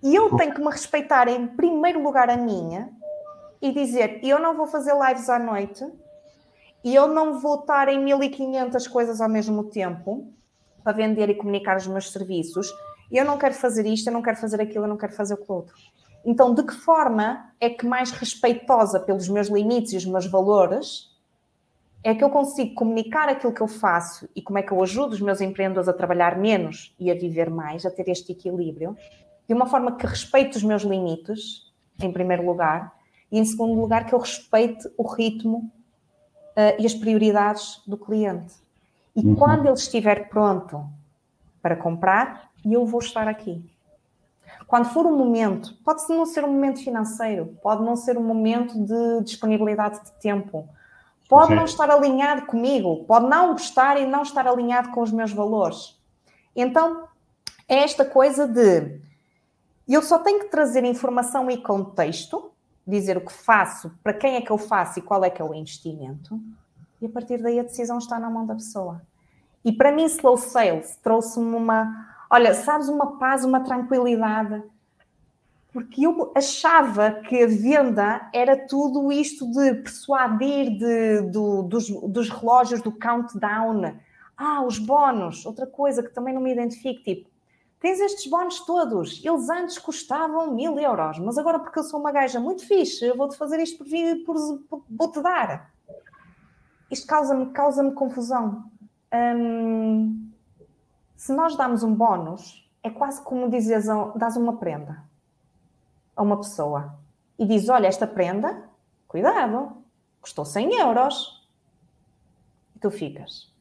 E 0.01 0.15
eu 0.15 0.33
tenho 0.37 0.53
que 0.53 0.61
me 0.61 0.71
respeitar 0.71 1.27
em 1.27 1.45
primeiro 1.45 2.01
lugar 2.01 2.29
a 2.29 2.37
minha 2.37 2.89
e 3.61 3.73
dizer: 3.73 4.21
eu 4.23 4.39
não 4.39 4.55
vou 4.55 4.67
fazer 4.67 4.93
lives 5.05 5.29
à 5.29 5.37
noite 5.37 5.85
e 6.81 6.95
eu 6.95 7.09
não 7.09 7.39
vou 7.39 7.59
estar 7.59 7.89
em 7.89 8.01
1500 8.01 8.87
coisas 8.87 9.19
ao 9.19 9.27
mesmo 9.27 9.65
tempo 9.65 10.33
para 10.83 10.93
vender 10.93 11.29
e 11.29 11.35
comunicar 11.35 11.77
os 11.77 11.87
meus 11.87 12.11
serviços, 12.11 12.71
eu 13.11 13.23
não 13.23 13.37
quero 13.37 13.53
fazer 13.53 13.85
isto, 13.85 14.07
eu 14.07 14.13
não 14.13 14.21
quero 14.21 14.37
fazer 14.37 14.59
aquilo, 14.59 14.85
eu 14.85 14.89
não 14.89 14.97
quero 14.97 15.13
fazer 15.13 15.35
o 15.35 15.53
outro. 15.53 15.75
Então, 16.25 16.53
de 16.53 16.63
que 16.63 16.73
forma 16.73 17.51
é 17.59 17.69
que 17.69 17.85
mais 17.85 18.11
respeitosa 18.11 18.99
pelos 18.99 19.27
meus 19.27 19.47
limites 19.47 19.93
e 19.93 19.97
os 19.97 20.05
meus 20.05 20.25
valores 20.25 21.11
é 22.03 22.13
que 22.13 22.23
eu 22.23 22.29
consigo 22.29 22.73
comunicar 22.75 23.29
aquilo 23.29 23.53
que 23.53 23.61
eu 23.61 23.67
faço 23.67 24.27
e 24.35 24.41
como 24.41 24.57
é 24.57 24.63
que 24.63 24.71
eu 24.71 24.81
ajudo 24.81 25.13
os 25.13 25.21
meus 25.21 25.39
empreendedores 25.39 25.87
a 25.87 25.93
trabalhar 25.93 26.37
menos 26.37 26.93
e 26.99 27.09
a 27.09 27.13
viver 27.13 27.49
mais, 27.49 27.85
a 27.85 27.91
ter 27.91 28.09
este 28.09 28.31
equilíbrio, 28.31 28.97
de 29.47 29.53
uma 29.53 29.65
forma 29.65 29.95
que 29.95 30.05
respeite 30.05 30.57
os 30.57 30.63
meus 30.63 30.83
limites, 30.83 31.71
em 32.01 32.11
primeiro 32.11 32.45
lugar, 32.45 32.93
e 33.31 33.39
em 33.39 33.45
segundo 33.45 33.79
lugar, 33.79 34.05
que 34.05 34.13
eu 34.13 34.19
respeite 34.19 34.89
o 34.97 35.07
ritmo 35.07 35.71
uh, 36.57 36.79
e 36.81 36.85
as 36.85 36.93
prioridades 36.93 37.81
do 37.87 37.97
cliente. 37.97 38.53
E 39.15 39.25
uhum. 39.25 39.35
quando 39.35 39.65
ele 39.65 39.73
estiver 39.73 40.29
pronto 40.29 40.85
para 41.61 41.75
comprar, 41.75 42.49
eu 42.65 42.85
vou 42.85 42.99
estar 42.99 43.27
aqui. 43.27 43.63
Quando 44.67 44.85
for 44.85 45.05
um 45.05 45.17
momento, 45.17 45.75
pode 45.83 46.01
não 46.09 46.25
ser 46.25 46.43
um 46.43 46.51
momento 46.51 46.83
financeiro, 46.83 47.57
pode 47.61 47.83
não 47.83 47.95
ser 47.95 48.17
um 48.17 48.23
momento 48.23 48.73
de 48.83 49.23
disponibilidade 49.23 50.03
de 50.03 50.11
tempo, 50.13 50.67
Pode 51.33 51.45
okay. 51.45 51.55
não 51.55 51.65
estar 51.65 51.89
alinhado 51.89 52.45
comigo, 52.45 53.05
pode 53.05 53.27
não 53.27 53.53
gostar 53.53 53.99
e 53.99 54.05
não 54.05 54.21
estar 54.21 54.45
alinhado 54.45 54.91
com 54.91 55.01
os 55.01 55.11
meus 55.11 55.31
valores. 55.31 55.99
Então, 56.55 57.07
é 57.67 57.77
esta 57.77 58.05
coisa 58.05 58.47
de 58.47 58.99
eu 59.87 60.01
só 60.01 60.19
tenho 60.19 60.41
que 60.41 60.51
trazer 60.51 60.83
informação 60.83 61.49
e 61.49 61.57
contexto, 61.57 62.51
dizer 62.85 63.17
o 63.17 63.21
que 63.21 63.33
faço, 63.33 63.91
para 64.03 64.13
quem 64.13 64.35
é 64.35 64.41
que 64.41 64.51
eu 64.51 64.57
faço 64.57 64.99
e 64.99 65.01
qual 65.01 65.23
é 65.23 65.29
que 65.29 65.41
é 65.41 65.45
o 65.45 65.53
investimento, 65.53 66.39
e 67.03 67.07
a 67.07 67.09
partir 67.09 67.37
daí 67.41 67.59
a 67.59 67.63
decisão 67.63 67.97
está 67.97 68.17
na 68.17 68.29
mão 68.29 68.45
da 68.45 68.55
pessoa. 68.55 69.01
E 69.63 69.71
para 69.71 69.91
mim, 69.91 70.05
Slow 70.05 70.37
Sales 70.37 70.97
trouxe-me 71.03 71.55
uma, 71.55 72.07
olha, 72.29 72.53
sabes, 72.53 72.89
uma 72.89 73.17
paz, 73.17 73.45
uma 73.45 73.59
tranquilidade 73.59 74.63
porque 75.73 76.05
eu 76.05 76.31
achava 76.35 77.11
que 77.11 77.41
a 77.41 77.47
venda 77.47 78.29
era 78.31 78.55
tudo 78.55 79.11
isto 79.11 79.49
de 79.51 79.73
persuadir 79.73 80.77
de, 80.77 81.21
do, 81.31 81.63
dos, 81.63 81.89
dos 81.89 82.29
relógios 82.29 82.79
do 82.83 82.91
countdown. 82.91 83.95
Ah, 84.37 84.63
os 84.63 84.77
bónus, 84.77 85.47
outra 85.47 85.65
coisa 85.65 86.03
que 86.03 86.13
também 86.13 86.31
não 86.31 86.41
me 86.41 86.51
identifico, 86.51 87.03
tipo, 87.03 87.27
tens 87.79 87.99
estes 87.99 88.29
bónus 88.29 88.59
todos, 88.59 89.19
eles 89.25 89.49
antes 89.49 89.79
custavam 89.79 90.53
mil 90.53 90.77
euros, 90.79 91.17
mas 91.17 91.39
agora 91.39 91.57
porque 91.57 91.79
eu 91.79 91.83
sou 91.83 91.99
uma 91.99 92.11
gaja 92.11 92.39
muito 92.39 92.65
fixe, 92.67 93.05
eu 93.05 93.17
vou-te 93.17 93.35
fazer 93.35 93.59
isto 93.59 93.83
por, 94.23 94.35
por, 94.69 94.83
vou-te 94.87 95.21
dar. 95.21 95.72
Isto 96.93 97.07
causa-me 97.07 97.47
causa 97.47 97.91
confusão. 97.91 98.65
Hum, 99.11 100.31
se 101.15 101.33
nós 101.33 101.55
damos 101.55 101.81
um 101.81 101.91
bónus, 101.91 102.69
é 102.83 102.89
quase 102.91 103.19
como 103.23 103.49
dizes, 103.49 103.87
dás 104.15 104.37
uma 104.37 104.57
prenda 104.57 105.03
a 106.15 106.21
uma 106.21 106.37
pessoa 106.37 106.93
e 107.39 107.47
diz: 107.47 107.67
Olha, 107.67 107.87
esta 107.87 108.05
prenda, 108.05 108.69
cuidado, 109.07 109.75
custou 110.21 110.45
100 110.45 110.81
euros. 110.81 111.49
E 112.75 112.79
tu 112.79 112.91
ficas. 112.91 113.51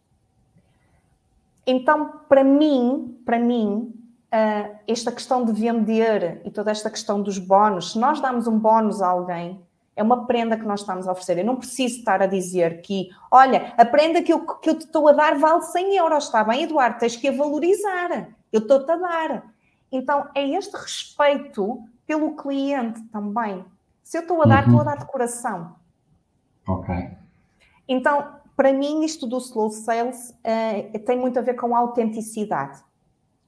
Então, 1.66 2.20
para 2.28 2.45
mim, 2.45 3.18
para 3.24 3.39
mim, 3.39 3.95
uh, 4.26 4.78
esta 4.87 5.11
questão 5.11 5.43
de 5.43 5.53
vender 5.53 6.43
e 6.45 6.51
toda 6.51 6.70
esta 6.70 6.91
questão 6.91 7.22
dos 7.22 7.39
bónus, 7.39 7.93
se 7.93 7.99
nós 7.99 8.20
damos 8.20 8.47
um 8.47 8.59
bónus 8.59 9.01
a 9.01 9.09
alguém, 9.09 9.64
é 9.95 10.03
uma 10.03 10.26
prenda 10.26 10.57
que 10.57 10.64
nós 10.64 10.80
estamos 10.80 11.07
a 11.07 11.12
oferecer. 11.12 11.38
Eu 11.38 11.45
não 11.45 11.57
preciso 11.57 11.99
estar 11.99 12.22
a 12.22 12.26
dizer 12.26 12.80
que, 12.80 13.11
olha, 13.30 13.74
a 13.76 13.84
prenda 13.84 14.22
que 14.22 14.32
eu, 14.32 14.47
que 14.59 14.70
eu 14.70 14.78
te 14.78 14.86
estou 14.86 15.09
a 15.09 15.12
dar 15.12 15.38
vale 15.38 15.62
100 15.62 15.97
euros, 15.97 16.24
está 16.24 16.43
bem, 16.43 16.62
Eduardo? 16.62 16.99
Tens 16.99 17.16
que 17.16 17.28
a 17.28 17.32
valorizar. 17.32 18.28
Eu 18.53 18.61
estou-te 18.61 18.90
a 18.90 18.97
dar. 18.97 19.53
Então, 19.90 20.28
é 20.34 20.49
este 20.49 20.74
respeito 20.74 21.82
pelo 22.07 22.34
cliente 22.34 23.03
também. 23.09 23.64
Se 24.03 24.18
eu 24.18 24.22
estou 24.22 24.43
a 24.43 24.47
dar, 24.47 24.64
uhum. 24.64 24.70
estou 24.70 24.80
a 24.80 24.84
dar 24.84 24.99
de 24.99 25.07
coração. 25.07 25.76
Ok. 26.66 26.95
Então, 27.86 28.36
para 28.57 28.72
mim, 28.72 29.05
isto 29.05 29.26
do 29.26 29.38
slow 29.38 29.70
sales 29.70 30.30
uh, 30.30 30.99
tem 31.01 31.18
muito 31.18 31.38
a 31.38 31.43
ver 31.43 31.55
com 31.55 31.74
a 31.74 31.78
autenticidade. 31.78 32.82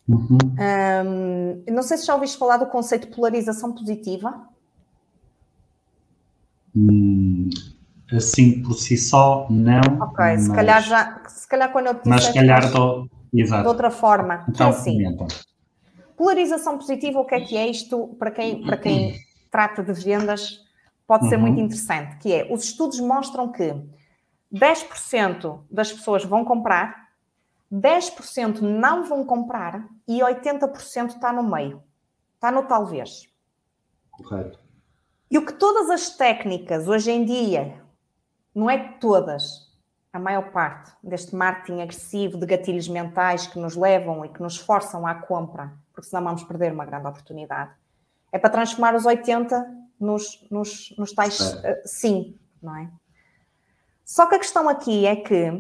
Uhum. 0.07 0.39
Um, 1.07 1.73
não 1.73 1.83
sei 1.83 1.97
se 1.97 2.07
já 2.07 2.15
ouviste 2.15 2.37
falar 2.37 2.59
do 2.59 2.67
conceito 2.67 3.09
de 3.09 3.15
polarização 3.15 3.73
positiva. 3.73 4.49
Hum, 6.77 7.49
assim 8.13 8.63
por 8.63 8.75
si 8.75 8.97
só, 8.97 9.47
não. 9.51 9.81
Ok, 10.01 10.17
mas... 10.19 10.43
se, 10.43 10.53
calhar 10.53 10.83
já, 10.83 11.23
se 11.29 11.49
calhar 11.49 11.73
quando 11.73 11.87
eu 11.87 11.95
te 11.95 12.09
Mas 12.09 12.25
se 12.25 12.35
calhar 12.35 12.71
tô... 12.73 13.09
Exato. 13.33 13.63
de 13.63 13.69
outra 13.69 13.91
forma. 13.91 14.45
Então, 14.49 14.69
é 14.69 14.71
assim. 14.71 14.99
Polarização 16.17 16.79
positiva, 16.79 17.19
o 17.19 17.25
que 17.25 17.35
é 17.35 17.41
que 17.41 17.57
é 17.57 17.67
isto 17.69 18.15
para 18.19 18.31
quem, 18.31 18.65
para 18.65 18.77
quem 18.77 19.17
trata 19.51 19.83
de 19.83 19.93
vendas? 19.93 20.63
Pode 21.07 21.29
ser 21.29 21.37
uhum. 21.37 21.43
muito 21.43 21.61
interessante, 21.61 22.17
que 22.19 22.33
é, 22.33 22.49
os 22.51 22.65
estudos 22.65 23.01
mostram 23.01 23.51
que 23.51 23.75
10% 24.55 25.61
das 25.71 25.93
pessoas 25.93 26.25
vão 26.25 26.45
comprar, 26.45 27.09
10% 27.73 28.61
não 28.61 29.05
vão 29.05 29.25
comprar 29.25 29.87
e 30.07 30.21
80% 30.21 31.09
está 31.09 31.33
no 31.33 31.43
meio. 31.43 31.83
Está 32.37 32.53
no 32.53 32.63
talvez. 32.63 33.29
Correto. 34.13 34.64
E 35.31 35.39
o 35.39 35.45
que 35.45 35.53
todas 35.53 35.91
as 35.91 36.11
técnicas 36.11 36.87
hoje 36.89 37.11
em 37.11 37.25
dia, 37.25 37.81
não 38.55 38.71
é 38.71 38.79
todas, 38.99 39.73
a 40.13 40.19
maior 40.19 40.53
parte 40.53 40.93
deste 41.03 41.35
marketing 41.35 41.81
agressivo 41.81 42.39
de 42.39 42.47
gatilhos 42.47 42.89
mentais 42.89 43.47
que 43.47 43.59
nos 43.59 43.75
levam 43.75 44.25
e 44.25 44.29
que 44.29 44.41
nos 44.41 44.57
forçam 44.57 45.07
à 45.07 45.15
compra 45.15 45.73
porque 45.95 46.09
senão 46.11 46.25
vamos 46.25 46.43
perder 46.43 46.73
uma 46.73 46.85
grande 46.85 47.07
oportunidade. 47.07 47.71
É 48.33 48.39
para 48.39 48.51
transformar 48.51 48.95
os 48.97 49.07
80 49.07 49.65
nos, 49.99 50.45
nos, 50.51 50.93
nos 50.99 51.13
tais 51.13 51.41
uh, 51.41 51.81
sim, 51.85 52.37
não 52.61 52.77
é? 52.77 52.91
Só 54.05 54.27
que 54.27 54.35
a 54.35 54.39
questão 54.39 54.69
aqui 54.69 55.07
é 55.07 55.17
que 55.17 55.51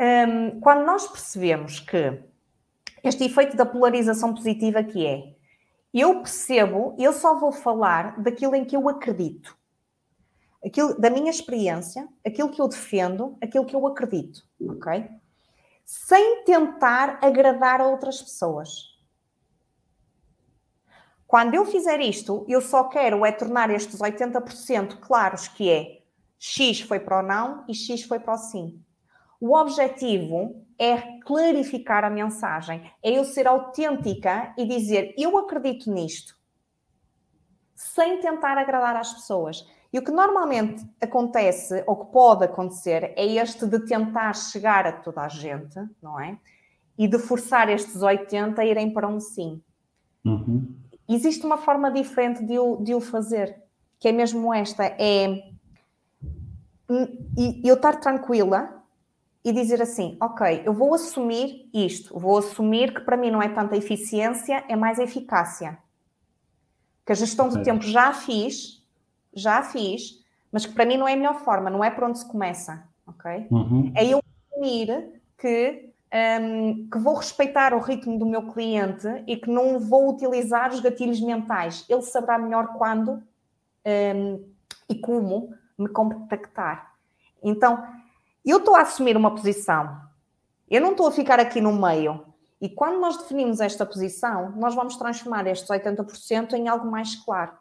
um, 0.00 0.60
quando 0.60 0.86
nós 0.86 1.08
percebemos 1.08 1.80
que 1.80 2.22
este 3.02 3.24
efeito 3.24 3.56
da 3.56 3.66
polarização 3.66 4.32
positiva 4.32 4.84
que 4.84 5.04
é, 5.04 5.34
eu 5.92 6.20
percebo, 6.20 6.94
eu 6.98 7.12
só 7.12 7.38
vou 7.38 7.52
falar 7.52 8.20
daquilo 8.20 8.54
em 8.54 8.64
que 8.64 8.76
eu 8.76 8.88
acredito. 8.88 9.56
Aquilo, 10.64 10.98
da 11.00 11.08
minha 11.08 11.30
experiência, 11.30 12.08
aquilo 12.26 12.50
que 12.50 12.60
eu 12.60 12.68
defendo, 12.68 13.36
aquilo 13.40 13.64
que 13.64 13.76
eu 13.76 13.86
acredito, 13.86 14.42
ok? 14.60 15.08
sem 15.88 16.44
tentar 16.44 17.18
agradar 17.22 17.80
a 17.80 17.86
outras 17.86 18.20
pessoas. 18.20 18.94
Quando 21.26 21.54
eu 21.54 21.64
fizer 21.64 21.98
isto, 22.00 22.44
eu 22.46 22.60
só 22.60 22.84
quero 22.84 23.24
é 23.24 23.32
tornar 23.32 23.70
estes 23.70 23.98
80% 23.98 24.98
claros 25.00 25.48
que 25.48 25.70
é 25.70 26.02
X 26.38 26.82
foi 26.82 27.00
para 27.00 27.20
o 27.20 27.22
não 27.22 27.64
e 27.66 27.74
X 27.74 28.02
foi 28.02 28.20
para 28.20 28.34
o 28.34 28.36
sim. 28.36 28.84
O 29.40 29.56
objetivo 29.56 30.62
é 30.78 31.18
clarificar 31.20 32.04
a 32.04 32.10
mensagem, 32.10 32.90
é 33.02 33.10
eu 33.10 33.24
ser 33.24 33.48
autêntica 33.48 34.54
e 34.56 34.64
dizer 34.64 35.12
eu 35.18 35.36
acredito 35.36 35.90
nisto, 35.92 36.36
sem 37.74 38.20
tentar 38.20 38.56
agradar 38.56 38.96
às 38.96 39.12
pessoas. 39.12 39.66
E 39.92 39.98
o 39.98 40.04
que 40.04 40.10
normalmente 40.10 40.86
acontece, 41.00 41.82
ou 41.86 41.96
que 41.96 42.12
pode 42.12 42.44
acontecer, 42.44 43.12
é 43.16 43.26
este 43.26 43.66
de 43.66 43.80
tentar 43.86 44.34
chegar 44.34 44.86
a 44.86 44.92
toda 44.92 45.22
a 45.22 45.28
gente, 45.28 45.78
não 46.02 46.20
é? 46.20 46.38
E 46.96 47.08
de 47.08 47.18
forçar 47.18 47.70
estes 47.70 48.02
80 48.02 48.60
a 48.60 48.64
irem 48.66 48.92
para 48.92 49.08
um 49.08 49.18
sim. 49.18 49.62
Uhum. 50.24 50.76
Existe 51.08 51.46
uma 51.46 51.56
forma 51.56 51.90
diferente 51.90 52.44
de 52.44 52.58
o, 52.58 52.76
de 52.76 52.94
o 52.94 53.00
fazer, 53.00 53.56
que 53.98 54.08
é 54.08 54.12
mesmo 54.12 54.52
esta: 54.52 54.84
é 54.84 55.42
eu 57.64 57.74
estar 57.74 57.98
tranquila 57.98 58.77
e 59.44 59.52
dizer 59.52 59.80
assim: 59.80 60.16
ok, 60.20 60.62
eu 60.64 60.72
vou 60.72 60.94
assumir 60.94 61.68
isto, 61.72 62.18
vou 62.18 62.38
assumir 62.38 62.94
que 62.94 63.00
para 63.00 63.16
mim 63.16 63.30
não 63.30 63.42
é 63.42 63.48
tanta 63.48 63.76
eficiência, 63.76 64.64
é 64.68 64.76
mais 64.76 64.98
eficácia. 64.98 65.78
Que 67.04 67.12
a 67.12 67.14
gestão 67.14 67.48
do 67.48 67.62
tempo 67.62 67.82
já 67.82 68.08
a 68.08 68.12
fiz, 68.12 68.84
já 69.32 69.62
fiz, 69.62 70.22
mas 70.52 70.66
que 70.66 70.72
para 70.72 70.84
mim 70.84 70.96
não 70.96 71.08
é 71.08 71.14
a 71.14 71.16
melhor 71.16 71.40
forma, 71.40 71.70
não 71.70 71.82
é 71.82 71.90
por 71.90 72.04
onde 72.04 72.18
se 72.18 72.28
começa, 72.28 72.86
ok? 73.06 73.46
Uhum. 73.50 73.92
É 73.94 74.04
eu 74.04 74.20
assumir 74.50 75.20
que, 75.38 75.90
um, 76.40 76.88
que 76.90 76.98
vou 76.98 77.14
respeitar 77.14 77.72
o 77.72 77.78
ritmo 77.78 78.18
do 78.18 78.26
meu 78.26 78.50
cliente 78.52 79.06
e 79.26 79.36
que 79.36 79.48
não 79.48 79.78
vou 79.78 80.10
utilizar 80.10 80.72
os 80.72 80.80
gatilhos 80.80 81.20
mentais. 81.20 81.86
Ele 81.88 82.02
saberá 82.02 82.38
melhor 82.38 82.74
quando 82.76 83.22
um, 83.86 84.44
e 84.88 84.94
como 84.96 85.54
me 85.78 85.88
contactar. 85.88 86.94
Então, 87.42 87.82
eu 88.50 88.58
estou 88.58 88.76
a 88.76 88.82
assumir 88.82 89.16
uma 89.16 89.34
posição, 89.34 90.00
eu 90.70 90.80
não 90.80 90.92
estou 90.92 91.06
a 91.06 91.12
ficar 91.12 91.40
aqui 91.40 91.60
no 91.60 91.72
meio. 91.72 92.24
E 92.60 92.68
quando 92.68 93.00
nós 93.00 93.16
definimos 93.16 93.60
esta 93.60 93.86
posição, 93.86 94.52
nós 94.56 94.74
vamos 94.74 94.96
transformar 94.96 95.46
estes 95.46 95.68
80% 95.68 96.54
em 96.54 96.68
algo 96.68 96.90
mais 96.90 97.14
claro. 97.14 97.52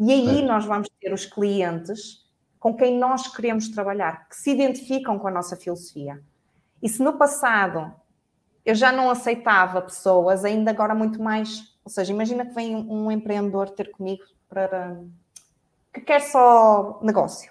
E 0.00 0.12
aí 0.12 0.42
nós 0.42 0.64
vamos 0.64 0.88
ter 1.00 1.12
os 1.12 1.24
clientes 1.24 2.26
com 2.58 2.76
quem 2.76 2.98
nós 2.98 3.28
queremos 3.28 3.68
trabalhar, 3.68 4.28
que 4.28 4.36
se 4.36 4.50
identificam 4.50 5.18
com 5.18 5.28
a 5.28 5.30
nossa 5.30 5.56
filosofia. 5.56 6.20
E 6.82 6.88
se 6.88 7.02
no 7.02 7.14
passado 7.14 7.92
eu 8.64 8.74
já 8.74 8.92
não 8.92 9.10
aceitava 9.10 9.80
pessoas, 9.80 10.44
ainda 10.44 10.70
agora 10.70 10.94
muito 10.94 11.22
mais. 11.22 11.74
Ou 11.84 11.90
seja, 11.90 12.12
imagina 12.12 12.44
que 12.44 12.52
vem 12.52 12.76
um 12.76 13.10
empreendedor 13.10 13.70
ter 13.70 13.90
comigo 13.90 14.24
para 14.48 15.00
que 15.92 16.00
quer 16.00 16.20
só 16.20 17.00
negócio, 17.02 17.50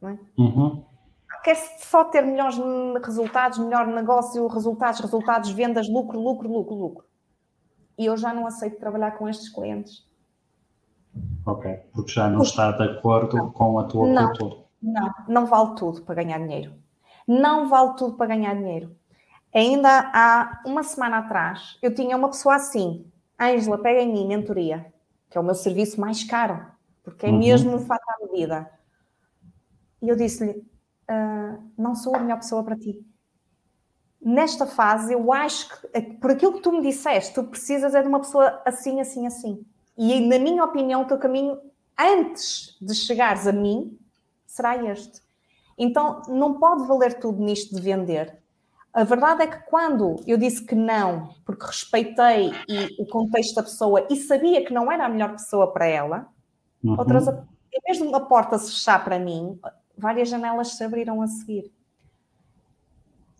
não 0.00 0.10
é? 0.10 0.18
Uhum. 0.38 0.84
Quer 1.44 1.54
só 1.54 2.04
ter 2.04 2.22
melhores 2.22 2.58
resultados, 3.04 3.58
melhor 3.58 3.86
negócio, 3.86 4.46
resultados, 4.48 5.00
resultados, 5.00 5.50
vendas, 5.50 5.88
lucro, 5.88 6.18
lucro, 6.18 6.48
lucro, 6.48 6.74
lucro. 6.74 7.04
E 7.96 8.06
eu 8.06 8.16
já 8.16 8.34
não 8.34 8.46
aceito 8.46 8.80
trabalhar 8.80 9.12
com 9.12 9.28
estes 9.28 9.48
clientes 9.48 10.04
Ok, 11.46 11.78
porque 11.92 12.12
já 12.12 12.28
não 12.28 12.42
está 12.42 12.72
de 12.72 12.82
acordo 12.82 13.36
não. 13.36 13.50
com 13.50 13.78
a 13.78 13.84
tua 13.84 14.06
não, 14.06 14.26
cultura. 14.28 14.64
Não, 14.82 15.14
não 15.28 15.46
vale 15.46 15.74
tudo 15.76 16.02
para 16.02 16.22
ganhar 16.22 16.38
dinheiro. 16.38 16.72
Não 17.26 17.68
vale 17.68 17.96
tudo 17.96 18.16
para 18.16 18.26
ganhar 18.26 18.54
dinheiro. 18.54 18.96
Ainda 19.54 20.10
há 20.12 20.62
uma 20.66 20.82
semana 20.82 21.18
atrás, 21.18 21.78
eu 21.82 21.94
tinha 21.94 22.16
uma 22.16 22.28
pessoa 22.28 22.56
assim, 22.56 23.06
Ângela, 23.40 23.78
pega 23.78 24.00
em 24.00 24.12
mim, 24.12 24.26
mentoria, 24.26 24.92
que 25.30 25.38
é 25.38 25.40
o 25.40 25.44
meu 25.44 25.54
serviço 25.54 26.00
mais 26.00 26.24
caro, 26.24 26.64
porque 27.02 27.26
é 27.26 27.28
uhum. 27.28 27.38
mesmo 27.38 27.78
fato 27.80 28.04
à 28.08 28.26
medida. 28.26 28.70
E 30.02 30.08
eu 30.08 30.16
disse-lhe: 30.16 30.64
uh, 31.10 31.62
Não 31.76 31.94
sou 31.94 32.14
a 32.16 32.18
melhor 32.18 32.38
pessoa 32.38 32.62
para 32.62 32.76
ti. 32.76 33.04
Nesta 34.20 34.66
fase, 34.66 35.12
eu 35.12 35.32
acho 35.32 35.68
que, 35.68 36.00
por 36.14 36.30
aquilo 36.30 36.54
que 36.54 36.60
tu 36.60 36.72
me 36.72 36.80
disseste, 36.80 37.34
tu 37.34 37.44
precisas 37.44 37.94
é 37.94 38.00
de 38.00 38.08
uma 38.08 38.20
pessoa 38.20 38.62
assim, 38.64 39.00
assim, 39.00 39.26
assim. 39.26 39.64
E, 39.98 40.26
na 40.26 40.38
minha 40.38 40.64
opinião, 40.64 41.02
o 41.02 41.04
teu 41.04 41.18
caminho, 41.18 41.58
antes 41.98 42.76
de 42.80 42.94
chegares 42.94 43.46
a 43.46 43.52
mim, 43.52 43.98
será 44.46 44.82
este. 44.90 45.20
Então, 45.76 46.22
não 46.28 46.54
pode 46.54 46.86
valer 46.86 47.18
tudo 47.18 47.42
nisto 47.42 47.74
de 47.74 47.80
vender. 47.80 48.42
A 48.94 49.02
verdade 49.02 49.42
é 49.42 49.46
que 49.48 49.58
quando 49.68 50.16
eu 50.24 50.38
disse 50.38 50.64
que 50.64 50.74
não, 50.76 51.34
porque 51.44 51.66
respeitei 51.66 52.52
e 52.68 53.02
o 53.02 53.06
contexto 53.06 53.56
da 53.56 53.64
pessoa 53.64 54.06
e 54.08 54.14
sabia 54.14 54.64
que 54.64 54.72
não 54.72 54.90
era 54.90 55.04
a 55.04 55.08
melhor 55.08 55.32
pessoa 55.32 55.72
para 55.72 55.84
ela, 55.84 56.28
uhum. 56.82 56.96
outras, 56.96 57.26
em 57.26 57.80
vez 57.84 57.98
de 57.98 58.04
uma 58.04 58.20
porta 58.20 58.56
se 58.56 58.70
fechar 58.70 59.02
para 59.02 59.18
mim, 59.18 59.58
várias 59.96 60.28
janelas 60.28 60.76
se 60.76 60.84
abriram 60.84 61.22
a 61.22 61.26
seguir. 61.26 61.72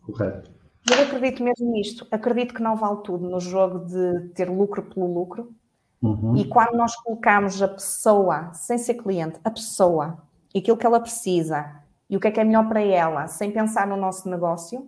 Correto. 0.02 0.52
Eu 0.90 1.02
acredito 1.02 1.42
mesmo 1.42 1.72
nisto. 1.72 2.06
Acredito 2.10 2.52
que 2.52 2.62
não 2.62 2.76
vale 2.76 3.02
tudo 3.02 3.28
no 3.28 3.40
jogo 3.40 3.86
de 3.86 4.28
ter 4.34 4.50
lucro 4.50 4.82
pelo 4.82 5.12
lucro. 5.12 5.54
Uhum. 6.02 6.36
E 6.36 6.46
quando 6.46 6.76
nós 6.76 6.94
colocamos 6.96 7.62
a 7.62 7.68
pessoa, 7.68 8.52
sem 8.52 8.76
ser 8.76 8.94
cliente, 8.94 9.40
a 9.42 9.50
pessoa, 9.50 10.22
aquilo 10.54 10.76
que 10.76 10.84
ela 10.84 11.00
precisa 11.00 11.82
e 12.10 12.16
o 12.16 12.20
que 12.20 12.28
é 12.28 12.30
que 12.30 12.38
é 12.38 12.44
melhor 12.44 12.68
para 12.68 12.82
ela, 12.82 13.26
sem 13.26 13.50
pensar 13.50 13.86
no 13.86 13.96
nosso 13.96 14.28
negócio, 14.28 14.86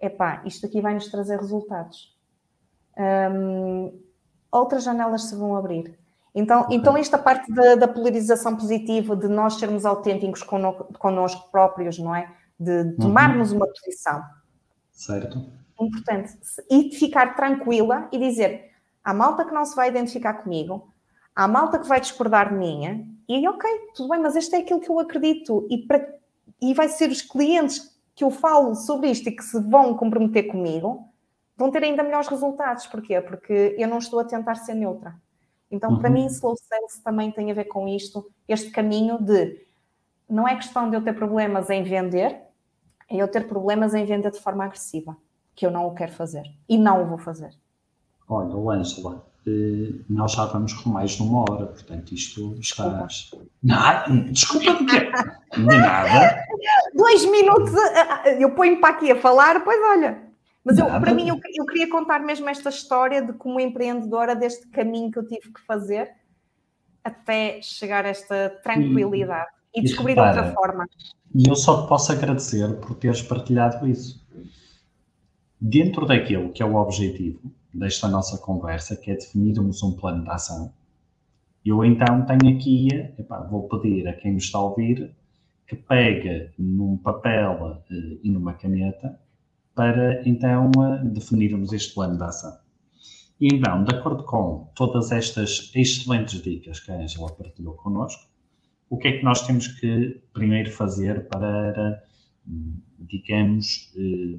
epá, 0.00 0.42
isto 0.46 0.64
aqui 0.64 0.80
vai 0.80 0.94
nos 0.94 1.10
trazer 1.10 1.38
resultados. 1.38 2.18
Outras 4.50 4.82
janelas 4.82 5.24
se 5.24 5.36
vão 5.36 5.54
abrir. 5.54 5.99
Então, 6.34 6.66
então 6.70 6.96
esta 6.96 7.18
parte 7.18 7.52
da, 7.52 7.74
da, 7.74 7.88
polarização 7.88 8.56
positiva, 8.56 9.16
de 9.16 9.28
nós 9.28 9.54
sermos 9.54 9.84
autênticos 9.84 10.42
connosco 10.42 11.50
próprios, 11.50 11.98
não 11.98 12.14
é? 12.14 12.30
De 12.58 12.92
tomarmos 12.96 13.50
uhum. 13.50 13.58
uma 13.58 13.66
posição. 13.66 14.22
Certo. 14.92 15.44
Importante. 15.80 16.38
E 16.70 16.90
de 16.90 16.96
ficar 16.96 17.34
tranquila 17.34 18.08
e 18.12 18.18
dizer: 18.18 18.70
há 19.02 19.12
malta 19.12 19.44
que 19.44 19.52
não 19.52 19.64
se 19.64 19.74
vai 19.74 19.88
identificar 19.88 20.34
comigo, 20.34 20.92
há 21.34 21.48
malta 21.48 21.78
que 21.78 21.88
vai 21.88 22.00
discordar 22.00 22.50
de 22.50 22.54
mim, 22.54 23.22
e 23.28 23.48
ok, 23.48 23.70
tudo 23.94 24.10
bem, 24.10 24.20
mas 24.20 24.36
este 24.36 24.54
é 24.54 24.58
aquilo 24.58 24.80
que 24.80 24.90
eu 24.90 24.98
acredito, 24.98 25.66
e, 25.70 25.78
para, 25.78 26.14
e 26.60 26.74
vai 26.74 26.88
ser 26.88 27.10
os 27.10 27.22
clientes 27.22 27.96
que 28.14 28.24
eu 28.24 28.30
falo 28.30 28.74
sobre 28.74 29.08
isto 29.08 29.28
e 29.28 29.32
que 29.32 29.42
se 29.42 29.58
vão 29.60 29.96
comprometer 29.96 30.48
comigo, 30.48 31.08
vão 31.56 31.70
ter 31.70 31.82
ainda 31.82 32.02
melhores 32.02 32.28
resultados. 32.28 32.86
Porquê? 32.86 33.20
Porque 33.20 33.74
eu 33.78 33.88
não 33.88 33.98
estou 33.98 34.20
a 34.20 34.24
tentar 34.24 34.56
ser 34.56 34.74
neutra. 34.74 35.14
Então, 35.70 35.92
uhum. 35.92 35.98
para 35.98 36.10
mim, 36.10 36.26
slow 36.26 36.56
sales 36.56 36.98
também 37.02 37.30
tem 37.30 37.50
a 37.50 37.54
ver 37.54 37.64
com 37.64 37.86
isto, 37.86 38.28
este 38.48 38.70
caminho 38.70 39.18
de 39.18 39.66
não 40.28 40.46
é 40.46 40.54
questão 40.56 40.88
de 40.88 40.96
eu 40.96 41.02
ter 41.02 41.12
problemas 41.12 41.70
em 41.70 41.82
vender, 41.82 42.40
é 43.08 43.16
eu 43.16 43.28
ter 43.28 43.48
problemas 43.48 43.94
em 43.94 44.04
vender 44.04 44.30
de 44.30 44.40
forma 44.40 44.64
agressiva, 44.64 45.16
que 45.54 45.66
eu 45.66 45.70
não 45.70 45.86
o 45.86 45.94
quero 45.94 46.12
fazer 46.12 46.44
e 46.68 46.78
não 46.78 47.02
o 47.02 47.06
vou 47.06 47.18
fazer. 47.18 47.50
Olha, 48.28 48.78
Ângela, 48.78 49.26
eh, 49.46 49.92
nós 50.08 50.32
já 50.32 50.44
vamos 50.46 50.72
com 50.72 50.90
mais 50.90 51.12
de 51.12 51.22
uma 51.22 51.40
hora, 51.40 51.66
portanto, 51.66 52.12
isto 52.12 52.54
está. 52.60 53.06
Desculpa, 54.30 54.74
porque. 54.74 55.10
Nada. 55.58 56.44
Dois 56.94 57.24
minutos, 57.24 57.74
eh, 57.74 58.20
eh, 58.26 58.44
eu 58.44 58.54
ponho 58.54 58.80
para 58.80 58.90
aqui 58.90 59.10
a 59.10 59.20
falar, 59.20 59.64
pois 59.64 59.80
olha. 59.96 60.29
Mas 60.64 60.78
eu, 60.78 60.86
para 60.86 61.14
mim, 61.14 61.28
eu, 61.28 61.40
eu, 61.54 61.64
queria 61.64 61.88
contar 61.88 62.20
mesmo 62.20 62.48
esta 62.48 62.68
história 62.68 63.22
de 63.22 63.32
como 63.32 63.58
empreendedora, 63.58 64.36
deste 64.36 64.68
caminho 64.68 65.10
que 65.10 65.18
eu 65.18 65.26
tive 65.26 65.52
que 65.52 65.60
fazer 65.66 66.10
até 67.02 67.62
chegar 67.62 68.04
a 68.04 68.08
esta 68.08 68.50
tranquilidade 68.62 69.50
e, 69.74 69.80
e 69.80 69.82
descobrir 69.82 70.14
repara, 70.14 70.36
outra 70.36 70.52
forma. 70.52 70.86
E 71.34 71.48
eu 71.48 71.56
só 71.56 71.82
te 71.82 71.88
posso 71.88 72.12
agradecer 72.12 72.76
por 72.80 72.94
teres 72.96 73.22
partilhado 73.22 73.86
isso. 73.88 74.20
Dentro 75.58 76.06
daquilo 76.06 76.52
que 76.52 76.62
é 76.62 76.66
o 76.66 76.74
objetivo 76.74 77.40
desta 77.72 78.06
nossa 78.08 78.36
conversa, 78.38 78.96
que 78.96 79.10
é 79.10 79.14
definirmos 79.14 79.82
um 79.82 79.96
plano 79.96 80.24
de 80.24 80.30
ação, 80.30 80.72
eu 81.64 81.84
então 81.84 82.26
tenho 82.26 82.56
aqui, 82.56 82.88
epá, 83.18 83.40
vou 83.40 83.68
pedir 83.68 84.08
a 84.08 84.12
quem 84.14 84.32
me 84.32 84.38
está 84.38 84.58
a 84.58 84.62
ouvir 84.62 85.14
que 85.66 85.76
pegue 85.76 86.50
num 86.58 86.96
papel 86.96 87.82
uh, 87.88 88.20
e 88.24 88.30
numa 88.30 88.54
caneta 88.54 89.18
para 89.74 90.22
então 90.28 90.70
definirmos 91.04 91.72
este 91.72 91.94
plano 91.94 92.16
de 92.16 92.24
ação. 92.24 92.58
E 93.40 93.48
então, 93.54 93.82
de 93.84 93.94
acordo 93.94 94.24
com 94.24 94.70
todas 94.74 95.10
estas 95.10 95.72
excelentes 95.74 96.42
dicas 96.42 96.78
que 96.78 96.92
a 96.92 96.96
Angela 96.96 97.32
partilhou 97.32 97.74
connosco, 97.74 98.28
o 98.90 98.98
que 98.98 99.08
é 99.08 99.18
que 99.18 99.24
nós 99.24 99.46
temos 99.46 99.66
que 99.66 100.20
primeiro 100.34 100.70
fazer 100.70 101.26
para, 101.28 102.02
digamos, 102.98 103.92
eh, 103.96 104.38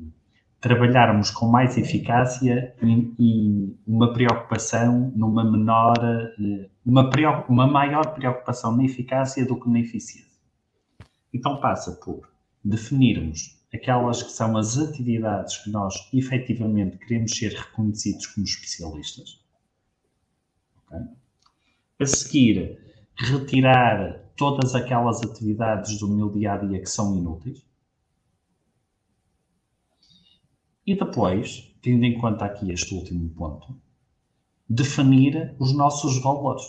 trabalharmos 0.59 1.31
com 1.31 1.47
mais 1.47 1.77
eficácia 1.77 2.75
e, 3.17 3.75
uma 3.87 4.13
preocupação 4.13 5.11
numa 5.15 5.49
menor, 5.49 5.95
eh, 6.03 6.69
uma, 6.85 7.09
uma 7.49 7.65
maior 7.65 8.13
preocupação 8.13 8.75
na 8.77 8.83
eficácia 8.83 9.45
do 9.45 9.59
que 9.59 9.69
na 9.69 9.79
eficiência. 9.79 10.29
Então 11.33 11.59
passa 11.59 11.93
por 11.93 12.29
definirmos 12.63 13.60
aquelas 13.73 14.21
que 14.21 14.31
são 14.31 14.57
as 14.57 14.77
atividades 14.77 15.57
que 15.57 15.69
nós 15.69 16.09
efetivamente 16.13 16.97
queremos 16.97 17.31
ser 17.31 17.53
reconhecidos 17.53 18.27
como 18.27 18.45
especialistas. 18.45 19.39
Okay? 20.85 20.99
A 21.99 22.05
seguir, 22.05 22.79
retirar 23.15 24.31
todas 24.35 24.75
aquelas 24.75 25.21
atividades 25.21 25.99
do 25.99 26.07
meu 26.07 26.29
dia 26.29 26.53
a 26.53 26.57
dia 26.57 26.79
que 26.79 26.89
são 26.89 27.15
inúteis. 27.17 27.65
E 30.85 30.95
depois, 30.95 31.73
tendo 31.81 32.03
em 32.03 32.19
conta 32.19 32.45
aqui 32.45 32.71
este 32.71 32.93
último 32.93 33.29
ponto, 33.29 33.79
definir 34.67 35.55
os 35.59 35.73
nossos 35.73 36.21
valores. 36.21 36.63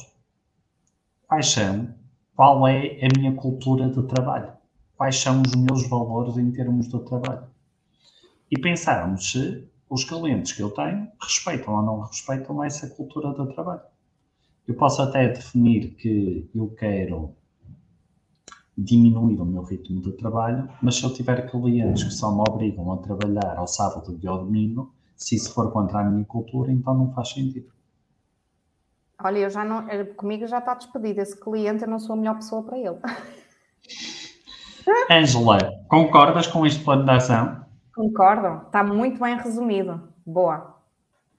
Quais 1.26 1.48
são? 1.48 1.94
Qual 2.36 2.66
é 2.68 2.98
a 3.04 3.18
minha 3.18 3.34
cultura 3.34 3.88
de 3.88 4.02
trabalho? 4.06 4.52
Quais 5.02 5.18
são 5.18 5.42
os 5.42 5.52
meus 5.56 5.88
valores 5.88 6.36
em 6.38 6.52
termos 6.52 6.88
de 6.88 6.96
trabalho. 7.00 7.48
E 8.48 8.56
pensarmos 8.56 9.32
se 9.32 9.68
os 9.90 10.04
clientes 10.04 10.52
que 10.52 10.62
eu 10.62 10.70
tenho 10.70 11.08
respeitam 11.20 11.74
ou 11.74 11.82
não 11.82 12.00
respeitam 12.02 12.62
essa 12.62 12.88
cultura 12.88 13.30
de 13.34 13.52
trabalho. 13.52 13.80
Eu 14.64 14.76
posso 14.76 15.02
até 15.02 15.26
definir 15.26 15.96
que 15.96 16.48
eu 16.54 16.68
quero 16.78 17.34
diminuir 18.78 19.40
o 19.40 19.44
meu 19.44 19.64
ritmo 19.64 20.00
de 20.00 20.12
trabalho, 20.12 20.68
mas 20.80 20.94
se 20.94 21.02
eu 21.02 21.12
tiver 21.12 21.50
clientes 21.50 22.04
que 22.04 22.10
só 22.12 22.32
me 22.32 22.44
obrigam 22.48 22.92
a 22.92 22.98
trabalhar 22.98 23.56
ao 23.56 23.66
sábado 23.66 24.16
e 24.22 24.28
ao 24.28 24.44
domingo, 24.44 24.94
se 25.16 25.34
isso 25.34 25.52
for 25.52 25.72
contra 25.72 25.98
a 25.98 26.04
minha 26.04 26.24
cultura, 26.24 26.70
então 26.70 26.94
não 26.94 27.12
faz 27.12 27.30
sentido. 27.30 27.72
Olha, 29.20 29.38
eu 29.38 29.50
já 29.50 29.64
não, 29.64 29.88
eh, 29.88 30.04
comigo 30.04 30.46
já 30.46 30.58
está 30.58 30.74
despedido. 30.74 31.20
Esse 31.20 31.36
cliente, 31.36 31.82
eu 31.82 31.90
não 31.90 31.98
sou 31.98 32.14
a 32.14 32.16
melhor 32.16 32.36
pessoa 32.36 32.62
para 32.62 32.78
ele. 32.78 33.00
Angela, 35.10 35.58
concordas 35.88 36.46
com 36.46 36.66
este 36.66 36.82
plano 36.82 37.04
de 37.04 37.10
ação? 37.10 37.64
Concordo, 37.94 38.66
está 38.66 38.82
muito 38.82 39.20
bem 39.20 39.36
resumido. 39.36 40.08
Boa. 40.24 40.76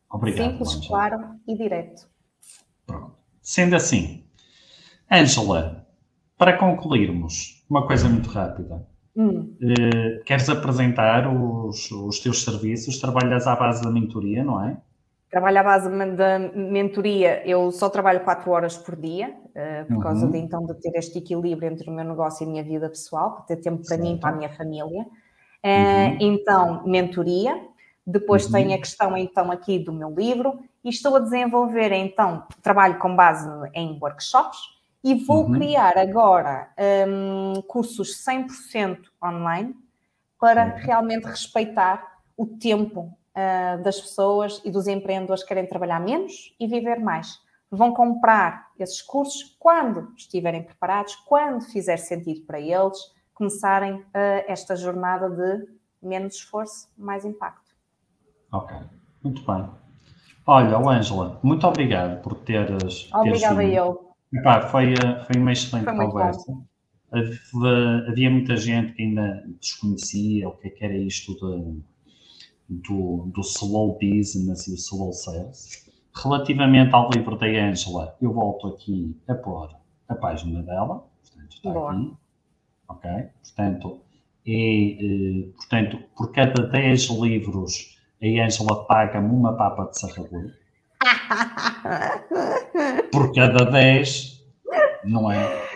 Obrigado. 0.09 0.51
Simples, 0.51 0.69
Angela. 0.75 0.87
claro 0.87 1.23
e 1.47 1.57
direto. 1.57 2.07
Pronto. 2.85 3.13
Sendo 3.41 3.75
assim, 3.75 4.23
Angela, 5.09 5.85
para 6.37 6.57
concluirmos, 6.57 7.63
uma 7.69 7.87
coisa 7.87 8.07
muito 8.07 8.29
rápida. 8.29 8.87
Hum. 9.15 9.55
Uh, 9.61 10.23
queres 10.23 10.49
apresentar 10.49 11.27
os, 11.27 11.91
os 11.91 12.19
teus 12.19 12.43
serviços? 12.43 12.99
Trabalhas 12.99 13.47
à 13.47 13.55
base 13.55 13.83
da 13.83 13.91
mentoria, 13.91 14.43
não 14.43 14.63
é? 14.63 14.77
Trabalho 15.33 15.59
à 15.61 15.63
base 15.63 15.89
da 16.15 16.37
mentoria, 16.37 17.41
eu 17.43 17.71
só 17.71 17.89
trabalho 17.89 18.19
4 18.19 18.51
horas 18.51 18.77
por 18.77 18.95
dia, 18.95 19.35
uh, 19.47 19.87
por 19.87 19.95
uhum. 19.95 19.99
causa 19.99 20.27
de 20.27 20.37
então 20.37 20.63
de 20.63 20.75
ter 20.75 20.95
este 20.95 21.17
equilíbrio 21.17 21.71
entre 21.71 21.89
o 21.89 21.91
meu 21.91 22.05
negócio 22.05 22.43
e 22.43 22.47
a 22.47 22.51
minha 22.51 22.63
vida 22.63 22.87
pessoal, 22.87 23.31
para 23.31 23.45
ter 23.45 23.55
tempo 23.55 23.77
para 23.77 23.87
certo. 23.87 24.01
mim 24.03 24.13
e 24.13 24.19
para 24.19 24.29
a 24.29 24.35
minha 24.35 24.49
família. 24.49 25.01
Uh, 25.01 25.07
uhum. 25.65 26.17
Então, 26.19 26.83
mentoria. 26.85 27.59
Depois 28.05 28.45
uhum. 28.45 28.51
tem 28.51 28.75
a 28.75 28.77
questão 28.77 29.17
então 29.17 29.49
aqui 29.51 29.79
do 29.79 29.91
meu 29.91 30.13
livro 30.13 30.59
e 30.83 30.89
estou 30.89 31.15
a 31.15 31.19
desenvolver 31.19 31.91
então, 31.93 32.43
trabalho 32.61 32.99
com 32.99 33.15
base 33.15 33.49
em 33.73 33.97
workshops 33.99 34.59
e 35.03 35.15
vou 35.15 35.45
uhum. 35.45 35.53
criar 35.53 35.97
agora 35.97 36.69
um, 37.07 37.59
cursos 37.63 38.23
100% 38.23 38.99
online 39.23 39.75
para 40.39 40.75
realmente 40.75 41.25
respeitar 41.25 42.19
o 42.37 42.45
tempo 42.45 43.17
uh, 43.35 43.81
das 43.83 43.99
pessoas 43.99 44.61
e 44.63 44.71
dos 44.71 44.87
empreendedores 44.87 45.43
que 45.43 45.49
querem 45.49 45.67
trabalhar 45.67 45.99
menos 45.99 46.55
e 46.59 46.67
viver 46.67 46.99
mais. 46.99 47.39
Vão 47.69 47.93
comprar 47.93 48.67
esses 48.79 49.01
cursos 49.01 49.55
quando 49.59 50.13
estiverem 50.15 50.63
preparados, 50.63 51.15
quando 51.15 51.63
fizer 51.63 51.97
sentido 51.97 52.45
para 52.45 52.59
eles 52.59 52.97
começarem 53.33 53.95
uh, 53.95 54.03
esta 54.47 54.75
jornada 54.75 55.29
de 55.29 55.67
menos 56.01 56.35
esforço, 56.35 56.89
mais 56.97 57.25
impacto. 57.25 57.73
Ok, 58.51 58.77
muito 59.23 59.43
bem. 59.45 59.67
Olha, 60.45 60.77
Ângela, 60.77 61.39
muito 61.41 61.65
obrigado 61.65 62.21
por 62.21 62.35
teres. 62.35 63.09
Obrigada 63.13 63.55
teres 63.55 63.75
eu. 63.75 64.13
Epá, 64.33 64.61
foi, 64.61 64.93
foi 65.25 65.41
uma 65.41 65.51
excelente 65.51 65.85
foi 65.85 65.95
conversa. 65.95 66.53
havia 68.07 68.29
muita 68.29 68.57
gente 68.57 68.93
que 68.93 69.03
ainda 69.03 69.43
desconhecia 69.59 70.49
o 70.49 70.57
que, 70.57 70.67
é 70.67 70.71
que 70.71 70.83
era 70.83 70.97
isto 70.97 71.33
de, 71.35 71.81
do, 72.87 73.31
do 73.33 73.41
slow 73.41 73.97
business 73.99 74.67
e 74.67 74.71
o 74.71 74.75
slow 74.75 75.13
sales. 75.13 75.83
Relativamente 76.15 76.93
ao 76.93 77.09
livro 77.09 77.37
da 77.37 77.47
Angela, 77.47 78.15
eu 78.21 78.31
volto 78.31 78.67
aqui 78.67 79.15
a 79.27 79.33
pôr 79.33 79.69
a 80.07 80.15
página 80.15 80.61
dela, 80.61 81.07
portanto, 81.21 81.55
está 81.55 81.71
Boa. 81.71 81.91
aqui, 81.91 82.13
ok? 82.87 83.11
Portanto, 83.41 83.99
e, 84.45 84.97
eh, 84.99 85.55
portanto, 85.55 85.99
por 86.15 86.31
cada 86.31 86.67
10 86.67 87.09
livros, 87.09 87.97
a 88.21 88.45
Angela 88.45 88.85
paga-me 88.85 89.29
uma 89.29 89.53
papa 89.53 89.85
de 89.85 89.99
sarrabulho. 89.99 90.53
por 93.11 93.33
cada 93.33 93.65
10, 93.65 94.45
não 95.05 95.31
é? 95.31 95.73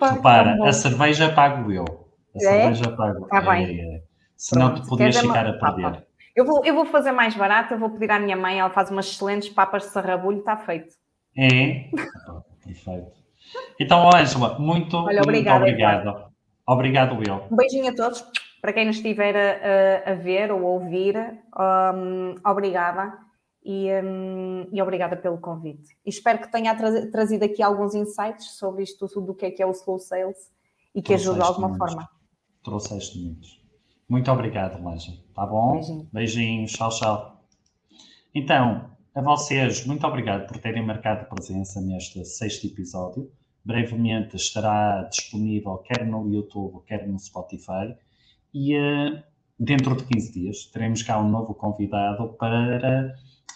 Repara, 0.00 0.58
tá 0.58 0.68
a 0.68 0.72
cerveja 0.72 1.32
pago 1.32 1.70
eu. 1.70 1.84
A 2.34 2.38
é? 2.38 2.40
cerveja 2.40 2.96
pago. 2.96 3.24
Está 3.24 3.40
bem. 3.40 3.80
É, 3.80 3.96
é. 3.96 4.02
Senão 4.36 4.74
tu 4.74 4.86
podias 4.88 5.16
ficar 5.16 5.46
a 5.46 5.52
perder. 5.52 6.06
Eu 6.34 6.46
vou, 6.46 6.64
eu 6.64 6.74
vou 6.74 6.86
fazer 6.86 7.12
mais 7.12 7.34
barato, 7.34 7.74
eu 7.74 7.78
vou 7.78 7.90
pedir 7.90 8.10
à 8.10 8.18
minha 8.18 8.36
mãe, 8.36 8.58
ela 8.58 8.70
faz 8.70 8.90
umas 8.90 9.06
excelentes 9.06 9.50
papas 9.50 9.82
de 9.82 9.88
sarrabulho, 9.90 10.38
está 10.38 10.56
feito. 10.56 10.94
É? 11.36 11.90
Perfeito. 12.64 13.22
Então, 13.78 14.08
Ângela, 14.14 14.58
muito, 14.58 14.96
Olha, 14.96 15.16
muito 15.16 15.22
obrigado. 15.22 15.60
Obrigado, 15.60 16.32
obrigado 16.66 17.22
eu. 17.26 17.46
Um 17.50 17.56
beijinho 17.56 17.90
a 17.90 17.94
todos. 17.94 18.24
Para 18.62 18.72
quem 18.72 18.86
nos 18.86 18.96
estiver 18.96 19.34
a, 20.06 20.12
a, 20.12 20.14
ver 20.14 20.52
ou 20.52 20.60
a 20.60 20.70
ouvir, 20.70 21.16
um, 21.58 22.36
obrigada 22.48 23.18
e, 23.64 23.88
um, 24.02 24.68
e, 24.72 24.80
obrigada 24.80 25.16
pelo 25.16 25.38
convite. 25.38 25.96
E 26.06 26.10
espero 26.10 26.38
que 26.38 26.50
tenha 26.50 26.74
tra 26.76 27.10
trazido 27.10 27.44
aqui 27.44 27.60
alguns 27.60 27.92
insights 27.94 28.52
sobre 28.52 28.84
isto 28.84 29.08
tudo 29.08 29.26
do 29.26 29.34
que 29.34 29.46
é 29.46 29.50
que 29.50 29.62
é 29.62 29.66
o 29.66 29.72
slow 29.72 29.98
sales 29.98 30.52
e 30.94 31.02
que 31.02 31.12
ajude 31.12 31.40
de 31.40 31.44
alguma 31.44 31.68
muitos. 31.70 31.92
forma. 31.92 32.08
Trouxeste 32.62 33.18
muitos. 33.18 33.61
Muito 34.12 34.30
obrigado, 34.30 34.84
Lanja. 34.84 35.10
Tá 35.34 35.46
bom? 35.46 35.72
Beijinho. 35.72 36.08
Beijinhos. 36.12 36.72
Tchau, 36.72 36.90
tchau. 36.90 37.40
Então, 38.34 38.90
a 39.14 39.22
vocês, 39.22 39.86
muito 39.86 40.06
obrigado 40.06 40.46
por 40.46 40.58
terem 40.58 40.84
marcado 40.84 41.26
presença 41.30 41.80
neste 41.80 42.22
sexto 42.26 42.66
episódio. 42.66 43.32
Brevemente 43.64 44.36
estará 44.36 45.04
disponível 45.04 45.78
quer 45.78 46.06
no 46.06 46.30
YouTube, 46.30 46.84
quer 46.84 47.08
no 47.08 47.18
Spotify. 47.18 47.96
E 48.52 48.76
uh, 48.76 49.22
dentro 49.58 49.96
de 49.96 50.04
15 50.04 50.30
dias 50.30 50.66
teremos 50.66 51.02
cá 51.02 51.18
um 51.18 51.30
novo 51.30 51.54
convidado 51.54 52.34
para 52.34 53.14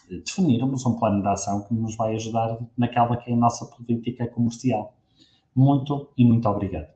definirmos 0.09 0.87
um 0.87 0.99
plano 0.99 1.21
de 1.21 1.29
ação 1.29 1.65
que 1.65 1.75
nos 1.75 1.95
vai 1.97 2.15
ajudar 2.15 2.57
naquela 2.79 3.19
que 3.19 3.31
é 3.31 3.35
a 3.35 3.37
nossa 3.37 3.67
política 3.67 4.27
comercial. 4.29 4.95
Muito 5.55 6.09
e 6.17 6.25
muito 6.25 6.49
obrigado. 6.49 6.96